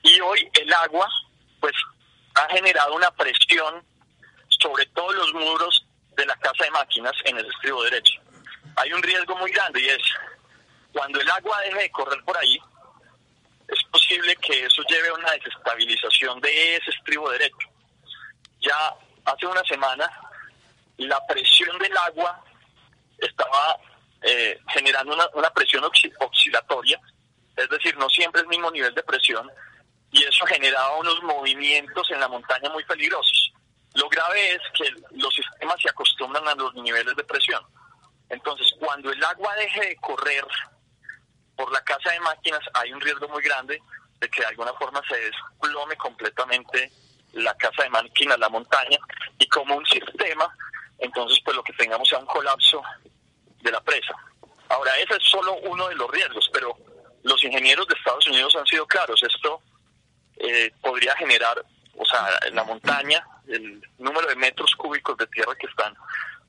y 0.02 0.20
hoy 0.20 0.48
el 0.54 0.72
agua 0.72 1.08
pues 1.61 1.72
ha 2.37 2.48
generado 2.54 2.94
una 2.94 3.11
presión 3.12 3.82
sobre 4.48 4.87
todos 4.87 5.14
los 5.14 5.34
muros 5.34 5.84
de 6.16 6.26
la 6.26 6.37
casa 6.37 6.64
de 6.64 6.70
máquinas 6.70 7.12
en 7.24 7.38
el 7.38 7.46
estribo 7.46 7.82
derecho 7.84 8.20
hay 8.78 8.92
un 8.92 9.02
riesgo 9.02 9.37
muy 9.37 9.50
grande 9.50 9.80
y 9.80 9.88
es 9.88 10.02
cuando 10.92 11.20
el 11.20 11.30
agua 11.30 11.61
deje 11.62 11.82
de 11.82 11.90
correr 11.90 12.22
por 12.24 12.37
ahí, 12.38 12.58
es 13.68 13.82
posible 13.90 14.34
que 14.37 14.64
eso 14.64 14.82
lleve 14.88 15.08
a 15.08 15.14
una 15.14 15.32
desestabilización 15.32 16.40
de 16.40 16.76
ese 16.76 16.90
estribo 16.90 17.30
derecho. 17.30 17.68
Ya 18.61 18.94
hace 19.24 19.46
una 19.46 19.62
semana 19.64 20.11
la 20.98 21.24
presión 21.26 21.78
del 21.78 21.96
agua 21.96 22.42
estaba 23.18 23.78
eh, 24.22 24.58
generando 24.68 25.14
una, 25.14 25.50
presión 25.50 25.84
oscilatoria, 25.84 27.00
es 27.56 27.68
decir, 27.68 27.96
no 27.96 28.08
siempre 28.08 28.42
el 28.42 28.48
mismo 28.48 28.70
nivel 28.70 28.94
de 28.94 29.02
presión, 29.02 29.50
y 30.10 30.25
eso 30.25 30.46
generaba 30.46 30.96
unos 30.96 31.23
movimientos 31.23 32.10
en 32.10 32.20
la 32.20 32.29
montaña 32.29 32.70
muy 32.70 32.85
peligrosos. 32.85 33.52
Lo 33.94 34.08
grave 34.08 34.54
es 34.54 34.60
que 34.75 34.90
los 35.12 35.35
sistemas 35.35 35.77
se 35.81 35.90
acostumbran 35.90 36.46
a 36.46 36.54
los 36.54 36.75
niveles 36.75 37.14
de 37.16 37.25
presión. 37.25 37.62
Entonces, 38.29 38.70
cuando 38.79 39.10
el 39.10 39.23
agua 39.25 39.54
deje 39.56 39.81
de 39.81 39.96
correr 39.96 40.44
por 41.56 41.73
la 41.73 41.83
casa 41.83 42.10
de 42.10 42.20
máquinas, 42.20 42.60
hay 42.75 42.92
un 42.92 43.00
riesgo 43.00 43.29
muy 43.29 43.42
grande 43.42 43.81
de 44.20 44.29
que 44.29 44.42
de 44.42 44.48
alguna 44.48 44.73
forma 44.75 45.02
se 45.08 45.16
desplome 45.16 45.96
completamente 45.96 46.90
la 47.33 47.54
casa 47.56 47.83
de 47.83 47.90
máquinas, 47.90 48.38
la 48.38 48.48
montaña, 48.48 48.98
y 49.38 49.46
como 49.48 49.77
un 49.77 49.87
sistema, 49.87 50.54
entonces 50.99 51.38
pues 51.44 51.57
lo 51.57 51.63
que 51.63 51.73
tengamos 51.75 52.09
sea 52.09 52.19
un 52.19 52.27
colapso 52.27 52.83
de 53.63 53.71
la 53.71 53.81
presa. 53.81 54.15
Ahora, 54.69 54.96
ese 54.99 55.15
es 55.15 55.25
solo 55.25 55.55
uno 55.63 55.88
de 55.88 55.94
los 55.94 56.11
riesgos, 56.11 56.51
pero 56.53 56.77
los 57.23 57.42
ingenieros 57.42 57.87
de 57.87 57.94
Estados 57.94 58.27
Unidos 58.27 58.55
han 58.57 58.67
sido 58.67 58.87
claros. 58.87 59.23
Esto 59.23 59.63
eh, 60.37 60.73
podría 60.83 61.17
generar, 61.17 61.65
o 61.96 62.05
sea, 62.05 62.29
en 62.46 62.55
la 62.55 62.65
montaña, 62.65 63.27
el 63.49 63.83
número 63.99 64.29
de 64.29 64.37
metros 64.37 64.75
cúbicos 64.77 65.17
de 65.17 65.27
tierra 65.29 65.55
que 65.55 65.67
están 65.67 65.94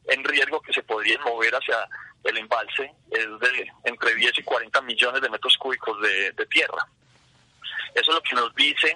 en 0.08 0.24
riesgo 0.24 0.62
que 0.62 0.74
se 0.74 0.84
podrían 0.84 1.22
mover 1.24 1.54
hacia 1.56 1.88
el 2.24 2.38
embalse 2.38 2.92
es 3.12 3.40
de 3.40 3.72
entre 3.86 4.16
10 4.16 4.40
y 4.40 4.44
40 4.44 4.82
millones 4.82 5.22
de 5.22 5.30
metros 5.30 5.58
cúbicos 5.58 6.02
de, 6.02 6.32
de 6.32 6.46
tierra. 6.48 6.86
Eso 7.96 8.12
lo 8.12 8.22
que 8.22 8.36
nos 8.36 8.54
dice 8.56 8.96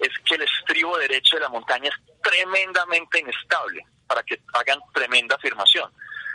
es 0.00 0.10
que 0.24 0.34
el 0.34 0.42
estribo 0.42 0.96
derecho 0.98 1.36
de 1.36 1.42
la 1.42 1.48
montaña 1.48 1.88
es 1.88 2.20
tremendamente 2.22 3.20
inestable, 3.20 3.84
para 4.08 4.22
que 4.22 4.40
hagan 4.54 4.80
tremenda 4.92 5.36
afirmación. 5.36 5.92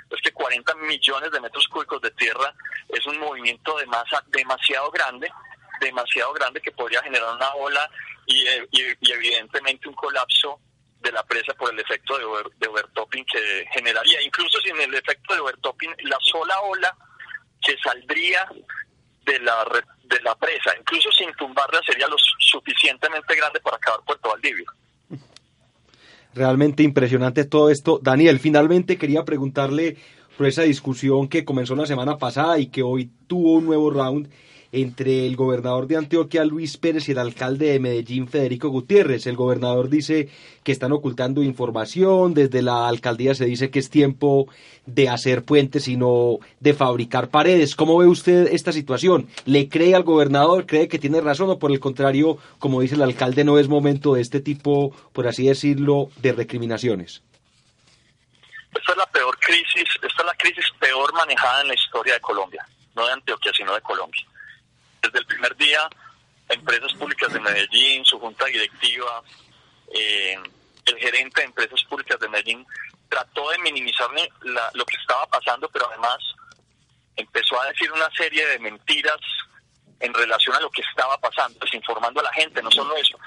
Es 0.09 0.21
que 0.21 0.31
40 0.31 0.75
millones 0.75 1.31
de 1.31 1.41
metros 1.41 1.67
cúbicos 1.67 2.01
de 2.01 2.11
tierra 2.11 2.53
es 2.87 3.05
un 3.07 3.19
movimiento 3.19 3.77
de 3.77 3.85
masa 3.87 4.23
demasiado 4.27 4.91
grande, 4.91 5.29
demasiado 5.81 6.31
grande 6.33 6.61
que 6.61 6.71
podría 6.71 7.01
generar 7.01 7.35
una 7.35 7.53
ola 7.55 7.89
y, 8.27 8.45
evidentemente 9.01 9.89
un 9.89 9.95
colapso 9.95 10.59
de 10.99 11.11
la 11.11 11.23
presa 11.23 11.53
por 11.55 11.73
el 11.73 11.79
efecto 11.79 12.17
de, 12.17 12.25
de 12.57 12.67
overtopping 12.67 13.25
que 13.25 13.65
generaría. 13.73 14.21
Incluso 14.21 14.61
sin 14.61 14.79
el 14.79 14.93
efecto 14.93 15.33
de 15.33 15.41
overtopping, 15.41 15.95
la 16.03 16.17
sola 16.21 16.61
ola 16.61 16.95
que 17.61 17.75
saldría 17.83 18.47
de 19.25 19.39
la 19.39 19.65
de 20.03 20.21
la 20.21 20.35
presa, 20.35 20.75
incluso 20.77 21.11
sin 21.11 21.33
tumbarla, 21.33 21.81
sería 21.85 22.07
lo 22.07 22.17
suficientemente 22.39 23.35
grande 23.35 23.59
para 23.61 23.77
acabar 23.77 24.01
Puerto 24.05 24.29
Valdivia. 24.29 24.65
Realmente 26.33 26.83
impresionante 26.83 27.45
todo 27.45 27.69
esto. 27.69 27.99
Daniel, 28.01 28.39
finalmente 28.39 28.97
quería 28.97 29.23
preguntarle 29.23 29.97
por 30.37 30.47
esa 30.47 30.63
discusión 30.63 31.27
que 31.27 31.45
comenzó 31.45 31.75
la 31.75 31.85
semana 31.85 32.17
pasada 32.17 32.57
y 32.57 32.67
que 32.67 32.81
hoy 32.81 33.11
tuvo 33.27 33.53
un 33.53 33.65
nuevo 33.65 33.91
round 33.91 34.29
entre 34.73 35.27
el 35.27 35.35
gobernador 35.35 35.85
de 35.85 35.97
Antioquia, 35.97 36.43
Luis 36.43 36.77
Pérez, 36.77 37.07
y 37.07 37.11
el 37.11 37.19
alcalde 37.19 37.67
de 37.67 37.79
Medellín, 37.79 38.27
Federico 38.27 38.69
Gutiérrez. 38.69 39.27
El 39.27 39.35
gobernador 39.35 39.87
dice 39.87 40.29
que 40.63 40.71
están 40.71 40.91
ocultando 40.91 41.43
información, 41.43 42.33
desde 42.33 42.63
la 42.63 42.87
alcaldía 42.87 43.35
se 43.35 43.45
dice 43.45 43.69
que 43.69 43.77
es 43.77 43.91
tiempo 43.91 44.47
de 44.87 45.09
hacer 45.09 45.43
puentes 45.43 45.87
y 45.87 45.95
no 45.95 46.39
de 46.59 46.73
fabricar 46.73 47.29
paredes. 47.29 47.75
¿Cómo 47.75 47.99
ve 47.99 48.07
usted 48.07 48.47
esta 48.51 48.71
situación? 48.71 49.29
¿Le 49.45 49.69
cree 49.69 49.93
al 49.93 50.01
gobernador? 50.01 50.65
¿Cree 50.65 50.87
que 50.87 50.97
tiene 50.97 51.21
razón 51.21 51.51
o 51.51 51.59
por 51.59 51.71
el 51.71 51.79
contrario, 51.79 52.39
como 52.57 52.81
dice 52.81 52.95
el 52.95 53.03
alcalde, 53.03 53.43
no 53.43 53.59
es 53.59 53.67
momento 53.67 54.15
de 54.15 54.21
este 54.21 54.39
tipo, 54.39 54.91
por 55.13 55.27
así 55.27 55.47
decirlo, 55.47 56.09
de 56.17 56.33
recriminaciones? 56.33 57.21
Esta 58.73 58.91
es 58.91 58.97
la 58.97 59.05
peor 59.05 59.37
crisis, 59.37 59.87
esta 60.01 60.07
es 60.07 60.25
la 60.25 60.33
crisis 60.33 60.65
peor 60.79 61.13
manejada 61.13 61.61
en 61.61 61.67
la 61.67 61.75
historia 61.75 62.15
de 62.15 62.21
Colombia, 62.21 62.65
no 62.95 63.05
de 63.05 63.13
Antioquia, 63.13 63.51
sino 63.55 63.71
de 63.75 63.81
Colombia 63.81 64.25
desde 65.03 65.19
el 65.19 65.25
primer 65.25 65.55
día, 65.57 65.87
Empresas 66.49 66.93
Públicas 66.93 67.31
de 67.31 67.39
Medellín, 67.39 68.05
su 68.05 68.19
junta 68.19 68.45
directiva, 68.45 69.21
eh, 69.93 70.37
el 70.85 70.97
gerente 70.97 71.41
de 71.41 71.47
Empresas 71.47 71.83
Públicas 71.83 72.19
de 72.19 72.29
Medellín 72.29 72.65
trató 73.09 73.49
de 73.51 73.59
minimizar 73.59 74.09
lo 74.73 74.85
que 74.85 74.97
estaba 74.97 75.25
pasando, 75.27 75.69
pero 75.69 75.87
además 75.89 76.17
empezó 77.15 77.61
a 77.61 77.67
decir 77.67 77.91
una 77.91 78.09
serie 78.11 78.45
de 78.47 78.59
mentiras 78.59 79.19
en 79.99 80.13
relación 80.13 80.55
a 80.55 80.59
lo 80.59 80.69
que 80.69 80.81
estaba 80.81 81.17
pasando, 81.17 81.59
desinformando 81.59 82.19
a 82.19 82.23
la 82.23 82.33
gente, 82.33 82.61
no 82.61 82.71
solo 82.71 82.95
eso. 82.95 83.17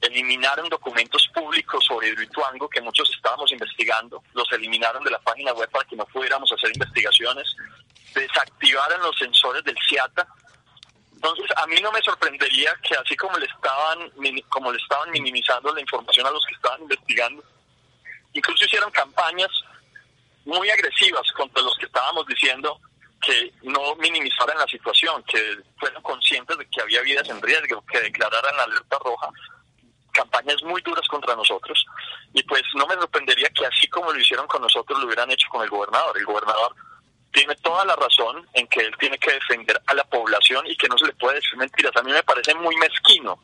Eliminaron 0.00 0.68
documentos 0.68 1.28
públicos 1.32 1.84
sobre 1.84 2.08
Hidroituango 2.08 2.68
que 2.68 2.80
muchos 2.80 3.10
estábamos 3.14 3.52
investigando, 3.52 4.22
los 4.34 4.50
eliminaron 4.52 5.04
de 5.04 5.10
la 5.10 5.20
página 5.20 5.52
web 5.52 5.70
para 5.70 5.84
que 5.84 5.96
no 5.96 6.04
pudiéramos 6.06 6.50
hacer 6.52 6.70
investigaciones, 6.74 7.54
desactivaron 8.14 9.00
los 9.02 9.16
sensores 9.16 9.62
del 9.64 9.76
CIATA, 9.88 10.26
entonces, 11.22 11.54
a 11.54 11.66
mí 11.66 11.76
no 11.82 11.92
me 11.92 12.00
sorprendería 12.00 12.74
que 12.82 12.94
así 12.94 13.14
como 13.14 13.36
le 13.36 13.44
estaban 13.44 14.10
como 14.48 14.72
le 14.72 14.78
estaban 14.78 15.10
minimizando 15.10 15.70
la 15.74 15.82
información 15.82 16.26
a 16.26 16.30
los 16.30 16.42
que 16.46 16.54
estaban 16.54 16.80
investigando, 16.80 17.44
incluso 18.32 18.64
hicieron 18.64 18.90
campañas 18.90 19.50
muy 20.46 20.70
agresivas 20.70 21.30
contra 21.32 21.62
los 21.62 21.76
que 21.76 21.84
estábamos 21.84 22.26
diciendo 22.26 22.80
que 23.20 23.52
no 23.64 23.94
minimizaran 23.96 24.56
la 24.56 24.66
situación, 24.66 25.22
que 25.24 25.58
fueran 25.78 26.02
conscientes 26.02 26.56
de 26.56 26.66
que 26.70 26.80
había 26.80 27.02
vidas 27.02 27.28
en 27.28 27.42
riesgo, 27.42 27.84
que 27.84 28.00
declararan 28.00 28.56
la 28.56 28.62
alerta 28.62 28.98
roja, 29.04 29.28
campañas 30.14 30.62
muy 30.62 30.80
duras 30.80 31.06
contra 31.06 31.36
nosotros. 31.36 31.84
Y 32.32 32.42
pues 32.44 32.62
no 32.76 32.86
me 32.86 32.94
sorprendería 32.94 33.50
que 33.50 33.66
así 33.66 33.86
como 33.88 34.10
lo 34.10 34.18
hicieron 34.18 34.46
con 34.46 34.62
nosotros, 34.62 34.98
lo 34.98 35.04
hubieran 35.04 35.30
hecho 35.30 35.48
con 35.50 35.62
el 35.62 35.68
gobernador. 35.68 36.16
El 36.16 36.24
gobernador 36.24 36.74
tiene 37.32 37.54
toda 37.56 37.84
la 37.84 37.96
razón 37.96 38.46
en 38.54 38.66
que 38.66 38.80
él 38.80 38.94
tiene 38.98 39.18
que 39.18 39.32
defender 39.32 39.80
a 39.86 39.94
la 39.94 40.04
población 40.04 40.66
y 40.66 40.76
que 40.76 40.88
no 40.88 40.98
se 40.98 41.06
le 41.06 41.12
puede 41.12 41.36
decir 41.36 41.56
mentiras. 41.56 41.92
A 41.96 42.02
mí 42.02 42.12
me 42.12 42.22
parece 42.22 42.54
muy 42.54 42.76
mezquino, 42.76 43.38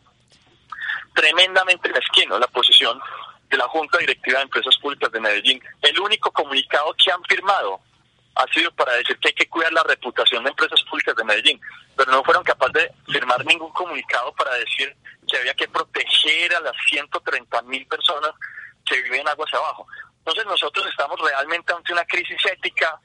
tremendamente 1.14 1.88
mezquino 1.90 2.38
la 2.38 2.48
posición 2.48 3.00
de 3.48 3.56
la 3.56 3.68
Junta 3.68 3.98
Directiva 3.98 4.38
de 4.38 4.44
Empresas 4.44 4.76
Públicas 4.78 5.10
de 5.12 5.20
Medellín. 5.20 5.62
El 5.82 6.00
único 6.00 6.30
comunicado 6.32 6.94
que 6.94 7.10
han 7.10 7.22
firmado 7.24 7.80
ha 8.34 8.46
sido 8.52 8.70
para 8.72 8.92
decir 8.94 9.18
que 9.18 9.28
hay 9.28 9.34
que 9.34 9.48
cuidar 9.48 9.72
la 9.72 9.82
reputación 9.82 10.44
de 10.44 10.50
Empresas 10.50 10.82
Públicas 10.90 11.14
de 11.16 11.24
Medellín, 11.24 11.60
pero 11.96 12.12
no 12.12 12.22
fueron 12.22 12.44
capaces 12.44 12.74
de 12.74 13.12
firmar 13.12 13.44
ningún 13.46 13.72
comunicado 13.72 14.32
para 14.34 14.54
decir 14.54 14.94
que 15.26 15.38
había 15.38 15.54
que 15.54 15.68
proteger 15.68 16.54
a 16.54 16.60
las 16.60 16.74
130 16.88 17.62
mil 17.62 17.86
personas 17.86 18.32
que 18.84 19.00
viven 19.02 19.26
aguas 19.26 19.52
abajo. 19.54 19.86
Entonces 20.18 20.44
nosotros 20.44 20.86
estamos 20.86 21.18
realmente 21.20 21.72
ante 21.72 21.92
una 21.92 22.04
crisis 22.04 22.36
ética 22.46 23.00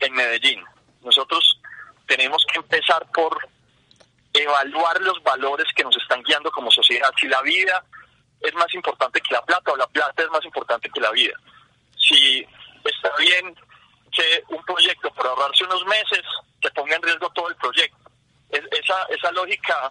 en 0.00 0.14
Medellín. 0.14 0.64
Nosotros 1.02 1.60
tenemos 2.06 2.44
que 2.52 2.58
empezar 2.58 3.06
por 3.12 3.48
evaluar 4.32 5.00
los 5.00 5.22
valores 5.22 5.66
que 5.74 5.84
nos 5.84 5.96
están 5.96 6.22
guiando 6.22 6.50
como 6.50 6.70
sociedad. 6.70 7.10
Si 7.20 7.26
la 7.28 7.42
vida 7.42 7.84
es 8.40 8.54
más 8.54 8.72
importante 8.74 9.20
que 9.20 9.34
la 9.34 9.42
plata 9.42 9.72
o 9.72 9.76
la 9.76 9.86
plata 9.86 10.22
es 10.22 10.30
más 10.30 10.44
importante 10.44 10.90
que 10.90 11.00
la 11.00 11.10
vida. 11.10 11.34
Si 11.96 12.46
está 12.84 13.10
bien 13.18 13.54
que 14.12 14.42
un 14.48 14.64
proyecto 14.64 15.12
por 15.12 15.26
ahorrarse 15.26 15.64
unos 15.64 15.84
meses 15.86 16.22
que 16.60 16.70
ponga 16.70 16.96
en 16.96 17.02
riesgo 17.02 17.30
todo 17.30 17.48
el 17.48 17.56
proyecto. 17.56 17.98
esa, 18.50 19.02
esa 19.10 19.32
lógica 19.32 19.90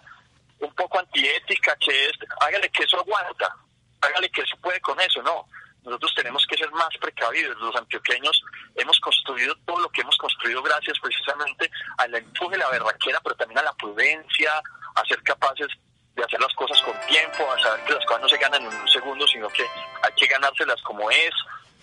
un 0.60 0.74
poco 0.74 0.98
antiética 0.98 1.76
que 1.76 2.06
es 2.06 2.12
hágale 2.40 2.68
que 2.70 2.82
eso 2.82 2.98
aguanta, 2.98 3.54
hágale 4.00 4.28
que 4.30 4.42
eso 4.42 4.56
puede 4.60 4.80
con 4.80 4.98
eso, 5.00 5.22
no. 5.22 5.46
Nosotros 5.88 6.14
tenemos 6.14 6.46
que 6.46 6.58
ser 6.58 6.70
más 6.72 6.90
precavidos. 7.00 7.56
Los 7.58 7.74
antioqueños 7.74 8.42
hemos 8.74 9.00
construido 9.00 9.56
todo 9.64 9.80
lo 9.80 9.88
que 9.88 10.02
hemos 10.02 10.16
construido 10.18 10.62
gracias 10.62 10.98
precisamente 11.00 11.70
al 11.96 12.14
empuje 12.14 12.58
la 12.58 12.68
berraquera, 12.68 13.20
pero 13.20 13.34
también 13.36 13.58
a 13.58 13.62
la 13.62 13.72
prudencia, 13.72 14.62
a 14.94 15.04
ser 15.06 15.22
capaces 15.22 15.68
de 16.14 16.22
hacer 16.22 16.40
las 16.40 16.52
cosas 16.54 16.80
con 16.82 16.94
tiempo, 17.06 17.50
a 17.50 17.58
saber 17.62 17.84
que 17.86 17.94
las 17.94 18.04
cosas 18.04 18.20
no 18.20 18.28
se 18.28 18.36
ganan 18.36 18.62
en 18.66 18.74
un 18.74 18.88
segundo, 18.88 19.26
sino 19.26 19.48
que 19.48 19.62
hay 20.02 20.12
que 20.14 20.26
ganárselas 20.26 20.82
como 20.82 21.10
es, 21.10 21.30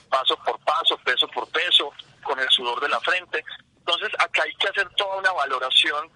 paso 0.07 0.37
por 0.37 0.59
paso, 0.59 0.97
peso 0.99 1.27
por 1.29 1.49
peso, 1.49 1.91
con 2.21 2.39
el 2.39 2.49
sudor 2.49 2.79
de 2.81 2.89
la 2.89 2.99
frente. 2.99 3.43
Entonces, 3.77 4.09
acá 4.19 4.43
hay 4.43 4.53
que 4.55 4.67
hacer 4.67 4.87
toda 4.95 5.17
una 5.17 5.31
valoración 5.31 6.11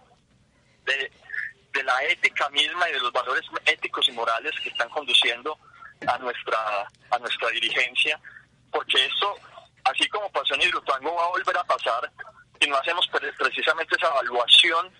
de 0.86 1.84
la 1.84 2.04
ética 2.04 2.50
misma 2.50 2.88
y 2.90 2.94
de 2.94 3.00
los 3.00 3.12
valores 3.12 3.46
éticos 3.66 4.08
y 4.10 4.12
morales 4.12 4.52
que 4.62 4.70
están 4.70 4.90
conduciendo 4.90 5.58
a 6.08 6.18
nuestra, 6.18 6.88
a 7.12 7.20
nuestra 7.20 7.50
dirigencia, 7.50 8.20
porque 8.72 9.06
esto, 9.06 9.36
así 9.84 10.08
como 10.10 10.32
pasó 10.32 10.56
en 10.56 10.62
Hidrotuango, 10.62 11.16
va 11.16 11.26
a 11.26 11.30
volver 11.30 11.58
a 11.58 11.64
pasar 11.64 12.12
si 12.60 12.70
no 12.70 12.78
hacemos 12.78 13.08
precisamente 13.38 13.96
esa 13.96 14.08
evaluación 14.08 14.92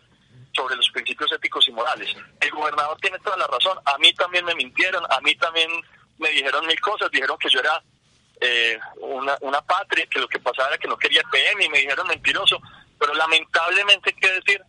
sobre 0.54 0.76
los 0.76 0.90
principios 0.90 1.32
éticos 1.32 1.68
y 1.68 1.72
morales. 1.72 2.16
El 2.40 2.52
gobernador 2.52 2.98
tiene 3.00 3.20
toda 3.20 3.38
la 3.38 3.48
razón, 3.48 3.78
a 3.86 3.98
mí 3.98 4.14
también 4.14 4.46
me 4.46 4.56
mintieron, 4.56 5.04
a 5.10 5.20
mí 5.22 5.36
también 5.36 5.70
me 6.18 6.30
dijeron 6.30 6.66
mil 6.66 6.80
cosas, 6.82 7.12
dijeron 7.12 7.38
que 7.38 7.50
yo 7.50 7.60
era 7.60 7.82
eh, 8.42 8.80
una, 9.02 9.38
una 9.42 9.62
patria, 9.62 10.08
que 10.08 10.20
lo 10.20 10.28
que 10.28 10.40
pasaba 10.40 10.70
era 10.70 10.78
que 10.78 10.88
no 10.88 10.98
quería 10.98 11.22
PM 11.32 11.66
y 11.66 11.70
me 11.70 11.80
dijeron 11.80 12.08
mentiroso, 12.08 12.60
pero 12.98 13.14
lamentablemente 13.14 14.12
hay 14.14 14.20
que 14.20 14.32
decir 14.32 14.62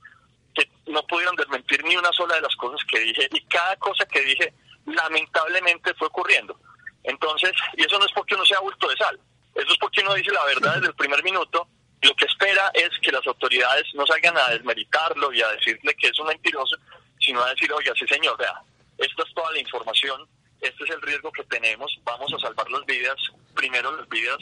que 0.55 0.69
no 0.87 1.03
pudieron 1.07 1.37
desmentir 1.37 1.83
ni 1.85 1.97
una 1.97 2.13
sola 2.13 2.35
de 2.35 2.43
las 2.43 2.55
cosas 2.57 2.81
que 2.89 3.01
dije. 3.01 3.29
Y 3.33 3.41
cada 3.47 3.77
cosa 3.77 4.05
que 4.07 4.21
dije 4.21 4.53
lamentablemente 4.87 5.95
fue 5.95 6.09
ocurriendo. 6.09 6.59
Entonces, 7.03 7.53
y 7.77 7.85
eso 7.85 7.99
no 7.99 8.05
es 8.05 8.13
porque 8.13 8.35
uno 8.35 8.45
sea 8.45 8.61
bulto 8.61 8.89
de 8.89 8.97
sal, 8.97 9.19
eso 9.55 9.73
es 9.73 9.79
porque 9.79 10.03
uno 10.03 10.15
dice 10.15 10.31
la 10.31 10.45
verdad 10.45 10.75
desde 10.75 10.89
el 10.89 10.95
primer 10.95 11.23
minuto 11.23 11.67
lo 12.03 12.15
que 12.15 12.25
espera 12.25 12.71
es 12.73 12.91
que 13.03 13.13
las 13.13 13.27
autoridades 13.27 13.85
no 13.95 14.07
salgan 14.07 14.37
a 14.37 14.49
desmeritarlo 14.49 15.33
y 15.33 15.43
a 15.43 15.49
decirle 15.49 15.95
que 15.95 16.09
es 16.09 16.19
un 16.19 16.29
mentiroso, 16.29 16.77
sino 17.19 17.43
a 17.43 17.51
decir, 17.51 17.71
oiga, 17.73 17.93
sí 17.95 18.07
señor, 18.07 18.39
vea, 18.39 18.55
esta 18.97 19.23
es 19.23 19.35
toda 19.35 19.53
la 19.53 19.59
información, 19.59 20.27
este 20.61 20.85
es 20.85 20.91
el 20.91 21.03
riesgo 21.03 21.31
que 21.33 21.45
tenemos, 21.45 21.99
vamos 22.05 22.33
a 22.33 22.39
salvar 22.39 22.71
las 22.71 22.87
vidas, 22.87 23.17
primero 23.55 23.95
las 23.95 24.09
vidas, 24.09 24.39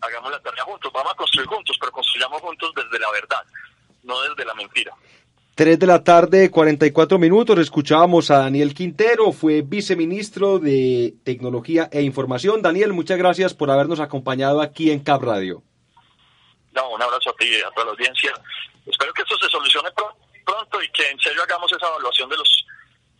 hagamos 0.00 0.32
la 0.32 0.40
tarea 0.40 0.64
juntos, 0.64 0.92
vamos 0.92 1.12
a 1.12 1.16
construir 1.16 1.48
juntos, 1.48 1.76
pero 1.78 1.92
construyamos 1.92 2.40
juntos 2.40 2.72
desde 2.74 2.98
la 2.98 3.10
verdad, 3.12 3.44
no 4.02 4.20
desde 4.22 4.44
la 4.44 4.54
mentira. 4.54 4.92
3 5.58 5.76
de 5.76 5.86
la 5.88 6.04
tarde, 6.04 6.52
44 6.52 7.18
minutos. 7.18 7.58
Escuchábamos 7.58 8.30
a 8.30 8.38
Daniel 8.38 8.74
Quintero, 8.74 9.32
fue 9.32 9.62
viceministro 9.62 10.60
de 10.60 11.14
Tecnología 11.24 11.88
e 11.90 12.02
Información. 12.02 12.62
Daniel, 12.62 12.92
muchas 12.92 13.18
gracias 13.18 13.54
por 13.54 13.68
habernos 13.68 13.98
acompañado 13.98 14.60
aquí 14.60 14.92
en 14.92 15.00
Cap 15.00 15.20
Radio. 15.20 15.64
No, 16.70 16.90
un 16.90 17.02
abrazo 17.02 17.30
a 17.30 17.32
ti 17.32 17.46
y 17.46 17.60
a 17.60 17.72
toda 17.72 17.86
la 17.86 17.90
audiencia. 17.90 18.30
Espero 18.86 19.12
que 19.12 19.22
esto 19.22 19.36
se 19.36 19.48
solucione 19.50 19.90
pronto 19.90 20.16
pronto 20.44 20.80
y 20.80 20.88
que 20.90 21.10
en 21.10 21.18
serio 21.18 21.42
hagamos 21.42 21.72
esa 21.72 21.88
evaluación 21.88 22.30
de 22.30 22.36
los 22.36 22.64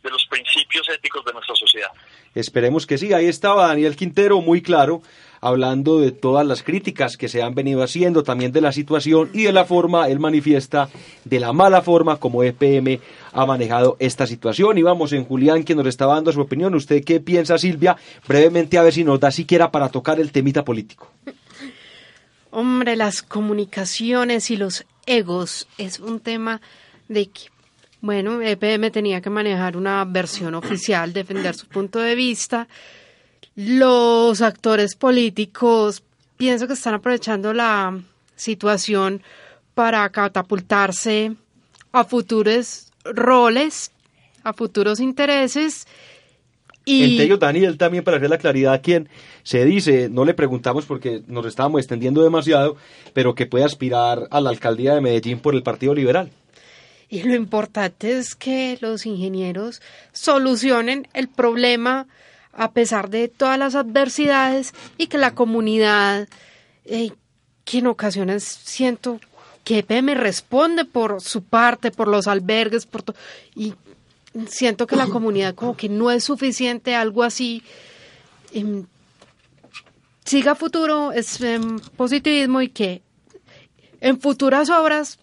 de 0.05 0.11
los 0.11 0.25
principios 0.27 0.89
éticos 0.91 1.25
de 1.25 1.33
nuestra 1.33 1.57
sociedad. 1.57 1.91
Esperemos 2.37 2.87
que 2.87 2.99
sí. 2.99 3.13
Ahí 3.13 3.27
estaba 3.27 3.67
Daniel 3.67 3.97
Quintero, 3.97 4.41
muy 4.41 4.63
claro, 4.63 5.03
hablando 5.41 6.01
de 6.01 6.13
todas 6.13 6.47
las 6.47 6.63
críticas 6.63 7.17
que 7.17 7.29
se 7.29 7.43
han 7.43 7.55
venido 7.55 7.83
haciendo, 7.83 8.23
también 8.23 8.53
de 8.53 8.61
la 8.61 8.73
situación 8.73 9.31
y 9.33 9.45
de 9.45 9.53
la 9.53 9.65
forma, 9.65 10.09
él 10.09 10.19
manifiesta, 10.19 10.89
de 11.25 11.41
la 11.41 11.53
mala 11.53 11.83
forma 11.83 12.17
como 12.17 12.43
EPM 12.43 13.01
ha 13.33 13.47
manejado 13.47 13.97
esta 13.99 14.27
situación. 14.27 14.79
Y 14.79 14.83
vamos 14.83 15.13
en 15.13 15.25
Julián, 15.25 15.63
quien 15.63 15.79
nos 15.79 15.87
estaba 15.87 16.15
dando 16.15 16.33
su 16.33 16.41
opinión. 16.41 16.75
¿Usted 16.75 17.05
qué 17.05 17.21
piensa, 17.21 17.59
Silvia? 17.59 17.97
Brevemente, 18.27 18.79
a 18.79 18.83
ver 18.83 18.93
si 18.93 19.05
nos 19.05 19.21
da 19.21 19.31
siquiera 19.31 19.71
para 19.71 19.89
tocar 19.89 20.21
el 20.21 20.33
temita 20.33 20.65
político. 20.65 21.11
Hombre, 22.51 22.97
las 22.97 23.23
comunicaciones 23.23 24.51
y 24.51 24.57
los 24.57 24.87
egos 25.07 25.69
es 25.77 26.01
un 26.01 26.21
tema 26.21 26.61
de 27.09 27.27
que, 27.27 27.43
bueno, 28.01 28.41
EPM 28.41 28.91
tenía 28.91 29.21
que 29.21 29.31
manejar 29.31 29.77
una 29.77 30.05
versión 30.05 30.55
oficial, 30.55 31.13
defender 31.13 31.55
su 31.55 31.67
punto 31.67 31.99
de 31.99 32.15
vista. 32.15 32.69
Los 33.61 34.41
actores 34.41 34.95
políticos 34.95 36.05
pienso 36.37 36.69
que 36.69 36.75
están 36.75 36.95
aprovechando 36.95 37.53
la 37.53 38.01
situación 38.37 39.21
para 39.75 40.09
catapultarse 40.11 41.33
a 41.91 42.05
futuros 42.05 42.93
roles, 43.03 43.91
a 44.45 44.53
futuros 44.53 45.01
intereses 45.01 45.89
y... 46.85 47.03
Entre 47.03 47.25
ellos, 47.25 47.41
Daniel, 47.41 47.77
también 47.77 48.05
para 48.05 48.19
hacer 48.19 48.31
la 48.31 48.39
claridad, 48.39 48.81
quien 48.81 49.09
se 49.43 49.65
dice, 49.65 50.09
no 50.09 50.25
le 50.25 50.35
preguntamos 50.35 50.87
porque 50.87 51.23
nos 51.27 51.45
estábamos 51.45 51.81
extendiendo 51.81 52.23
demasiado, 52.23 52.77
pero 53.13 53.35
que 53.35 53.47
puede 53.47 53.65
aspirar 53.65 54.29
a 54.31 54.41
la 54.41 54.51
alcaldía 54.51 54.95
de 54.95 55.01
Medellín 55.01 55.41
por 55.41 55.57
el 55.57 55.65
Partido 55.65 55.95
Liberal. 55.95 56.31
Y 57.09 57.25
lo 57.25 57.35
importante 57.35 58.19
es 58.19 58.37
que 58.37 58.79
los 58.81 59.05
ingenieros 59.05 59.83
solucionen 60.13 61.09
el 61.13 61.27
problema 61.27 62.07
a 62.59 62.73
pesar 62.73 63.09
de 63.09 63.29
todas 63.29 63.57
las 63.57 63.77
adversidades 63.77 64.75
y 64.99 65.07
que 65.07 65.17
la 65.17 65.35
comunidad, 65.35 66.29
eh, 66.85 67.13
que 67.65 67.79
en 67.79 67.87
ocasiones 67.87 68.43
siento 68.43 69.21
que 69.63 69.79
EPM 69.79 70.15
responde 70.15 70.85
por 70.85 71.21
su 71.21 71.45
parte, 71.45 71.93
por 71.93 72.09
los 72.09 72.27
albergues, 72.27 72.85
por 72.85 73.03
todo, 73.03 73.17
y 73.55 73.75
siento 74.49 74.89
que 74.89 74.97
la 74.97 75.07
comunidad 75.17 75.55
como 75.55 75.77
que 75.77 75.89
no 75.89 76.11
es 76.11 76.25
suficiente, 76.25 76.97
algo 76.97 77.23
así. 77.23 77.63
Em, 78.53 78.87
siga 80.25 80.57
futuro, 80.57 81.13
es 81.13 81.41
em, 81.41 81.79
positivismo 81.97 82.61
y 82.61 82.71
que 82.71 83.03
en 84.01 84.21
futuras 84.21 84.69
obras 84.69 85.21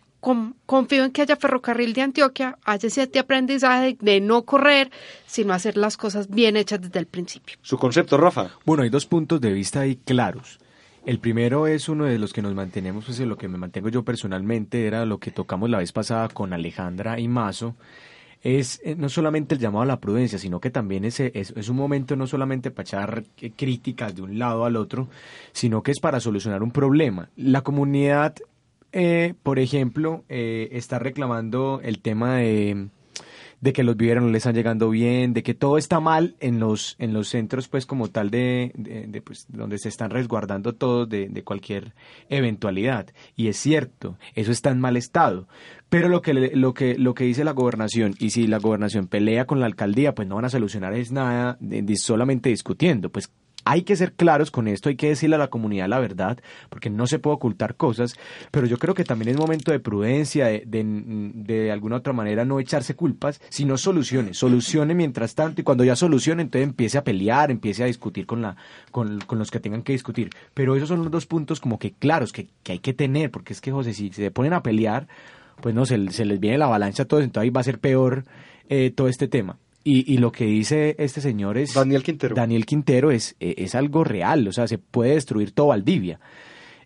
confío 0.66 1.04
en 1.06 1.12
que 1.12 1.22
haya 1.22 1.36
ferrocarril 1.36 1.94
de 1.94 2.02
Antioquia, 2.02 2.58
haya 2.64 2.88
ese 2.88 3.10
aprendizaje 3.20 3.98
de 4.00 4.22
no 4.22 4.44
correr, 4.44 4.92
sino 5.26 5.54
hacer 5.54 5.78
las 5.78 5.98
cosas 5.98 6.30
bien 6.30 6.58
hechas 6.58 6.82
desde 6.82 7.00
el 7.00 7.06
principio. 7.06 7.58
Su 7.62 7.78
concepto, 7.78 8.18
Rafa. 8.18 8.50
Bueno, 8.66 8.84
hay 8.84 8.90
dos 8.90 9.06
puntos 9.06 9.40
de 9.42 9.54
vista 9.54 9.82
ahí 9.82 9.98
claros. 9.98 10.60
El 11.06 11.20
primero 11.20 11.68
es 11.68 11.88
uno 11.88 12.06
de 12.06 12.18
los 12.18 12.34
que 12.34 12.42
nos 12.42 12.56
mantenemos, 12.56 13.06
pues 13.06 13.20
en 13.20 13.30
lo 13.30 13.38
que 13.38 13.48
me 13.48 13.60
mantengo 13.60 13.90
yo 13.90 14.04
personalmente, 14.04 14.88
era 14.88 15.06
lo 15.06 15.20
que 15.20 15.30
tocamos 15.30 15.70
la 15.70 15.78
vez 15.78 15.92
pasada 15.92 16.30
con 16.30 16.52
Alejandra 16.52 17.20
y 17.20 17.28
Mazo, 17.28 17.76
es 18.42 18.82
eh, 18.84 18.96
no 18.96 19.10
solamente 19.10 19.54
el 19.54 19.62
llamado 19.62 19.84
a 19.84 19.86
la 19.86 20.00
prudencia, 20.00 20.40
sino 20.40 20.60
que 20.60 20.72
también 20.72 21.06
es, 21.06 21.20
es, 21.20 21.70
un 21.70 21.76
momento 21.76 22.16
no 22.16 22.26
solamente 22.26 22.72
para 22.72 22.84
echar 22.84 23.24
eh, 23.40 23.52
críticas 23.56 24.16
de 24.16 24.24
un 24.24 24.40
lado 24.40 24.66
al 24.66 24.76
otro, 24.76 25.08
sino 25.52 25.84
que 25.84 25.92
es 25.92 26.00
para 26.00 26.20
solucionar 26.20 26.64
un 26.64 26.72
problema. 26.72 27.30
La 27.36 27.62
comunidad, 27.62 28.36
eh, 28.96 29.36
por 29.44 29.60
ejemplo, 29.60 30.24
está 30.28 30.98
reclamando 30.98 31.82
el 31.84 32.00
tema 32.00 32.42
de 33.62 33.74
que 33.74 33.84
los 33.84 33.98
viveros 33.98 34.24
no 34.24 34.30
les 34.30 34.42
están 34.42 34.56
llegando 34.56 34.90
bien, 34.90 35.34
de 35.34 35.44
que 35.44 35.54
todo 35.54 35.78
está 35.78 36.00
mal 36.00 36.36
en 36.40 36.60
los, 36.60 36.96
en 37.00 37.14
los 37.14 37.30
centros, 37.30 37.68
pues 37.68 37.86
como 37.86 38.10
tal 38.10 38.30
de, 38.30 38.72
pues, 39.26 39.48
donde 39.50 39.78
se 39.80 39.90
están 39.90 40.12
resguardando 40.12 40.74
todos 40.74 41.10
de, 41.10 41.30
de, 41.30 41.44
cualquier 41.44 41.96
eventualidad. 42.30 43.08
Y 43.36 43.48
es 43.48 43.58
cierto, 43.58 44.18
eso 44.36 44.52
está 44.52 44.70
en 44.70 44.80
mal 44.80 44.98
estado. 44.98 45.48
Pero 45.90 46.10
lo 46.10 46.22
que, 46.22 46.34
lo 46.34 46.74
que, 46.74 46.96
lo 46.98 47.16
que 47.16 47.24
dice 47.24 47.44
la 47.44 47.54
gobernación, 47.54 48.14
y 48.20 48.30
si 48.30 48.48
la 48.48 48.60
gobernación 48.60 49.08
pelea 49.08 49.46
con 49.46 49.60
la 49.60 49.66
alcaldía, 49.66 50.14
pues 50.14 50.28
no 50.28 50.36
van 50.36 50.46
a 50.46 50.50
solucionar 50.50 50.94
es 50.94 51.12
nada 51.12 51.58
solamente 51.98 52.50
discutiendo. 52.50 53.10
Pues 53.12 53.32
hay 53.66 53.82
que 53.82 53.96
ser 53.96 54.14
claros 54.14 54.52
con 54.52 54.68
esto, 54.68 54.90
hay 54.90 54.96
que 54.96 55.10
decirle 55.10 55.36
a 55.36 55.40
la 55.40 55.50
comunidad 55.50 55.90
la 55.90 56.00
verdad, 56.00 56.40
porque 56.70 56.90
no 56.92 57.08
se 57.08 57.20
puede 57.20 57.36
ocultar 57.36 57.76
cosas, 57.76 58.16
pero 58.52 58.68
yo 58.68 58.78
creo 58.78 58.94
que 58.94 59.04
también 59.04 59.30
es 59.30 59.38
momento 59.38 59.72
de 59.72 59.80
prudencia, 59.80 60.46
de, 60.46 60.62
de, 60.66 61.72
alguna 61.72 61.98
otra 61.98 62.14
manera 62.14 62.46
no 62.46 62.60
echarse 62.60 62.96
culpas, 62.96 63.42
sino 63.50 63.78
soluciones, 63.78 64.38
solucione 64.38 64.94
mientras 64.94 65.34
tanto, 65.34 65.62
y 65.62 65.64
cuando 65.64 65.84
ya 65.84 65.96
solucione, 65.96 66.44
entonces 66.44 66.68
empiece 66.68 67.00
a 67.00 67.04
pelear, 67.04 67.50
empiece 67.50 67.84
a 67.84 67.88
discutir 67.88 68.28
con, 68.28 68.44
la, 68.44 68.56
con, 68.92 69.20
con 69.22 69.40
los 69.40 69.50
que 69.50 69.60
tengan 69.60 69.82
que 69.82 69.94
discutir. 69.94 70.30
Pero 70.54 70.76
esos 70.76 70.88
son 70.88 71.00
los 71.00 71.12
dos 71.12 71.26
puntos 71.26 71.60
como 71.60 71.80
que 71.80 71.92
claros 71.92 72.32
que, 72.32 72.48
que 72.62 72.74
hay 72.74 72.80
que 72.80 72.94
tener, 72.94 73.32
porque 73.32 73.54
es 73.54 73.62
que, 73.62 73.72
José, 73.72 73.94
si 73.94 74.12
se 74.12 74.30
ponen 74.30 74.54
a 74.54 74.62
pelear, 74.62 75.08
pues 75.62 75.74
no, 75.74 75.86
se, 75.86 76.12
se 76.12 76.26
les 76.26 76.40
viene 76.40 76.60
la 76.60 76.66
avalancha 76.66 77.04
a 77.04 77.06
todos, 77.08 77.24
entonces 77.24 77.44
ahí 77.44 77.50
va 77.50 77.62
a 77.62 77.66
ser 77.66 77.80
peor 77.80 78.26
eh, 78.70 78.92
todo 78.92 79.08
este 79.08 79.28
tema. 79.28 79.58
Y, 79.88 80.12
y, 80.12 80.18
lo 80.18 80.32
que 80.32 80.46
dice 80.46 80.96
este 80.98 81.22
señor 81.22 81.60
es... 81.60 81.76
Daniel 81.76 82.02
Quintero. 82.02 82.34
Daniel 82.34 82.66
Quintero 82.66 83.12
es, 83.12 83.36
e, 83.40 83.54
es 83.60 83.76
algo 83.76 84.04
real, 84.04 84.48
o 84.48 84.52
sea, 84.52 84.68
se 84.68 84.80
puede 84.80 85.14
destruir 85.14 85.52
todo 85.52 85.68
Valdivia. 85.68 86.20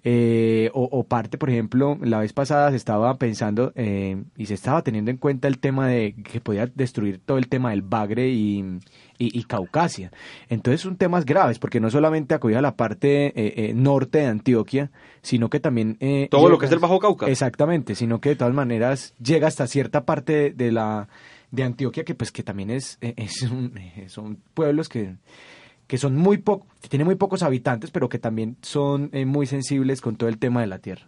Eh, 0.03 0.69
o, 0.73 1.03
parte, 1.03 1.37
por 1.37 1.49
ejemplo, 1.49 1.97
la 2.01 2.19
vez 2.19 2.31
pasada 2.31 2.71
se 2.71 2.77
estaba 2.77 3.17
pensando 3.17 3.73
eh, 3.75 4.23
y 4.37 4.45
se 4.45 4.53
estaba 4.53 4.81
teniendo 4.81 5.11
en 5.11 5.17
cuenta 5.17 5.47
el 5.47 5.59
tema 5.59 5.87
de 5.87 6.13
que 6.23 6.39
podía 6.39 6.67
destruir 6.67 7.19
todo 7.25 7.37
el 7.37 7.49
tema 7.49 7.71
del 7.71 7.81
Bagre 7.81 8.29
y, 8.29 8.79
y, 9.17 9.43
Caucasia. 9.43 10.11
Entonces 10.49 10.81
son 10.81 10.97
temas 10.97 11.25
graves 11.25 11.57
porque 11.57 11.79
no 11.79 11.89
solamente 11.89 12.33
acogía 12.33 12.61
la 12.61 12.75
parte 12.75 13.33
eh, 13.35 13.73
norte 13.73 14.19
de 14.19 14.27
Antioquia, 14.27 14.91
sino 15.21 15.49
que 15.49 15.59
también... 15.59 15.97
todo 16.29 16.49
lo 16.49 16.57
que 16.57 16.65
es 16.65 16.71
el 16.71 16.79
Bajo 16.79 16.99
Cauca. 16.99 17.27
Exactamente, 17.27 17.95
sino 17.95 18.19
que 18.19 18.29
de 18.29 18.35
todas 18.35 18.53
maneras 18.53 19.13
llega 19.21 19.47
hasta 19.47 19.67
cierta 19.67 20.05
parte 20.05 20.51
de 20.51 20.71
la 20.71 21.09
de 21.51 21.63
Antioquia, 21.63 22.03
que 22.03 22.15
pues 22.15 22.31
que 22.31 22.43
también 22.43 22.69
es, 22.69 22.97
eh, 23.01 23.13
es 23.17 23.43
eh, 23.43 24.05
son 24.07 24.37
pueblos 24.53 24.89
que, 24.89 25.15
que 25.87 25.97
son 25.97 26.15
muy 26.15 26.37
pocos, 26.37 26.67
tienen 26.87 27.05
muy 27.05 27.15
pocos 27.15 27.43
habitantes, 27.43 27.91
pero 27.91 28.09
que 28.09 28.19
también 28.19 28.57
son 28.61 29.09
eh, 29.13 29.25
muy 29.25 29.47
sensibles 29.47 30.01
con 30.01 30.15
todo 30.15 30.29
el 30.29 30.37
tema 30.37 30.61
de 30.61 30.67
la 30.67 30.79
tierra. 30.79 31.05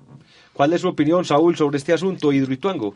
¿Cuál 0.54 0.74
es 0.74 0.82
su 0.82 0.90
opinión, 0.90 1.26
Saúl, 1.26 1.56
sobre 1.56 1.78
este 1.78 1.94
asunto, 1.94 2.32
Hidroituango? 2.32 2.94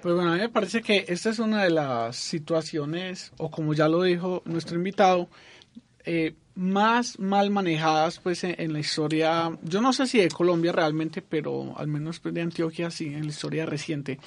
Pues 0.00 0.14
bueno, 0.14 0.32
a 0.32 0.34
mí 0.34 0.40
me 0.40 0.48
parece 0.48 0.82
que 0.82 1.04
esta 1.08 1.30
es 1.30 1.38
una 1.38 1.64
de 1.64 1.70
las 1.70 2.16
situaciones, 2.16 3.32
o 3.38 3.50
como 3.50 3.74
ya 3.74 3.88
lo 3.88 4.02
dijo 4.02 4.42
nuestro 4.44 4.76
invitado, 4.76 5.28
más 6.54 7.18
mal 7.18 7.50
manejadas 7.50 8.20
pues 8.20 8.44
en, 8.44 8.72
la 8.72 8.78
historia, 8.78 9.50
yo 9.62 9.80
no 9.80 9.92
sé 9.92 10.06
si 10.06 10.18
de 10.18 10.28
Colombia 10.28 10.70
realmente, 10.70 11.20
pero 11.20 11.76
al 11.76 11.88
menos 11.88 12.20
pues, 12.20 12.32
de 12.32 12.42
Antioquia 12.42 12.90
sí, 12.90 13.06
en 13.06 13.22
la 13.22 13.28
historia 13.28 13.66
reciente. 13.66 14.18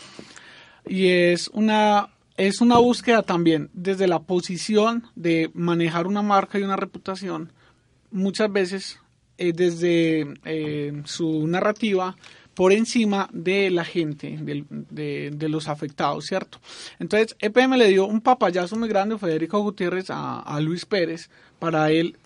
Y 0.86 1.08
es 1.08 1.48
una 1.50 2.10
es 2.40 2.62
una 2.62 2.78
búsqueda 2.78 3.22
también 3.22 3.70
desde 3.74 4.08
la 4.08 4.20
posición 4.20 5.04
de 5.16 5.52
manejar 5.54 6.08
una 6.08 6.22
marca 6.22 6.58
y 6.58 6.64
una 6.64 6.78
reputación, 6.78 7.52
muchas 8.12 8.50
veces 8.50 9.00
eh, 9.38 9.52
desde 9.52 10.26
eh, 10.46 11.02
su 11.04 11.46
narrativa 11.48 12.16
por 12.54 12.72
encima 12.72 13.30
de 13.34 13.70
la 13.70 13.84
gente, 13.84 14.38
de, 14.40 15.32
de, 15.32 15.50
los 15.50 15.68
afectados, 15.68 16.26
¿cierto? 16.26 16.60
Entonces, 17.00 17.36
EPM 17.40 17.78
le 17.78 17.88
dio 17.88 18.06
un 18.06 18.22
papayazo 18.22 18.78
muy 18.78 18.88
grande 18.88 19.16
a 19.16 19.18
Federico 19.18 19.60
Gutiérrez, 19.60 20.10
a, 20.10 20.40
a 20.40 20.60
Luis 20.62 20.86
Pérez, 20.86 21.30
para 21.60 21.92
él 21.92 22.18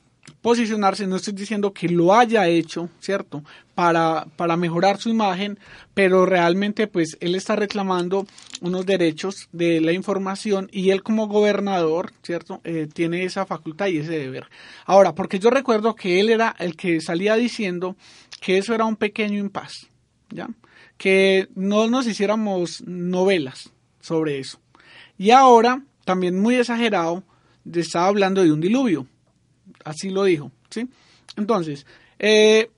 posicionarse, 0.44 1.08
no 1.08 1.16
estoy 1.16 1.34
diciendo 1.34 1.74
que 1.74 1.88
lo 1.88 2.14
haya 2.14 2.48
hecho, 2.48 2.90
¿cierto? 3.00 3.44
Para, 3.76 4.28
para 4.36 4.58
mejorar 4.58 5.00
su 5.00 5.10
imagen, 5.10 5.58
pero 5.94 6.26
realmente 6.26 6.88
pues 6.88 7.18
él 7.22 7.36
está 7.36 7.56
reclamando 7.56 8.28
unos 8.62 8.86
derechos 8.86 9.48
de 9.54 9.80
la 9.80 9.94
información 9.94 10.70
y 10.72 10.90
él 10.90 11.02
como 11.02 11.28
gobernador, 11.28 12.12
¿cierto? 12.24 12.60
Eh, 12.66 12.88
tiene 12.94 13.24
esa 13.24 13.46
facultad 13.46 13.88
y 13.88 14.00
ese 14.00 14.20
deber. 14.20 14.48
Ahora, 14.86 15.16
porque 15.16 15.40
yo 15.40 15.50
recuerdo 15.50 15.96
que 15.96 16.20
él 16.20 16.30
era 16.30 16.54
el 16.60 16.76
que 16.76 17.00
salía 17.00 17.36
diciendo 17.36 17.96
que 18.42 18.58
eso 18.58 18.76
era 18.76 18.84
un 18.84 18.98
pequeño 18.98 19.40
impas, 19.40 19.88
¿ya? 20.30 20.50
Que 20.98 21.48
no 21.56 21.88
nos 21.88 22.06
hiciéramos 22.06 22.84
novelas 22.86 23.72
sobre 24.02 24.40
eso. 24.40 24.60
Y 25.18 25.32
ahora, 25.32 25.84
también 26.04 26.42
muy 26.42 26.56
exagerado, 26.56 27.24
estaba 27.74 28.08
hablando 28.08 28.44
de 28.44 28.52
un 28.52 28.60
diluvio 28.60 29.08
así 29.84 30.10
lo 30.10 30.24
dijo, 30.24 30.52
¿sí? 30.70 30.88
Entonces, 31.36 31.86
eh, 32.20 32.70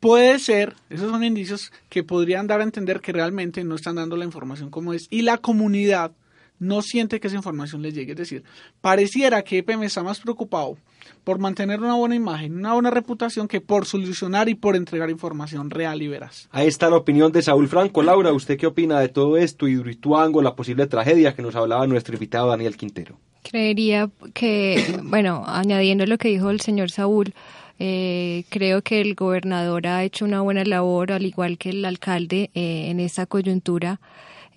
puede 0.00 0.38
ser, 0.38 0.74
esos 0.90 1.10
son 1.10 1.24
indicios 1.24 1.72
que 1.88 2.04
podrían 2.04 2.46
dar 2.46 2.60
a 2.60 2.64
entender 2.64 3.00
que 3.00 3.12
realmente 3.12 3.64
no 3.64 3.74
están 3.74 3.96
dando 3.96 4.16
la 4.16 4.24
información 4.24 4.70
como 4.70 4.92
es 4.92 5.06
y 5.10 5.22
la 5.22 5.38
comunidad 5.38 6.12
no 6.58 6.82
siente 6.82 7.20
que 7.20 7.28
esa 7.28 7.36
información 7.36 7.82
le 7.82 7.92
llegue. 7.92 8.12
Es 8.12 8.18
decir, 8.18 8.44
pareciera 8.80 9.42
que 9.42 9.58
EPM 9.58 9.84
está 9.84 10.02
más 10.02 10.20
preocupado 10.20 10.76
por 11.24 11.38
mantener 11.38 11.80
una 11.80 11.94
buena 11.94 12.14
imagen, 12.14 12.56
una 12.56 12.74
buena 12.74 12.90
reputación, 12.90 13.48
que 13.48 13.60
por 13.60 13.86
solucionar 13.86 14.48
y 14.48 14.54
por 14.54 14.76
entregar 14.76 15.10
información 15.10 15.70
real 15.70 16.02
y 16.02 16.08
veraz. 16.08 16.48
Ahí 16.50 16.66
está 16.66 16.90
la 16.90 16.96
opinión 16.96 17.32
de 17.32 17.42
Saúl 17.42 17.68
Franco. 17.68 18.02
Laura, 18.02 18.32
¿usted 18.32 18.56
qué 18.58 18.66
opina 18.66 19.00
de 19.00 19.08
todo 19.08 19.36
esto 19.36 19.68
y 19.68 19.76
Rituango, 19.76 20.42
la 20.42 20.54
posible 20.54 20.86
tragedia 20.86 21.34
que 21.34 21.42
nos 21.42 21.54
hablaba 21.56 21.86
nuestro 21.86 22.14
invitado 22.14 22.48
Daniel 22.48 22.76
Quintero? 22.76 23.18
Creería 23.42 24.10
que, 24.34 25.00
bueno, 25.04 25.44
añadiendo 25.46 26.06
lo 26.06 26.18
que 26.18 26.28
dijo 26.28 26.50
el 26.50 26.60
señor 26.60 26.90
Saúl, 26.90 27.34
eh, 27.78 28.44
creo 28.48 28.82
que 28.82 29.00
el 29.00 29.14
gobernador 29.14 29.86
ha 29.86 30.02
hecho 30.02 30.24
una 30.24 30.40
buena 30.40 30.64
labor, 30.64 31.12
al 31.12 31.26
igual 31.26 31.58
que 31.58 31.70
el 31.70 31.84
alcalde, 31.84 32.50
eh, 32.54 32.88
en 32.90 33.00
esta 33.00 33.26
coyuntura. 33.26 34.00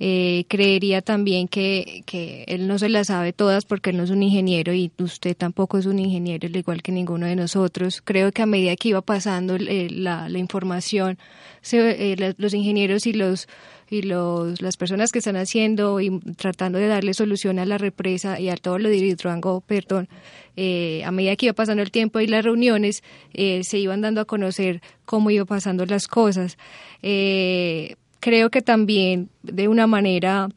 Eh, 0.02 0.46
creería 0.48 1.02
también 1.02 1.50
que, 1.50 2.04
que 2.06 2.46
él 2.48 2.68
no 2.68 2.80
se 2.80 2.88
las 2.88 3.08
sabe 3.08 3.34
todas 3.34 3.66
porque 3.66 3.90
él 3.90 3.98
no 3.98 4.04
es 4.04 4.12
un 4.12 4.24
ingeniero 4.24 4.74
y 4.74 4.90
usted 4.98 5.36
tampoco 5.36 5.78
es 5.78 5.86
un 5.86 6.00
ingeniero, 6.00 6.48
al 6.48 6.56
igual 6.56 6.82
que 6.82 6.94
ninguno 6.94 7.26
de 7.26 7.36
nosotros. 7.36 8.02
Creo 8.02 8.32
que 8.32 8.42
a 8.42 8.46
medida 8.46 8.78
que 8.78 8.90
iba 8.90 9.02
pasando 9.02 9.58
eh, 9.58 9.90
la, 9.92 10.30
la, 10.30 10.40
información, 10.40 11.18
eh, 11.74 12.34
los 12.38 12.54
ingenieros 12.54 13.08
y 13.08 13.14
los 13.14 13.50
y 13.92 14.04
los, 14.04 14.62
las 14.62 14.78
personas 14.78 15.12
que 15.12 15.18
están 15.18 15.36
haciendo 15.36 16.00
y 16.00 16.20
tratando 16.38 16.78
de 16.78 16.88
darle 16.88 17.16
solución 17.16 17.58
a 17.58 17.66
la 17.66 17.80
represa 17.80 18.40
y 18.40 18.50
a 18.50 18.56
todo 18.56 18.78
lo 18.78 18.88
de 18.88 18.98
Hidroango, 18.98 19.62
perdón, 19.62 20.08
eh, 20.56 21.02
a 21.04 21.12
medida 21.12 21.36
que 21.36 21.48
iba 21.48 21.54
pasando 21.54 21.82
el 21.82 21.90
tiempo 21.90 22.20
y 22.20 22.28
las 22.28 22.46
reuniones, 22.46 23.04
se 23.34 23.78
iban 23.80 24.02
dando 24.02 24.22
a 24.22 24.26
conocer 24.26 24.84
cómo 25.06 25.32
iban 25.32 25.48
pasando 25.48 25.88
las 25.88 26.08
cosas. 26.08 26.56
Creo 28.20 28.50
que 28.50 28.62
también 28.62 29.30
de 29.44 29.68
una 29.68 29.88
manera 29.88 30.50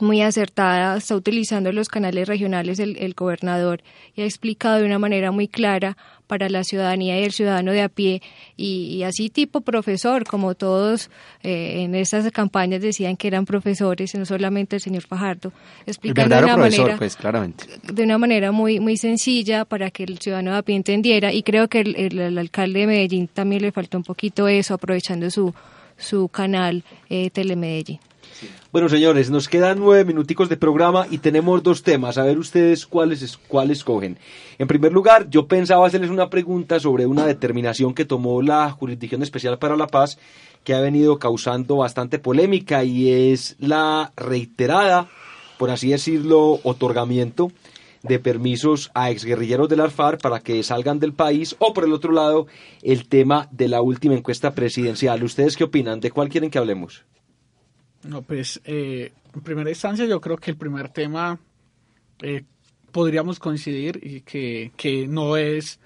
muy 0.00 0.20
acertada 0.22 0.96
está 0.96 1.16
utilizando 1.16 1.72
los 1.72 1.88
canales 1.88 2.28
regionales 2.28 2.78
el, 2.78 2.96
el, 2.98 3.14
gobernador 3.14 3.82
y 4.14 4.22
ha 4.22 4.24
explicado 4.24 4.78
de 4.78 4.84
una 4.84 4.98
manera 4.98 5.30
muy 5.30 5.48
clara 5.48 5.96
para 6.26 6.48
la 6.48 6.64
ciudadanía 6.64 7.20
y 7.20 7.24
el 7.24 7.32
ciudadano 7.32 7.72
de 7.72 7.82
a 7.82 7.88
pie. 7.88 8.20
Y, 8.56 8.96
y 8.96 9.04
así 9.04 9.30
tipo 9.30 9.60
profesor 9.60 10.24
como 10.24 10.54
todos 10.54 11.08
eh, 11.42 11.82
en 11.82 11.94
estas 11.94 12.30
campañas 12.32 12.82
decían 12.82 13.16
que 13.16 13.28
eran 13.28 13.46
profesores 13.46 14.14
no 14.14 14.24
solamente 14.24 14.76
el 14.76 14.82
señor 14.82 15.04
Fajardo. 15.06 15.52
Explicando 15.86 16.36
de 16.36 16.44
una 16.44 16.56
manera 16.56 16.96
pues 16.98 17.16
claramente. 17.16 17.64
de 17.82 18.02
una 18.02 18.18
manera 18.18 18.52
muy 18.52 18.80
muy 18.80 18.96
sencilla 18.96 19.64
para 19.64 19.90
que 19.90 20.04
el 20.04 20.18
ciudadano 20.18 20.52
de 20.52 20.58
a 20.58 20.62
pie 20.62 20.76
entendiera. 20.76 21.32
Y 21.32 21.42
creo 21.42 21.68
que 21.68 21.80
el, 21.80 21.96
el, 21.96 22.18
el 22.18 22.38
alcalde 22.38 22.80
de 22.80 22.86
Medellín 22.86 23.28
también 23.28 23.62
le 23.62 23.72
faltó 23.72 23.98
un 23.98 24.04
poquito 24.04 24.48
eso 24.48 24.74
aprovechando 24.74 25.30
su 25.30 25.54
su 25.96 26.28
canal 26.28 26.84
eh. 27.10 27.30
Bueno, 28.70 28.88
señores, 28.88 29.30
nos 29.30 29.48
quedan 29.48 29.78
nueve 29.78 30.04
minuticos 30.04 30.48
de 30.48 30.56
programa 30.56 31.06
y 31.10 31.18
tenemos 31.18 31.62
dos 31.62 31.82
temas. 31.82 32.18
A 32.18 32.24
ver 32.24 32.38
ustedes 32.38 32.86
cuáles, 32.86 33.38
cuáles 33.48 33.82
cogen. 33.82 34.18
En 34.58 34.66
primer 34.66 34.92
lugar, 34.92 35.30
yo 35.30 35.46
pensaba 35.46 35.86
hacerles 35.86 36.10
una 36.10 36.28
pregunta 36.28 36.78
sobre 36.78 37.06
una 37.06 37.26
determinación 37.26 37.94
que 37.94 38.04
tomó 38.04 38.42
la 38.42 38.70
Jurisdicción 38.70 39.22
Especial 39.22 39.58
para 39.58 39.76
la 39.76 39.86
Paz 39.86 40.18
que 40.64 40.74
ha 40.74 40.80
venido 40.80 41.20
causando 41.20 41.76
bastante 41.76 42.18
polémica 42.18 42.82
y 42.82 43.08
es 43.32 43.54
la 43.60 44.12
reiterada, 44.16 45.08
por 45.58 45.70
así 45.70 45.90
decirlo, 45.90 46.58
otorgamiento 46.64 47.52
de 48.06 48.18
permisos 48.18 48.90
a 48.94 49.10
exguerrilleros 49.10 49.68
del 49.68 49.80
ARFAR 49.80 50.18
para 50.18 50.40
que 50.40 50.62
salgan 50.62 50.98
del 50.98 51.12
país 51.12 51.56
o 51.58 51.72
por 51.72 51.84
el 51.84 51.92
otro 51.92 52.12
lado 52.12 52.46
el 52.82 53.08
tema 53.08 53.48
de 53.50 53.68
la 53.68 53.80
última 53.80 54.14
encuesta 54.14 54.54
presidencial. 54.54 55.22
¿Ustedes 55.22 55.56
qué 55.56 55.64
opinan? 55.64 56.00
¿De 56.00 56.10
cuál 56.10 56.28
quieren 56.28 56.50
que 56.50 56.58
hablemos? 56.58 57.04
No, 58.02 58.22
pues 58.22 58.60
eh, 58.64 59.12
en 59.34 59.40
primera 59.40 59.70
instancia 59.70 60.04
yo 60.04 60.20
creo 60.20 60.36
que 60.36 60.50
el 60.50 60.56
primer 60.56 60.88
tema 60.88 61.38
eh, 62.22 62.44
podríamos 62.92 63.38
coincidir 63.38 64.00
y 64.02 64.20
que, 64.22 64.72
que 64.76 65.06
no 65.06 65.36
es, 65.36 65.78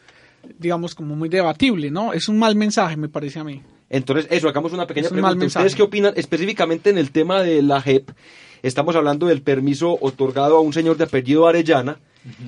digamos, 0.59 0.95
como 0.95 1.17
muy 1.17 1.29
debatible, 1.29 1.91
¿no? 1.91 2.13
Es 2.13 2.29
un 2.29 2.39
mal 2.39 2.55
mensaje, 2.55 2.97
me 2.97 3.09
parece 3.09 3.41
a 3.41 3.45
mí. 3.45 3.63
Entonces, 3.89 4.29
eso, 4.31 4.49
hagamos 4.49 4.73
una 4.73 4.87
pequeña 4.87 5.09
un 5.09 5.15
pregunta. 5.15 5.47
¿Ustedes 5.47 5.75
qué 5.75 5.83
opinan 5.83 6.13
específicamente 6.17 6.91
en 6.91 6.99
el 6.99 7.11
tema 7.11 7.43
de 7.43 7.63
la 7.63 7.83
JEP? 7.83 8.11
Estamos 8.63 8.95
hablando 8.95 9.27
del 9.27 9.43
permiso 9.43 9.99
otorgado 10.01 10.57
a 10.57 10.61
un 10.61 10.73
señor 10.73 10.97
de 10.97 11.05
apellido 11.05 11.49
Arellana, 11.49 11.99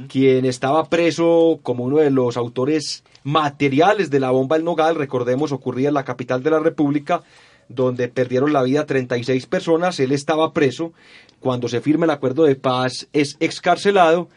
quien 0.08 0.44
estaba 0.44 0.88
preso 0.88 1.60
como 1.62 1.84
uno 1.84 1.98
de 1.98 2.10
los 2.10 2.36
autores 2.36 3.04
materiales 3.24 4.10
de 4.10 4.20
la 4.20 4.30
bomba 4.30 4.56
El 4.56 4.64
Nogal, 4.64 4.96
recordemos, 4.96 5.52
ocurría 5.52 5.88
en 5.88 5.94
la 5.94 6.04
capital 6.04 6.42
de 6.42 6.50
la 6.50 6.58
República, 6.58 7.22
donde 7.68 8.08
perdieron 8.08 8.52
la 8.52 8.62
vida 8.62 8.86
36 8.86 9.46
personas, 9.46 9.98
él 10.00 10.12
estaba 10.12 10.52
preso, 10.52 10.92
cuando 11.40 11.68
se 11.68 11.80
firma 11.80 12.04
el 12.04 12.10
acuerdo 12.10 12.44
de 12.44 12.56
paz 12.56 13.08
es 13.12 13.36
excarcelado 13.40 14.28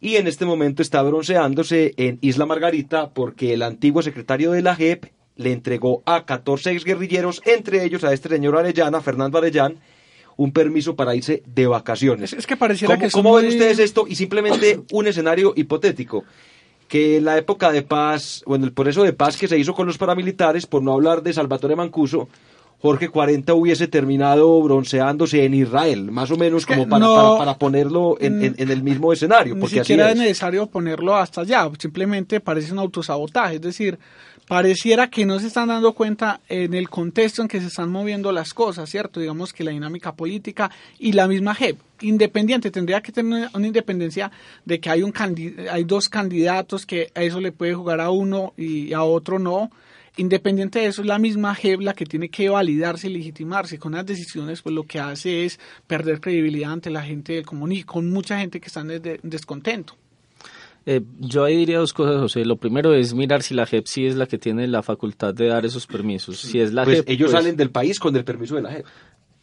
y 0.00 0.16
en 0.16 0.26
este 0.26 0.44
momento 0.44 0.82
está 0.82 1.02
bronceándose 1.02 1.94
en 1.96 2.18
Isla 2.20 2.46
Margarita 2.46 3.10
porque 3.10 3.54
el 3.54 3.62
antiguo 3.62 4.02
secretario 4.02 4.52
de 4.52 4.62
la 4.62 4.76
JEP 4.76 5.06
le 5.36 5.52
entregó 5.52 6.02
a 6.06 6.24
14 6.26 6.70
exguerrilleros, 6.72 7.42
entre 7.44 7.84
ellos 7.84 8.04
a 8.04 8.12
este 8.12 8.28
señor 8.28 8.56
Arellana, 8.56 9.00
Fernando 9.00 9.38
Arellán, 9.38 9.78
un 10.36 10.52
permiso 10.52 10.96
para 10.96 11.14
irse 11.14 11.42
de 11.46 11.66
vacaciones. 11.66 12.32
Es, 12.32 12.40
es 12.40 12.46
que 12.46 12.56
pareciera 12.56 12.94
¿Cómo, 12.94 13.06
que 13.06 13.12
¿cómo 13.12 13.30
muy... 13.32 13.42
ven 13.42 13.52
ustedes 13.52 13.78
esto? 13.78 14.06
Y 14.08 14.14
simplemente 14.16 14.80
un 14.92 15.06
escenario 15.06 15.52
hipotético. 15.56 16.24
Que 16.88 17.20
la 17.20 17.38
época 17.38 17.72
de 17.72 17.82
paz, 17.82 18.42
o 18.46 18.54
en 18.54 18.62
el 18.62 18.72
proceso 18.72 19.02
de 19.02 19.12
paz 19.12 19.36
que 19.36 19.48
se 19.48 19.58
hizo 19.58 19.74
con 19.74 19.86
los 19.86 19.98
paramilitares, 19.98 20.66
por 20.66 20.82
no 20.82 20.92
hablar 20.92 21.22
de 21.22 21.32
Salvatore 21.32 21.76
Mancuso, 21.76 22.28
Jorge 22.84 23.08
40 23.08 23.54
hubiese 23.54 23.88
terminado 23.88 24.60
bronceándose 24.60 25.46
en 25.46 25.54
Israel, 25.54 26.10
más 26.10 26.30
o 26.30 26.36
menos 26.36 26.66
como 26.66 26.86
para, 26.86 27.06
no, 27.06 27.14
para, 27.14 27.38
para, 27.38 27.58
ponerlo 27.58 28.18
en, 28.20 28.44
en, 28.44 28.54
en, 28.58 28.70
el 28.70 28.82
mismo 28.82 29.10
escenario. 29.10 29.58
Porque 29.58 29.76
ni 29.76 29.80
siquiera 29.80 30.04
así 30.04 30.12
es. 30.12 30.18
es 30.18 30.22
necesario 30.22 30.66
ponerlo 30.66 31.16
hasta 31.16 31.40
allá, 31.40 31.66
simplemente 31.78 32.40
parece 32.40 32.72
un 32.72 32.80
autosabotaje, 32.80 33.54
es 33.54 33.62
decir, 33.62 33.98
pareciera 34.46 35.08
que 35.08 35.24
no 35.24 35.38
se 35.38 35.46
están 35.46 35.68
dando 35.68 35.92
cuenta 35.92 36.40
en 36.48 36.74
el 36.74 36.90
contexto 36.90 37.42
en 37.42 37.48
que 37.48 37.60
se 37.60 37.68
están 37.68 37.90
moviendo 37.90 38.32
las 38.32 38.52
cosas, 38.52 38.90
¿cierto? 38.90 39.20
Digamos 39.20 39.52
que 39.52 39.64
la 39.64 39.70
dinámica 39.70 40.12
política 40.12 40.70
y 40.98 41.12
la 41.12 41.26
misma 41.26 41.54
JEP, 41.54 41.78
independiente, 42.00 42.70
tendría 42.70 43.00
que 43.00 43.12
tener 43.12 43.48
una 43.54 43.66
independencia 43.66 44.30
de 44.64 44.80
que 44.80 44.90
hay, 44.90 45.02
un 45.02 45.14
hay 45.70 45.84
dos 45.84 46.08
candidatos 46.08 46.84
que 46.86 47.10
a 47.14 47.22
eso 47.22 47.40
le 47.40 47.52
puede 47.52 47.74
jugar 47.74 48.00
a 48.00 48.10
uno 48.10 48.52
y 48.56 48.92
a 48.92 49.02
otro 49.02 49.38
no. 49.38 49.70
Independiente 50.16 50.78
de 50.78 50.86
eso, 50.86 51.02
es 51.02 51.08
la 51.08 51.18
misma 51.18 51.56
JEP 51.56 51.80
la 51.80 51.94
que 51.94 52.06
tiene 52.06 52.28
que 52.28 52.48
validarse 52.48 53.08
y 53.08 53.14
legitimarse. 53.14 53.80
Con 53.80 53.92
las 53.92 54.06
decisiones, 54.06 54.62
pues 54.62 54.72
lo 54.72 54.84
que 54.84 55.00
hace 55.00 55.44
es 55.44 55.58
perder 55.88 56.20
credibilidad 56.20 56.70
ante 56.70 56.90
la 56.90 57.02
gente 57.02 57.32
del 57.32 57.46
común 57.46 57.72
y 57.72 57.82
con 57.82 58.10
mucha 58.10 58.38
gente 58.38 58.60
que 58.60 58.68
está 58.68 58.80
en 58.80 59.18
descontento. 59.24 59.96
Eh, 60.86 61.00
yo 61.18 61.44
ahí 61.44 61.56
diría 61.56 61.78
dos 61.78 61.92
cosas, 61.92 62.20
José. 62.20 62.44
Lo 62.44 62.56
primero 62.56 62.94
es 62.94 63.14
mirar 63.14 63.42
si 63.42 63.54
la 63.54 63.66
JEP 63.66 63.86
sí 63.86 64.06
es 64.06 64.16
la 64.16 64.26
que 64.26 64.38
tiene 64.38 64.66
la 64.66 64.82
facultad 64.82 65.32
de 65.32 65.48
dar 65.48 65.64
esos 65.64 65.86
permisos. 65.86 66.38
Si 66.40 66.60
es 66.60 66.72
la 66.72 66.84
pues 66.84 66.98
JEP, 66.98 67.08
ellos 67.10 67.30
pues... 67.30 67.42
salen 67.42 67.56
del 67.56 67.70
país 67.70 67.98
con 67.98 68.14
el 68.16 68.24
permiso 68.24 68.56
de 68.56 68.62
la 68.62 68.70
JEP. 68.70 68.86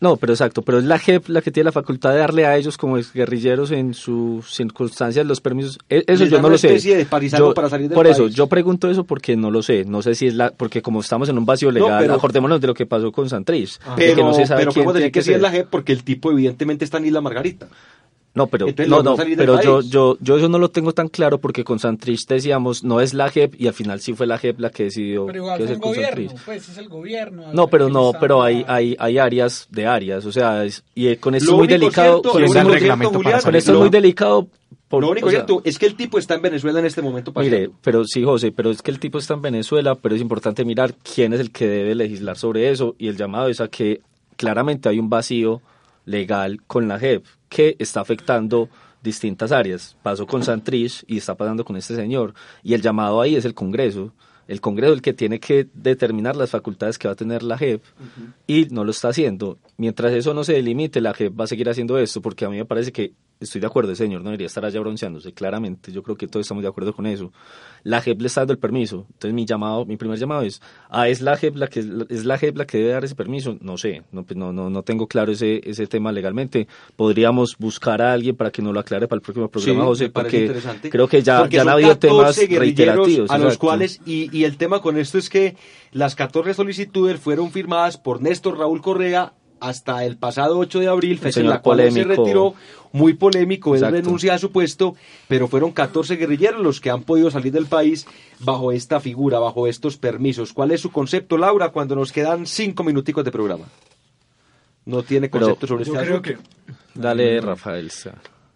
No, 0.01 0.17
pero 0.17 0.33
exacto, 0.33 0.63
pero 0.63 0.79
es 0.79 0.83
la 0.83 0.97
JEP 0.97 1.29
la 1.29 1.43
que 1.43 1.51
tiene 1.51 1.65
la 1.65 1.71
facultad 1.71 2.11
de 2.11 2.17
darle 2.17 2.47
a 2.47 2.57
ellos 2.57 2.75
como 2.75 2.97
guerrilleros 3.13 3.69
en 3.69 3.93
sus 3.93 4.51
circunstancias 4.51 5.23
los 5.27 5.41
permisos. 5.41 5.77
E, 5.87 6.03
eso 6.07 6.25
yo 6.25 6.41
no 6.41 6.49
lo 6.49 6.57
sé. 6.57 6.69
De 6.69 7.29
yo, 7.29 7.53
para 7.53 7.69
salir 7.69 7.87
del 7.87 7.95
por 7.95 8.07
país. 8.07 8.17
eso, 8.17 8.27
yo 8.27 8.47
pregunto 8.47 8.89
eso 8.89 9.03
porque 9.03 9.37
no 9.37 9.51
lo 9.51 9.61
sé. 9.61 9.85
No 9.85 10.01
sé 10.01 10.15
si 10.15 10.25
es 10.25 10.33
la, 10.33 10.49
porque 10.49 10.81
como 10.81 11.01
estamos 11.01 11.29
en 11.29 11.37
un 11.37 11.45
vacío 11.45 11.69
legal, 11.69 11.91
no, 11.91 11.99
pero, 11.99 12.13
acordémonos 12.15 12.59
de 12.59 12.65
lo 12.65 12.73
que 12.73 12.87
pasó 12.87 13.11
con 13.11 13.29
Santrich. 13.29 13.77
Ah, 13.85 13.93
pero, 13.95 14.23
no 14.23 14.33
se 14.33 14.47
sabe 14.47 14.61
pero 14.61 14.73
podemos 14.73 14.95
decir 14.95 15.11
que, 15.11 15.19
que 15.19 15.23
sí 15.23 15.33
es 15.33 15.41
la 15.41 15.51
JEP 15.51 15.67
porque 15.69 15.93
el 15.93 16.03
tipo 16.03 16.31
evidentemente 16.31 16.83
está 16.83 16.97
en 16.97 17.05
Isla 17.05 17.21
Margarita. 17.21 17.67
No, 18.33 18.47
pero, 18.47 18.67
no, 18.87 19.03
no, 19.03 19.17
pero 19.17 19.61
yo, 19.61 19.81
yo, 19.81 20.17
yo 20.21 20.37
eso 20.37 20.47
no 20.47 20.57
lo 20.57 20.69
tengo 20.69 20.93
tan 20.93 21.09
claro 21.09 21.39
porque 21.39 21.65
con 21.65 21.79
Santrich 21.79 22.25
decíamos 22.25 22.81
no 22.81 23.01
es 23.01 23.13
la 23.13 23.29
JEP 23.29 23.59
y 23.59 23.67
al 23.67 23.73
final 23.73 23.99
sí 23.99 24.13
fue 24.13 24.25
la 24.25 24.37
JEP 24.37 24.57
la 24.61 24.69
que 24.69 24.85
decidió 24.85 25.25
pero 25.25 25.39
igual 25.39 25.57
que 25.57 25.65
es 25.65 25.71
el 25.71 25.79
gobierno, 25.79 26.31
pues 26.45 26.69
es 26.69 26.77
el 26.77 26.87
gobierno. 26.87 27.51
No, 27.51 27.67
pero 27.67 27.89
no, 27.89 28.13
pero 28.21 28.41
hay, 28.41 28.63
hay, 28.69 28.95
hay 28.97 29.17
áreas 29.17 29.67
de 29.69 29.85
áreas, 29.85 30.25
o 30.25 30.31
sea, 30.31 30.63
es, 30.63 30.81
y 30.95 31.13
con 31.17 31.35
esto 31.35 31.51
es 31.51 31.57
muy 31.57 31.67
delicado, 31.67 32.21
cierto, 32.21 32.31
con, 32.31 32.43
esto, 32.45 32.63
muy, 32.63 32.71
reglamento 32.71 33.17
Julián, 33.17 33.41
con 33.41 33.55
esto 33.55 33.73
es 33.73 33.77
muy 33.77 33.89
delicado. 33.89 34.47
Por, 34.87 35.03
lo 35.03 35.11
único 35.11 35.27
o 35.27 35.29
sea, 35.29 35.39
cierto 35.39 35.61
es 35.65 35.77
que 35.77 35.85
el 35.85 35.95
tipo 35.95 36.17
está 36.17 36.35
en 36.35 36.41
Venezuela 36.41 36.79
en 36.79 36.85
este 36.85 37.01
momento. 37.01 37.33
Pasando. 37.33 37.57
Mire, 37.57 37.69
pero 37.81 38.05
sí, 38.05 38.23
José, 38.23 38.53
pero 38.53 38.71
es 38.71 38.81
que 38.81 38.91
el 38.91 38.99
tipo 38.99 39.17
está 39.17 39.33
en 39.33 39.41
Venezuela, 39.41 39.95
pero 39.95 40.15
es 40.15 40.21
importante 40.21 40.63
mirar 40.63 40.93
quién 40.95 41.33
es 41.33 41.41
el 41.41 41.51
que 41.51 41.67
debe 41.67 41.95
legislar 41.95 42.37
sobre 42.37 42.69
eso 42.69 42.95
y 42.97 43.09
el 43.09 43.17
llamado 43.17 43.49
es 43.49 43.59
a 43.59 43.67
que 43.67 43.99
claramente 44.37 44.87
hay 44.87 44.99
un 44.99 45.09
vacío 45.09 45.61
legal 46.05 46.61
con 46.65 46.87
la 46.87 46.97
JEP 46.97 47.25
que 47.51 47.75
está 47.79 47.99
afectando 47.99 48.69
distintas 49.03 49.51
áreas. 49.51 49.97
Pasó 50.01 50.25
con 50.25 50.41
Santrich 50.41 51.03
y 51.05 51.17
está 51.17 51.35
pasando 51.35 51.65
con 51.65 51.75
este 51.75 51.95
señor. 51.95 52.33
Y 52.63 52.73
el 52.73 52.81
llamado 52.81 53.19
ahí 53.19 53.35
es 53.35 53.43
el 53.43 53.53
Congreso. 53.53 54.13
El 54.47 54.61
Congreso 54.61 54.93
es 54.93 54.97
el 54.97 55.01
que 55.01 55.13
tiene 55.13 55.39
que 55.39 55.67
determinar 55.73 56.37
las 56.37 56.49
facultades 56.49 56.97
que 56.97 57.09
va 57.09 57.13
a 57.13 57.17
tener 57.17 57.43
la 57.43 57.57
JEP 57.57 57.83
uh 57.83 58.03
-huh. 58.03 58.33
y 58.47 58.65
no 58.73 58.85
lo 58.85 58.91
está 58.91 59.09
haciendo. 59.09 59.57
Mientras 59.77 60.13
eso 60.13 60.33
no 60.33 60.45
se 60.45 60.53
delimite, 60.53 61.01
la 61.01 61.13
JEP 61.13 61.37
va 61.37 61.43
a 61.43 61.47
seguir 61.47 61.69
haciendo 61.69 61.97
esto 61.99 62.21
porque 62.21 62.45
a 62.45 62.49
mí 62.49 62.55
me 62.55 62.65
parece 62.65 62.91
que 62.93 63.11
estoy 63.41 63.59
de 63.59 63.67
acuerdo, 63.67 63.93
señor 63.95 64.21
no 64.21 64.29
debería 64.29 64.47
estar 64.47 64.63
allá 64.63 64.79
bronceándose, 64.79 65.33
claramente, 65.33 65.91
yo 65.91 66.03
creo 66.03 66.15
que 66.15 66.27
todos 66.27 66.45
estamos 66.45 66.63
de 66.63 66.69
acuerdo 66.69 66.93
con 66.93 67.07
eso. 67.07 67.33
La 67.83 68.01
JEP 68.01 68.21
le 68.21 68.27
está 68.27 68.41
dando 68.41 68.53
el 68.53 68.59
permiso, 68.59 69.07
entonces 69.13 69.33
mi 69.33 69.45
llamado, 69.45 69.85
mi 69.85 69.97
primer 69.97 70.17
llamado 70.17 70.43
es, 70.43 70.61
ah, 70.89 71.09
¿es 71.09 71.21
la 71.21 71.35
JEP 71.35 71.55
la 71.55 71.67
que, 71.67 71.79
es 71.79 72.25
la 72.25 72.37
JEP 72.37 72.57
la 72.57 72.65
que 72.65 72.77
debe 72.77 72.91
dar 72.91 73.03
ese 73.03 73.15
permiso? 73.15 73.57
No 73.59 73.77
sé, 73.77 74.03
no, 74.11 74.23
pues 74.23 74.37
no, 74.37 74.53
no, 74.53 74.69
no 74.69 74.83
tengo 74.83 75.07
claro 75.07 75.31
ese, 75.31 75.61
ese 75.67 75.87
tema 75.87 76.11
legalmente. 76.11 76.67
Podríamos 76.95 77.57
buscar 77.57 78.01
a 78.01 78.13
alguien 78.13 78.35
para 78.35 78.51
que 78.51 78.61
nos 78.61 78.73
lo 78.73 78.79
aclare 78.79 79.07
para 79.07 79.17
el 79.17 79.21
próximo 79.21 79.49
programa, 79.49 79.85
José, 79.85 80.09
porque 80.09 80.53
creo 80.89 81.07
que 81.07 81.21
ya, 81.23 81.49
ya 81.49 81.63
han 81.63 81.69
habido 81.69 81.97
temas 81.97 82.37
reiterativos. 82.37 83.31
A 83.31 83.37
los 83.37 83.57
cuales, 83.57 83.99
y, 84.05 84.35
y 84.35 84.43
el 84.43 84.57
tema 84.57 84.79
con 84.81 84.97
esto 84.97 85.17
es 85.17 85.29
que 85.29 85.55
las 85.91 86.15
14 86.15 86.53
solicitudes 86.53 87.19
fueron 87.19 87.51
firmadas 87.51 87.97
por 87.97 88.21
Néstor 88.21 88.59
Raúl 88.59 88.81
Correa 88.81 89.33
hasta 89.61 90.03
el 90.03 90.17
pasado 90.17 90.57
8 90.57 90.79
de 90.79 90.87
abril, 90.87 91.19
fecha 91.19 91.39
en 91.39 91.47
la 91.47 91.61
cual 91.61 91.91
se 91.91 92.03
retiró, 92.03 92.55
muy 92.91 93.13
polémico, 93.13 93.75
él 93.75 93.89
renuncia 93.89 94.33
a 94.33 94.37
su 94.37 94.51
puesto, 94.51 94.95
pero 95.27 95.47
fueron 95.47 95.71
14 95.71 96.17
guerrilleros 96.17 96.61
los 96.61 96.81
que 96.81 96.89
han 96.89 97.03
podido 97.03 97.31
salir 97.31 97.53
del 97.53 97.67
país 97.67 98.05
bajo 98.39 98.71
esta 98.71 98.99
figura, 98.99 99.39
bajo 99.39 99.67
estos 99.67 99.97
permisos. 99.97 100.51
¿Cuál 100.51 100.71
es 100.71 100.81
su 100.81 100.91
concepto, 100.91 101.37
Laura, 101.37 101.69
cuando 101.69 101.95
nos 101.95 102.11
quedan 102.11 102.45
cinco 102.45 102.83
minuticos 102.83 103.23
de 103.23 103.31
programa? 103.31 103.65
No 104.85 105.03
tiene 105.03 105.29
concepto 105.29 105.67
sobre 105.67 105.83
este 105.83 105.97
creo 105.97 106.21
que... 106.21 106.37
Dale, 106.93 107.39
Rafael. 107.39 107.89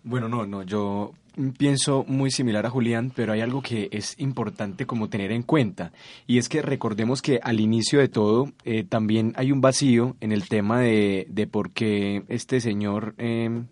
Bueno, 0.03 0.28
no, 0.28 0.45
no, 0.45 0.64
yo 0.64 1.14
pienso 1.58 2.06
muy 2.08 2.32
similar 2.32 2.66
a 2.66 2.70
Julián, 2.70 3.12
pero 3.16 3.34
hay 3.34 3.42
algo 3.42 3.62
que 3.62 3.90
es 3.92 4.20
importante 4.20 4.86
como 4.86 5.10
tener 5.10 5.32
en 5.32 5.44
cuenta, 5.44 5.92
y 6.28 6.38
es 6.38 6.50
que 6.50 6.62
recordemos 6.62 7.22
que 7.22 7.40
al 7.44 7.60
inicio 7.60 8.00
de 8.00 8.08
todo 8.08 8.52
eh, 8.64 8.84
también 8.84 9.34
hay 9.36 9.52
un 9.52 9.62
vacío 9.62 10.16
en 10.22 10.32
el 10.32 10.48
tema 10.48 10.80
de, 10.80 11.28
de 11.30 11.48
por 11.48 11.72
qué 11.72 12.24
este 12.30 12.60
señor 12.62 13.16
eh, 13.18 13.64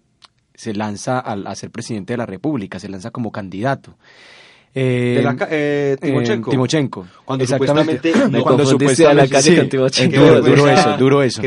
se 0.56 0.74
lanza 0.74 1.20
a 1.20 1.56
ser 1.56 1.72
presidente 1.72 2.14
de 2.14 2.18
la 2.18 2.26
República, 2.26 2.80
se 2.80 2.90
lanza 2.90 3.12
como 3.12 3.32
candidato. 3.32 3.98
Eh, 4.76 5.14
de 5.18 5.22
la, 5.22 5.38
eh, 5.52 5.98
Timochenko. 6.02 6.50
Timochenko. 6.50 7.08
Cuando 7.26 7.46
supuestamente 7.46 8.12
me 8.32 8.42
cuando 8.42 8.66
supuestamente 8.66 9.22
a 9.22 9.24
la 9.24 9.30
calle 9.30 9.58
con 9.58 9.70
Timochenko. 9.70 10.42
duro 10.42 10.68
eso, 10.68 10.98
duro 10.98 11.22
eso. 11.22 11.42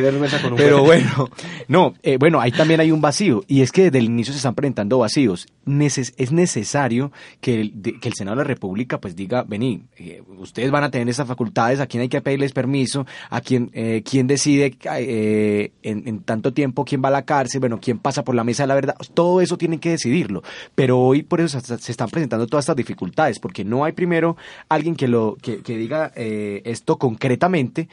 Pero 0.56 0.84
bueno, 0.84 1.28
no, 1.66 1.94
eh, 2.04 2.18
bueno, 2.18 2.40
ahí 2.40 2.52
también 2.52 2.78
hay 2.78 2.92
un 2.92 3.00
vacío 3.00 3.42
y 3.48 3.62
es 3.62 3.72
que 3.72 3.84
desde 3.84 3.98
el 3.98 4.04
inicio 4.04 4.32
se 4.32 4.38
están 4.38 4.54
presentando 4.54 4.98
vacíos. 4.98 5.48
Neces 5.64 6.14
es 6.16 6.30
necesario 6.30 7.10
que 7.40 7.60
el, 7.60 7.98
que 8.00 8.08
el 8.08 8.14
Senado 8.14 8.36
de 8.36 8.44
la 8.44 8.46
República 8.46 9.00
pues 9.00 9.16
diga, 9.16 9.42
vení, 9.42 9.82
eh, 9.96 10.22
ustedes 10.38 10.70
van 10.70 10.84
a 10.84 10.90
tener 10.92 11.08
esas 11.08 11.26
facultades, 11.26 11.80
a 11.80 11.88
quién 11.88 12.02
hay 12.02 12.08
que 12.08 12.20
pedirles 12.20 12.52
permiso, 12.52 13.06
a 13.30 13.40
quién, 13.40 13.70
eh, 13.72 14.04
quién 14.08 14.28
decide 14.28 14.76
eh, 14.98 15.72
en, 15.82 16.06
en 16.06 16.20
tanto 16.20 16.52
tiempo 16.52 16.84
quién 16.84 17.02
va 17.02 17.08
a 17.08 17.12
la 17.12 17.22
cárcel, 17.22 17.58
bueno, 17.58 17.80
quién 17.80 17.98
pasa 17.98 18.22
por 18.22 18.36
la 18.36 18.44
mesa 18.44 18.62
de 18.62 18.68
la 18.68 18.74
verdad, 18.76 18.94
todo 19.14 19.40
eso 19.40 19.58
tienen 19.58 19.80
que 19.80 19.90
decidirlo. 19.90 20.44
Pero 20.76 21.00
hoy 21.00 21.24
por 21.24 21.40
eso 21.40 21.58
se 21.58 21.90
están 21.90 22.08
presentando 22.08 22.46
todas 22.46 22.64
estas 22.64 22.76
dificultades 22.76 23.15
porque 23.40 23.64
no 23.64 23.84
hay 23.84 23.92
primero 23.92 24.36
alguien 24.68 24.94
que, 24.94 25.08
lo, 25.08 25.36
que, 25.40 25.60
diga 25.62 26.12
eh, 26.14 26.62
esto 26.64 26.98
concretamente. 26.98 27.88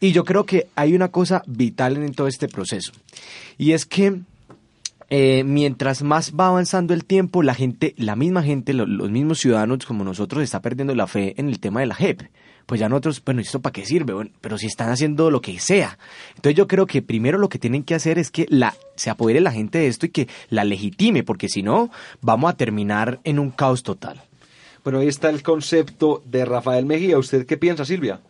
Y 0.00 0.12
yo 0.12 0.24
creo 0.24 0.44
que 0.44 0.68
hay 0.76 0.94
una 0.94 1.08
cosa 1.08 1.42
vital 1.46 1.96
en 1.96 2.14
todo 2.14 2.26
este 2.26 2.48
proceso, 2.48 2.92
y 3.58 3.72
es 3.72 3.84
que 3.84 4.20
eh, 5.10 5.42
mientras 5.44 6.02
más 6.02 6.32
va 6.38 6.46
avanzando 6.46 6.94
el 6.94 7.04
tiempo, 7.04 7.42
la 7.42 7.54
gente, 7.54 7.94
la 7.98 8.16
misma 8.16 8.42
gente, 8.42 8.72
los 8.72 9.10
mismos 9.10 9.40
ciudadanos 9.40 9.84
como 9.84 10.04
nosotros, 10.04 10.42
está 10.42 10.62
perdiendo 10.62 10.94
la 10.94 11.06
fe 11.06 11.34
en 11.36 11.48
el 11.48 11.60
tema 11.60 11.80
de 11.80 11.86
la 11.86 11.94
JEP 11.94 12.22
pues 12.70 12.78
ya 12.78 12.88
nosotros, 12.88 13.20
bueno, 13.24 13.40
¿esto 13.40 13.58
para 13.58 13.72
qué 13.72 13.84
sirve? 13.84 14.12
Bueno, 14.12 14.30
pero 14.40 14.56
si 14.56 14.66
están 14.66 14.90
haciendo 14.90 15.28
lo 15.32 15.40
que 15.40 15.58
sea. 15.58 15.98
Entonces 16.36 16.54
yo 16.54 16.68
creo 16.68 16.86
que 16.86 17.02
primero 17.02 17.36
lo 17.36 17.48
que 17.48 17.58
tienen 17.58 17.82
que 17.82 17.96
hacer 17.96 18.16
es 18.16 18.30
que 18.30 18.46
la, 18.48 18.76
se 18.94 19.10
apodere 19.10 19.40
la 19.40 19.50
gente 19.50 19.78
de 19.78 19.88
esto 19.88 20.06
y 20.06 20.10
que 20.10 20.28
la 20.50 20.62
legitime, 20.62 21.24
porque 21.24 21.48
si 21.48 21.64
no, 21.64 21.90
vamos 22.20 22.48
a 22.48 22.56
terminar 22.56 23.18
en 23.24 23.40
un 23.40 23.50
caos 23.50 23.82
total. 23.82 24.22
Bueno, 24.82 25.00
ahí 25.00 25.08
está 25.08 25.28
el 25.28 25.42
concepto 25.42 26.22
de 26.24 26.44
Rafael 26.44 26.86
Mejía. 26.86 27.18
¿Usted 27.18 27.46
qué 27.46 27.56
piensa, 27.56 27.84
Silvia? 27.84 28.20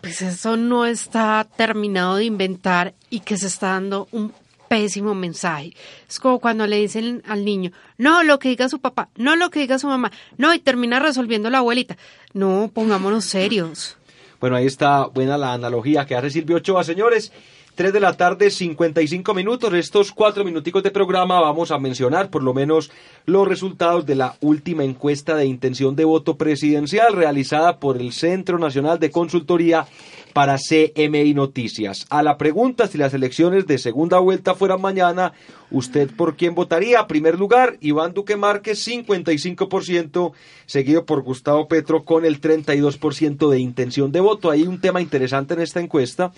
Pues 0.00 0.22
eso 0.22 0.56
no 0.56 0.86
está 0.86 1.46
terminado 1.56 2.16
de 2.16 2.24
inventar 2.24 2.94
y 3.10 3.20
que 3.20 3.36
se 3.36 3.48
está 3.48 3.68
dando 3.68 4.08
un 4.12 4.32
pésimo 4.68 5.14
mensaje. 5.14 5.72
Es 6.08 6.20
como 6.20 6.38
cuando 6.38 6.66
le 6.66 6.76
dicen 6.76 7.22
al 7.26 7.44
niño, 7.44 7.72
no 7.96 8.22
lo 8.22 8.38
que 8.38 8.50
diga 8.50 8.68
su 8.68 8.80
papá, 8.80 9.08
no 9.16 9.34
lo 9.34 9.50
que 9.50 9.60
diga 9.60 9.78
su 9.78 9.88
mamá, 9.88 10.12
no, 10.36 10.54
y 10.54 10.58
termina 10.60 11.00
resolviendo 11.00 11.50
la 11.50 11.58
abuelita. 11.58 11.96
No, 12.32 12.70
pongámonos 12.72 13.24
serios. 13.24 13.96
Bueno, 14.40 14.56
ahí 14.56 14.66
está 14.66 15.06
buena 15.06 15.36
la 15.36 15.52
analogía 15.52 16.06
que 16.06 16.14
hace 16.14 16.30
Silvio 16.30 16.56
Ochoa, 16.56 16.84
señores. 16.84 17.32
3 17.78 17.92
de 17.92 18.00
la 18.00 18.16
tarde, 18.16 18.50
55 18.50 19.34
minutos. 19.34 19.72
Estos 19.72 20.10
cuatro 20.10 20.44
minuticos 20.44 20.82
de 20.82 20.90
programa 20.90 21.40
vamos 21.40 21.70
a 21.70 21.78
mencionar 21.78 22.28
por 22.28 22.42
lo 22.42 22.52
menos 22.52 22.90
los 23.24 23.46
resultados 23.46 24.04
de 24.04 24.16
la 24.16 24.34
última 24.40 24.82
encuesta 24.82 25.36
de 25.36 25.46
intención 25.46 25.94
de 25.94 26.04
voto 26.04 26.36
presidencial 26.36 27.12
realizada 27.12 27.78
por 27.78 27.96
el 27.96 28.12
Centro 28.12 28.58
Nacional 28.58 28.98
de 28.98 29.12
Consultoría 29.12 29.86
para 30.38 30.56
CMI 30.56 31.34
Noticias. 31.34 32.06
A 32.10 32.22
la 32.22 32.38
pregunta 32.38 32.86
si 32.86 32.96
las 32.96 33.12
elecciones 33.12 33.66
de 33.66 33.76
segunda 33.76 34.20
vuelta 34.20 34.54
fueran 34.54 34.80
mañana, 34.80 35.32
¿usted 35.72 36.08
por 36.14 36.36
quién 36.36 36.54
votaría? 36.54 37.08
Primer 37.08 37.36
lugar, 37.36 37.76
Iván 37.80 38.14
Duque 38.14 38.36
Márquez, 38.36 38.86
55%, 38.86 40.32
seguido 40.64 41.04
por 41.06 41.22
Gustavo 41.22 41.66
Petro 41.66 42.04
con 42.04 42.24
el 42.24 42.40
32% 42.40 43.50
de 43.50 43.58
intención 43.58 44.12
de 44.12 44.20
voto. 44.20 44.52
Hay 44.52 44.62
un 44.62 44.80
tema 44.80 45.00
interesante 45.00 45.54
en 45.54 45.60
esta 45.60 45.80
encuesta 45.80 46.30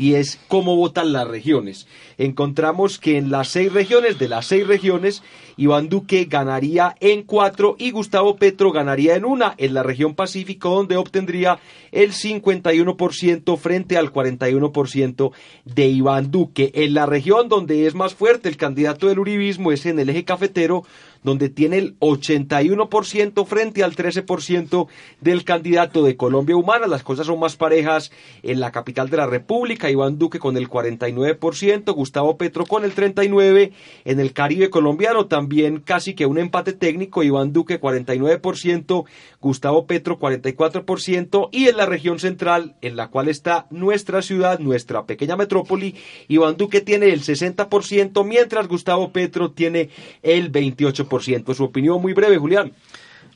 y 0.00 0.14
es 0.14 0.40
cómo 0.48 0.76
votan 0.76 1.12
las 1.12 1.28
regiones. 1.28 1.86
Encontramos 2.16 2.98
que 2.98 3.18
en 3.18 3.30
las 3.30 3.48
seis 3.48 3.70
regiones, 3.70 4.18
de 4.18 4.28
las 4.28 4.46
seis 4.46 4.66
regiones, 4.66 5.22
Iván 5.58 5.90
Duque 5.90 6.24
ganaría 6.24 6.96
en 7.00 7.22
cuatro 7.22 7.76
y 7.78 7.90
Gustavo 7.90 8.36
Petro 8.36 8.72
ganaría 8.72 9.14
en 9.16 9.26
una, 9.26 9.54
en 9.58 9.74
la 9.74 9.82
región 9.82 10.14
Pacífico, 10.14 10.70
donde 10.70 10.96
obtendría 10.96 11.58
el 11.92 12.12
51% 12.12 13.39
frente 13.56 13.96
al 13.96 14.12
41% 14.12 15.32
de 15.64 15.86
Iván 15.86 16.30
Duque. 16.30 16.70
En 16.74 16.94
la 16.94 17.06
región 17.06 17.48
donde 17.48 17.86
es 17.86 17.94
más 17.94 18.14
fuerte 18.14 18.48
el 18.48 18.56
candidato 18.56 19.08
del 19.08 19.18
Uribismo 19.18 19.72
es 19.72 19.86
en 19.86 19.98
el 19.98 20.08
eje 20.08 20.24
cafetero, 20.24 20.84
donde 21.22 21.48
tiene 21.48 21.78
el 21.78 21.98
81% 21.98 23.46
frente 23.46 23.84
al 23.84 23.94
13% 23.94 24.88
del 25.20 25.44
candidato 25.44 26.02
de 26.02 26.16
Colombia 26.16 26.56
Humana. 26.56 26.86
Las 26.86 27.02
cosas 27.02 27.26
son 27.26 27.40
más 27.40 27.56
parejas 27.56 28.10
en 28.42 28.60
la 28.60 28.72
capital 28.72 29.10
de 29.10 29.18
la 29.18 29.26
República, 29.26 29.90
Iván 29.90 30.18
Duque 30.18 30.38
con 30.38 30.56
el 30.56 30.68
49%, 30.68 31.94
Gustavo 31.94 32.36
Petro 32.36 32.64
con 32.64 32.84
el 32.84 32.94
39%, 32.94 33.72
en 34.04 34.20
el 34.20 34.32
Caribe 34.32 34.70
colombiano 34.70 35.26
también 35.26 35.80
casi 35.80 36.14
que 36.14 36.26
un 36.26 36.38
empate 36.38 36.72
técnico, 36.72 37.22
Iván 37.22 37.52
Duque 37.52 37.80
49%, 37.80 39.04
Gustavo 39.40 39.86
Petro 39.86 40.18
44% 40.18 41.48
y 41.52 41.68
en 41.68 41.76
la 41.76 41.86
región 41.86 42.18
central 42.18 42.76
en 42.80 42.96
la 42.96 43.08
cual 43.08 43.28
está 43.28 43.66
nuestra 43.70 44.22
ciudad, 44.22 44.58
nuestra 44.58 45.04
pequeña 45.04 45.36
metrópoli, 45.36 45.94
Iván 46.28 46.56
Duque 46.56 46.80
tiene 46.80 47.10
el 47.12 47.20
60%, 47.22 48.24
mientras 48.24 48.68
Gustavo 48.68 49.12
Petro 49.12 49.50
tiene 49.50 49.90
el 50.22 50.50
28%. 50.52 51.09
Su 51.54 51.64
opinión 51.64 52.00
muy 52.00 52.12
breve, 52.12 52.38
Julián. 52.38 52.72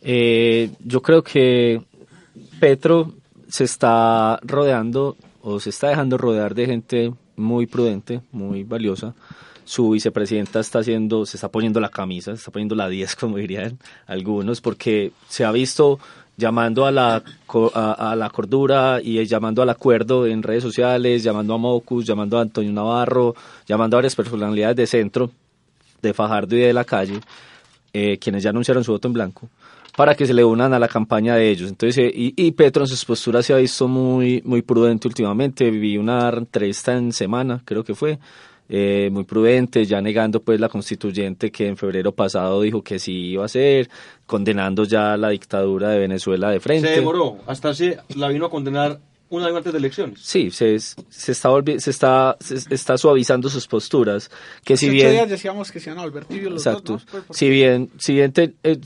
Eh, 0.01 0.71
yo 0.85 1.01
creo 1.03 1.23
que 1.23 1.83
Petro 2.61 3.13
se 3.49 3.65
está 3.65 4.39
rodeando 4.43 5.17
o 5.43 5.61
se 5.61 5.71
está 5.71 5.89
dejando 5.89 6.19
rodear 6.19 6.55
de 6.55 6.67
gente 6.67 7.13
muy 7.37 7.67
prudente, 7.67 8.21
muy 8.33 8.65
valiosa. 8.65 9.15
Su 9.65 9.91
vicepresidenta 9.91 10.61
está 10.61 10.81
haciendo, 10.81 11.25
se 11.25 11.37
está 11.37 11.49
poniendo 11.49 11.81
la 11.81 11.89
camisa, 11.89 12.33
se 12.33 12.39
está 12.39 12.51
poniendo 12.51 12.75
la 12.75 12.89
10, 12.89 13.17
como 13.21 13.39
dirían 13.39 13.79
algunos, 14.07 14.61
porque 14.61 15.13
se 15.29 15.45
ha 15.45 15.53
visto 15.53 15.99
llamando 16.37 16.85
a 16.85 16.91
la, 16.91 17.23
a, 17.75 18.17
la 18.17 18.31
cordura 18.31 19.01
y 19.03 19.25
llamando 19.25 19.63
al 19.63 19.71
acuerdo 19.71 20.27
en 20.27 20.43
redes 20.43 20.63
sociales, 20.63 21.23
llamando 21.23 21.55
a 21.55 21.59
Mocus, 21.59 22.05
llamando 22.05 22.39
a 22.39 22.43
Antonio 22.43 22.73
Navarro, 22.73 23.35
llamando 23.67 23.97
a 23.97 23.99
varias 23.99 24.17
personalidades 24.17 24.77
de 24.77 24.87
centro, 24.87 25.31
de 26.03 26.13
Fajardo 26.13 26.57
y 26.57 26.61
de 26.61 26.73
la 26.73 26.85
calle, 26.85 27.21
eh, 27.95 28.19
quienes 28.19 28.43
ya 28.43 28.51
anunciaron 28.51 28.83
su 28.83 28.91
voto 28.91 29.07
en 29.07 29.15
blanco, 29.15 29.49
para 29.97 30.17
que 30.17 30.27
se 30.27 30.35
le 30.35 30.45
unan 30.45 30.75
a 30.75 30.81
la 30.81 30.89
campaña 30.89 31.37
de 31.37 31.49
ellos. 31.49 31.71
Entonces, 31.71 31.97
eh, 31.97 32.13
y, 32.15 32.51
Petro 32.51 32.83
en 32.83 32.89
sus 32.89 33.05
posturas 33.05 33.47
se 33.47 33.53
ha 33.55 33.57
visto 33.57 33.87
muy, 33.87 34.43
muy 34.45 34.63
prudente 34.63 35.07
últimamente. 35.07 35.71
Vi 35.71 35.97
una 35.97 36.29
entrevista 36.29 36.97
en 36.97 37.13
semana, 37.13 37.63
creo 37.65 37.85
que 37.85 37.95
fue, 37.95 38.19
eh, 38.69 39.11
muy 39.13 39.23
prudente, 39.23 39.85
ya 39.85 40.01
negando 40.01 40.43
pues 40.43 40.59
la 40.59 40.69
constituyente 40.69 41.53
que 41.53 41.69
en 41.69 41.77
febrero 41.77 42.13
pasado 42.13 42.63
dijo 42.63 42.83
que 42.83 42.99
sí 42.99 43.13
iba 43.33 43.45
a 43.45 43.49
ser, 43.49 43.89
condenando 44.27 44.85
ya 44.85 45.17
la 45.17 45.29
dictadura 45.29 45.91
de 45.91 46.01
Venezuela 46.01 46.51
de 46.51 46.59
frente. 46.59 46.89
Se 46.89 46.95
demoró, 46.97 47.39
hasta 47.47 47.75
se 47.75 47.99
la 48.17 48.29
vino 48.29 48.47
a 48.47 48.51
condenar 48.51 48.99
un 49.37 49.45
año 49.45 49.57
antes 49.57 49.73
de 49.73 49.79
elecciones. 49.79 50.21
Sí, 50.21 50.51
se, 50.51 50.79
se 50.79 51.33
está 51.33 51.51
se 51.79 51.91
está 51.91 52.37
se 52.41 52.75
está 52.75 52.99
suavizando 52.99 53.49
sus 53.49 53.67
posturas, 53.67 54.31
que 54.65 54.77
si 54.77 54.91
bien 54.91 55.11
días 55.13 55.29
decíamos 55.29 55.71
que 55.71 55.81
se 55.81 55.91
iban 55.91 55.99
a 56.01 56.03
volver 56.03 56.25
tibios 56.25 56.53
los 56.53 56.67
exacto, 56.67 56.95
dos, 56.95 57.07
¿no? 57.29 57.35
si 57.35 57.49
bien 57.49 57.91
si 57.99 58.15
bien 58.15 58.33
eh, 58.37 58.79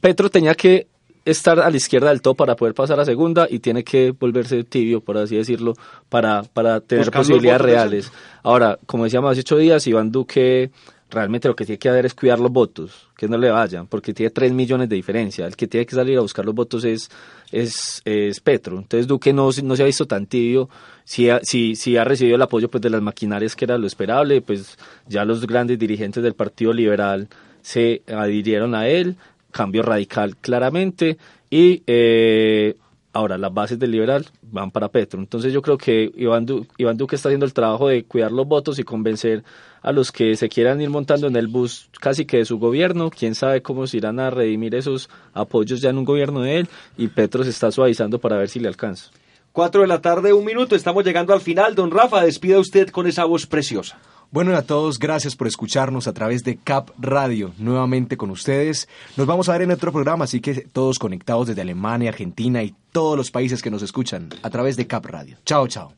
Petro 0.00 0.30
tenía 0.30 0.54
que 0.54 0.86
estar 1.26 1.58
a 1.58 1.68
la 1.68 1.76
izquierda 1.76 2.10
del 2.10 2.22
todo 2.22 2.34
para 2.34 2.54
poder 2.54 2.72
pasar 2.72 3.00
a 3.00 3.04
segunda 3.04 3.48
y 3.50 3.58
tiene 3.58 3.82
que 3.82 4.12
volverse 4.12 4.62
tibio, 4.62 5.00
por 5.00 5.18
así 5.18 5.36
decirlo, 5.36 5.74
para, 6.08 6.44
para 6.44 6.80
tener 6.80 7.10
posibilidades 7.10 7.60
reales. 7.60 8.12
Ahora, 8.44 8.78
como 8.86 9.04
decíamos 9.04 9.32
hace 9.32 9.40
ocho 9.40 9.58
días, 9.58 9.84
Iván 9.88 10.12
Duque 10.12 10.70
realmente 11.10 11.48
lo 11.48 11.56
que 11.56 11.64
tiene 11.64 11.78
que 11.78 11.88
hacer 11.88 12.06
es 12.06 12.14
cuidar 12.14 12.38
los 12.38 12.50
votos, 12.50 13.08
que 13.16 13.28
no 13.28 13.38
le 13.38 13.50
vayan, 13.50 13.86
porque 13.86 14.12
tiene 14.12 14.30
3 14.30 14.52
millones 14.52 14.88
de 14.88 14.96
diferencia. 14.96 15.46
El 15.46 15.56
que 15.56 15.66
tiene 15.66 15.86
que 15.86 15.94
salir 15.94 16.18
a 16.18 16.20
buscar 16.20 16.44
los 16.44 16.54
votos 16.54 16.84
es, 16.84 17.10
es, 17.52 18.02
es 18.04 18.40
Petro. 18.40 18.78
Entonces 18.78 19.06
Duque 19.06 19.32
no, 19.32 19.50
no 19.62 19.76
se 19.76 19.82
ha 19.82 19.86
visto 19.86 20.06
tan 20.06 20.26
tibio, 20.26 20.68
si 21.04 21.30
ha, 21.30 21.40
si, 21.42 21.76
si 21.76 21.96
ha 21.96 22.04
recibido 22.04 22.36
el 22.36 22.42
apoyo 22.42 22.68
pues, 22.68 22.82
de 22.82 22.90
las 22.90 23.02
maquinarias, 23.02 23.54
que 23.54 23.64
era 23.64 23.78
lo 23.78 23.86
esperable, 23.86 24.40
pues 24.42 24.78
ya 25.06 25.24
los 25.24 25.46
grandes 25.46 25.78
dirigentes 25.78 26.22
del 26.22 26.34
Partido 26.34 26.72
Liberal 26.72 27.28
se 27.62 28.02
adhirieron 28.06 28.74
a 28.74 28.88
él, 28.88 29.16
cambio 29.50 29.82
radical 29.82 30.36
claramente, 30.36 31.16
y 31.50 31.82
eh, 31.86 32.76
ahora 33.16 33.38
las 33.38 33.52
bases 33.52 33.78
del 33.78 33.92
liberal 33.92 34.26
van 34.42 34.70
para 34.70 34.88
Petro. 34.88 35.18
Entonces 35.18 35.52
yo 35.52 35.62
creo 35.62 35.78
que 35.78 36.12
Iván, 36.16 36.46
Iván 36.76 36.96
Duque 36.96 37.16
está 37.16 37.30
haciendo 37.30 37.46
el 37.46 37.54
trabajo 37.54 37.88
de 37.88 38.04
cuidar 38.04 38.30
los 38.30 38.46
votos 38.46 38.78
y 38.78 38.84
convencer 38.84 39.42
a 39.82 39.92
los 39.92 40.12
que 40.12 40.36
se 40.36 40.48
quieran 40.48 40.80
ir 40.80 40.90
montando 40.90 41.26
en 41.26 41.36
el 41.36 41.48
bus 41.48 41.88
casi 41.98 42.26
que 42.26 42.38
de 42.38 42.44
su 42.44 42.58
gobierno. 42.58 43.10
Quién 43.10 43.34
sabe 43.34 43.62
cómo 43.62 43.86
se 43.86 43.96
irán 43.96 44.20
a 44.20 44.30
redimir 44.30 44.74
esos 44.74 45.08
apoyos 45.32 45.80
ya 45.80 45.90
en 45.90 45.98
un 45.98 46.04
gobierno 46.04 46.42
de 46.42 46.58
él 46.58 46.68
y 46.98 47.08
Petro 47.08 47.42
se 47.42 47.50
está 47.50 47.70
suavizando 47.70 48.18
para 48.18 48.36
ver 48.36 48.48
si 48.48 48.60
le 48.60 48.68
alcanza. 48.68 49.10
Cuatro 49.52 49.80
de 49.80 49.86
la 49.86 50.02
tarde, 50.02 50.34
un 50.34 50.44
minuto, 50.44 50.76
estamos 50.76 51.02
llegando 51.02 51.32
al 51.32 51.40
final. 51.40 51.74
Don 51.74 51.90
Rafa, 51.90 52.22
despida 52.22 52.58
usted 52.58 52.90
con 52.90 53.06
esa 53.06 53.24
voz 53.24 53.46
preciosa. 53.46 53.96
Bueno, 54.30 54.54
a 54.56 54.62
todos, 54.62 54.98
gracias 54.98 55.36
por 55.36 55.46
escucharnos 55.46 56.08
a 56.08 56.12
través 56.12 56.42
de 56.44 56.56
Cap 56.56 56.90
Radio, 56.98 57.52
nuevamente 57.58 58.16
con 58.16 58.30
ustedes. 58.30 58.88
Nos 59.16 59.26
vamos 59.26 59.48
a 59.48 59.52
ver 59.52 59.62
en 59.62 59.70
otro 59.70 59.92
programa, 59.92 60.24
así 60.24 60.40
que 60.40 60.54
todos 60.54 60.98
conectados 60.98 61.46
desde 61.46 61.62
Alemania, 61.62 62.10
Argentina 62.10 62.62
y 62.62 62.74
todos 62.92 63.16
los 63.16 63.30
países 63.30 63.62
que 63.62 63.70
nos 63.70 63.82
escuchan 63.82 64.28
a 64.42 64.50
través 64.50 64.76
de 64.76 64.86
Cap 64.86 65.06
Radio. 65.06 65.38
Chao, 65.44 65.66
chao. 65.68 65.92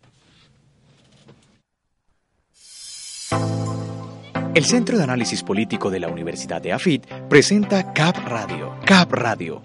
El 4.55 4.65
Centro 4.65 4.99
de 4.99 5.05
Análisis 5.05 5.43
Político 5.43 5.91
de 5.91 6.01
la 6.01 6.09
Universidad 6.09 6.61
de 6.61 6.73
AFIT 6.73 7.07
presenta 7.29 7.93
CAP 7.93 8.17
Radio. 8.27 8.75
CAP 8.85 9.13
Radio. 9.13 9.63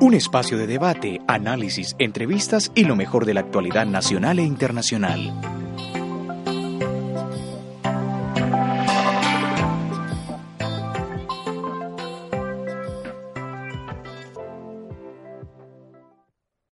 Un 0.00 0.14
espacio 0.14 0.58
de 0.58 0.66
debate, 0.66 1.20
análisis, 1.26 1.96
entrevistas 1.98 2.70
y 2.74 2.84
lo 2.84 2.94
mejor 2.94 3.24
de 3.24 3.34
la 3.34 3.40
actualidad 3.40 3.86
nacional 3.86 4.38
e 4.38 4.42
internacional. 4.42 5.67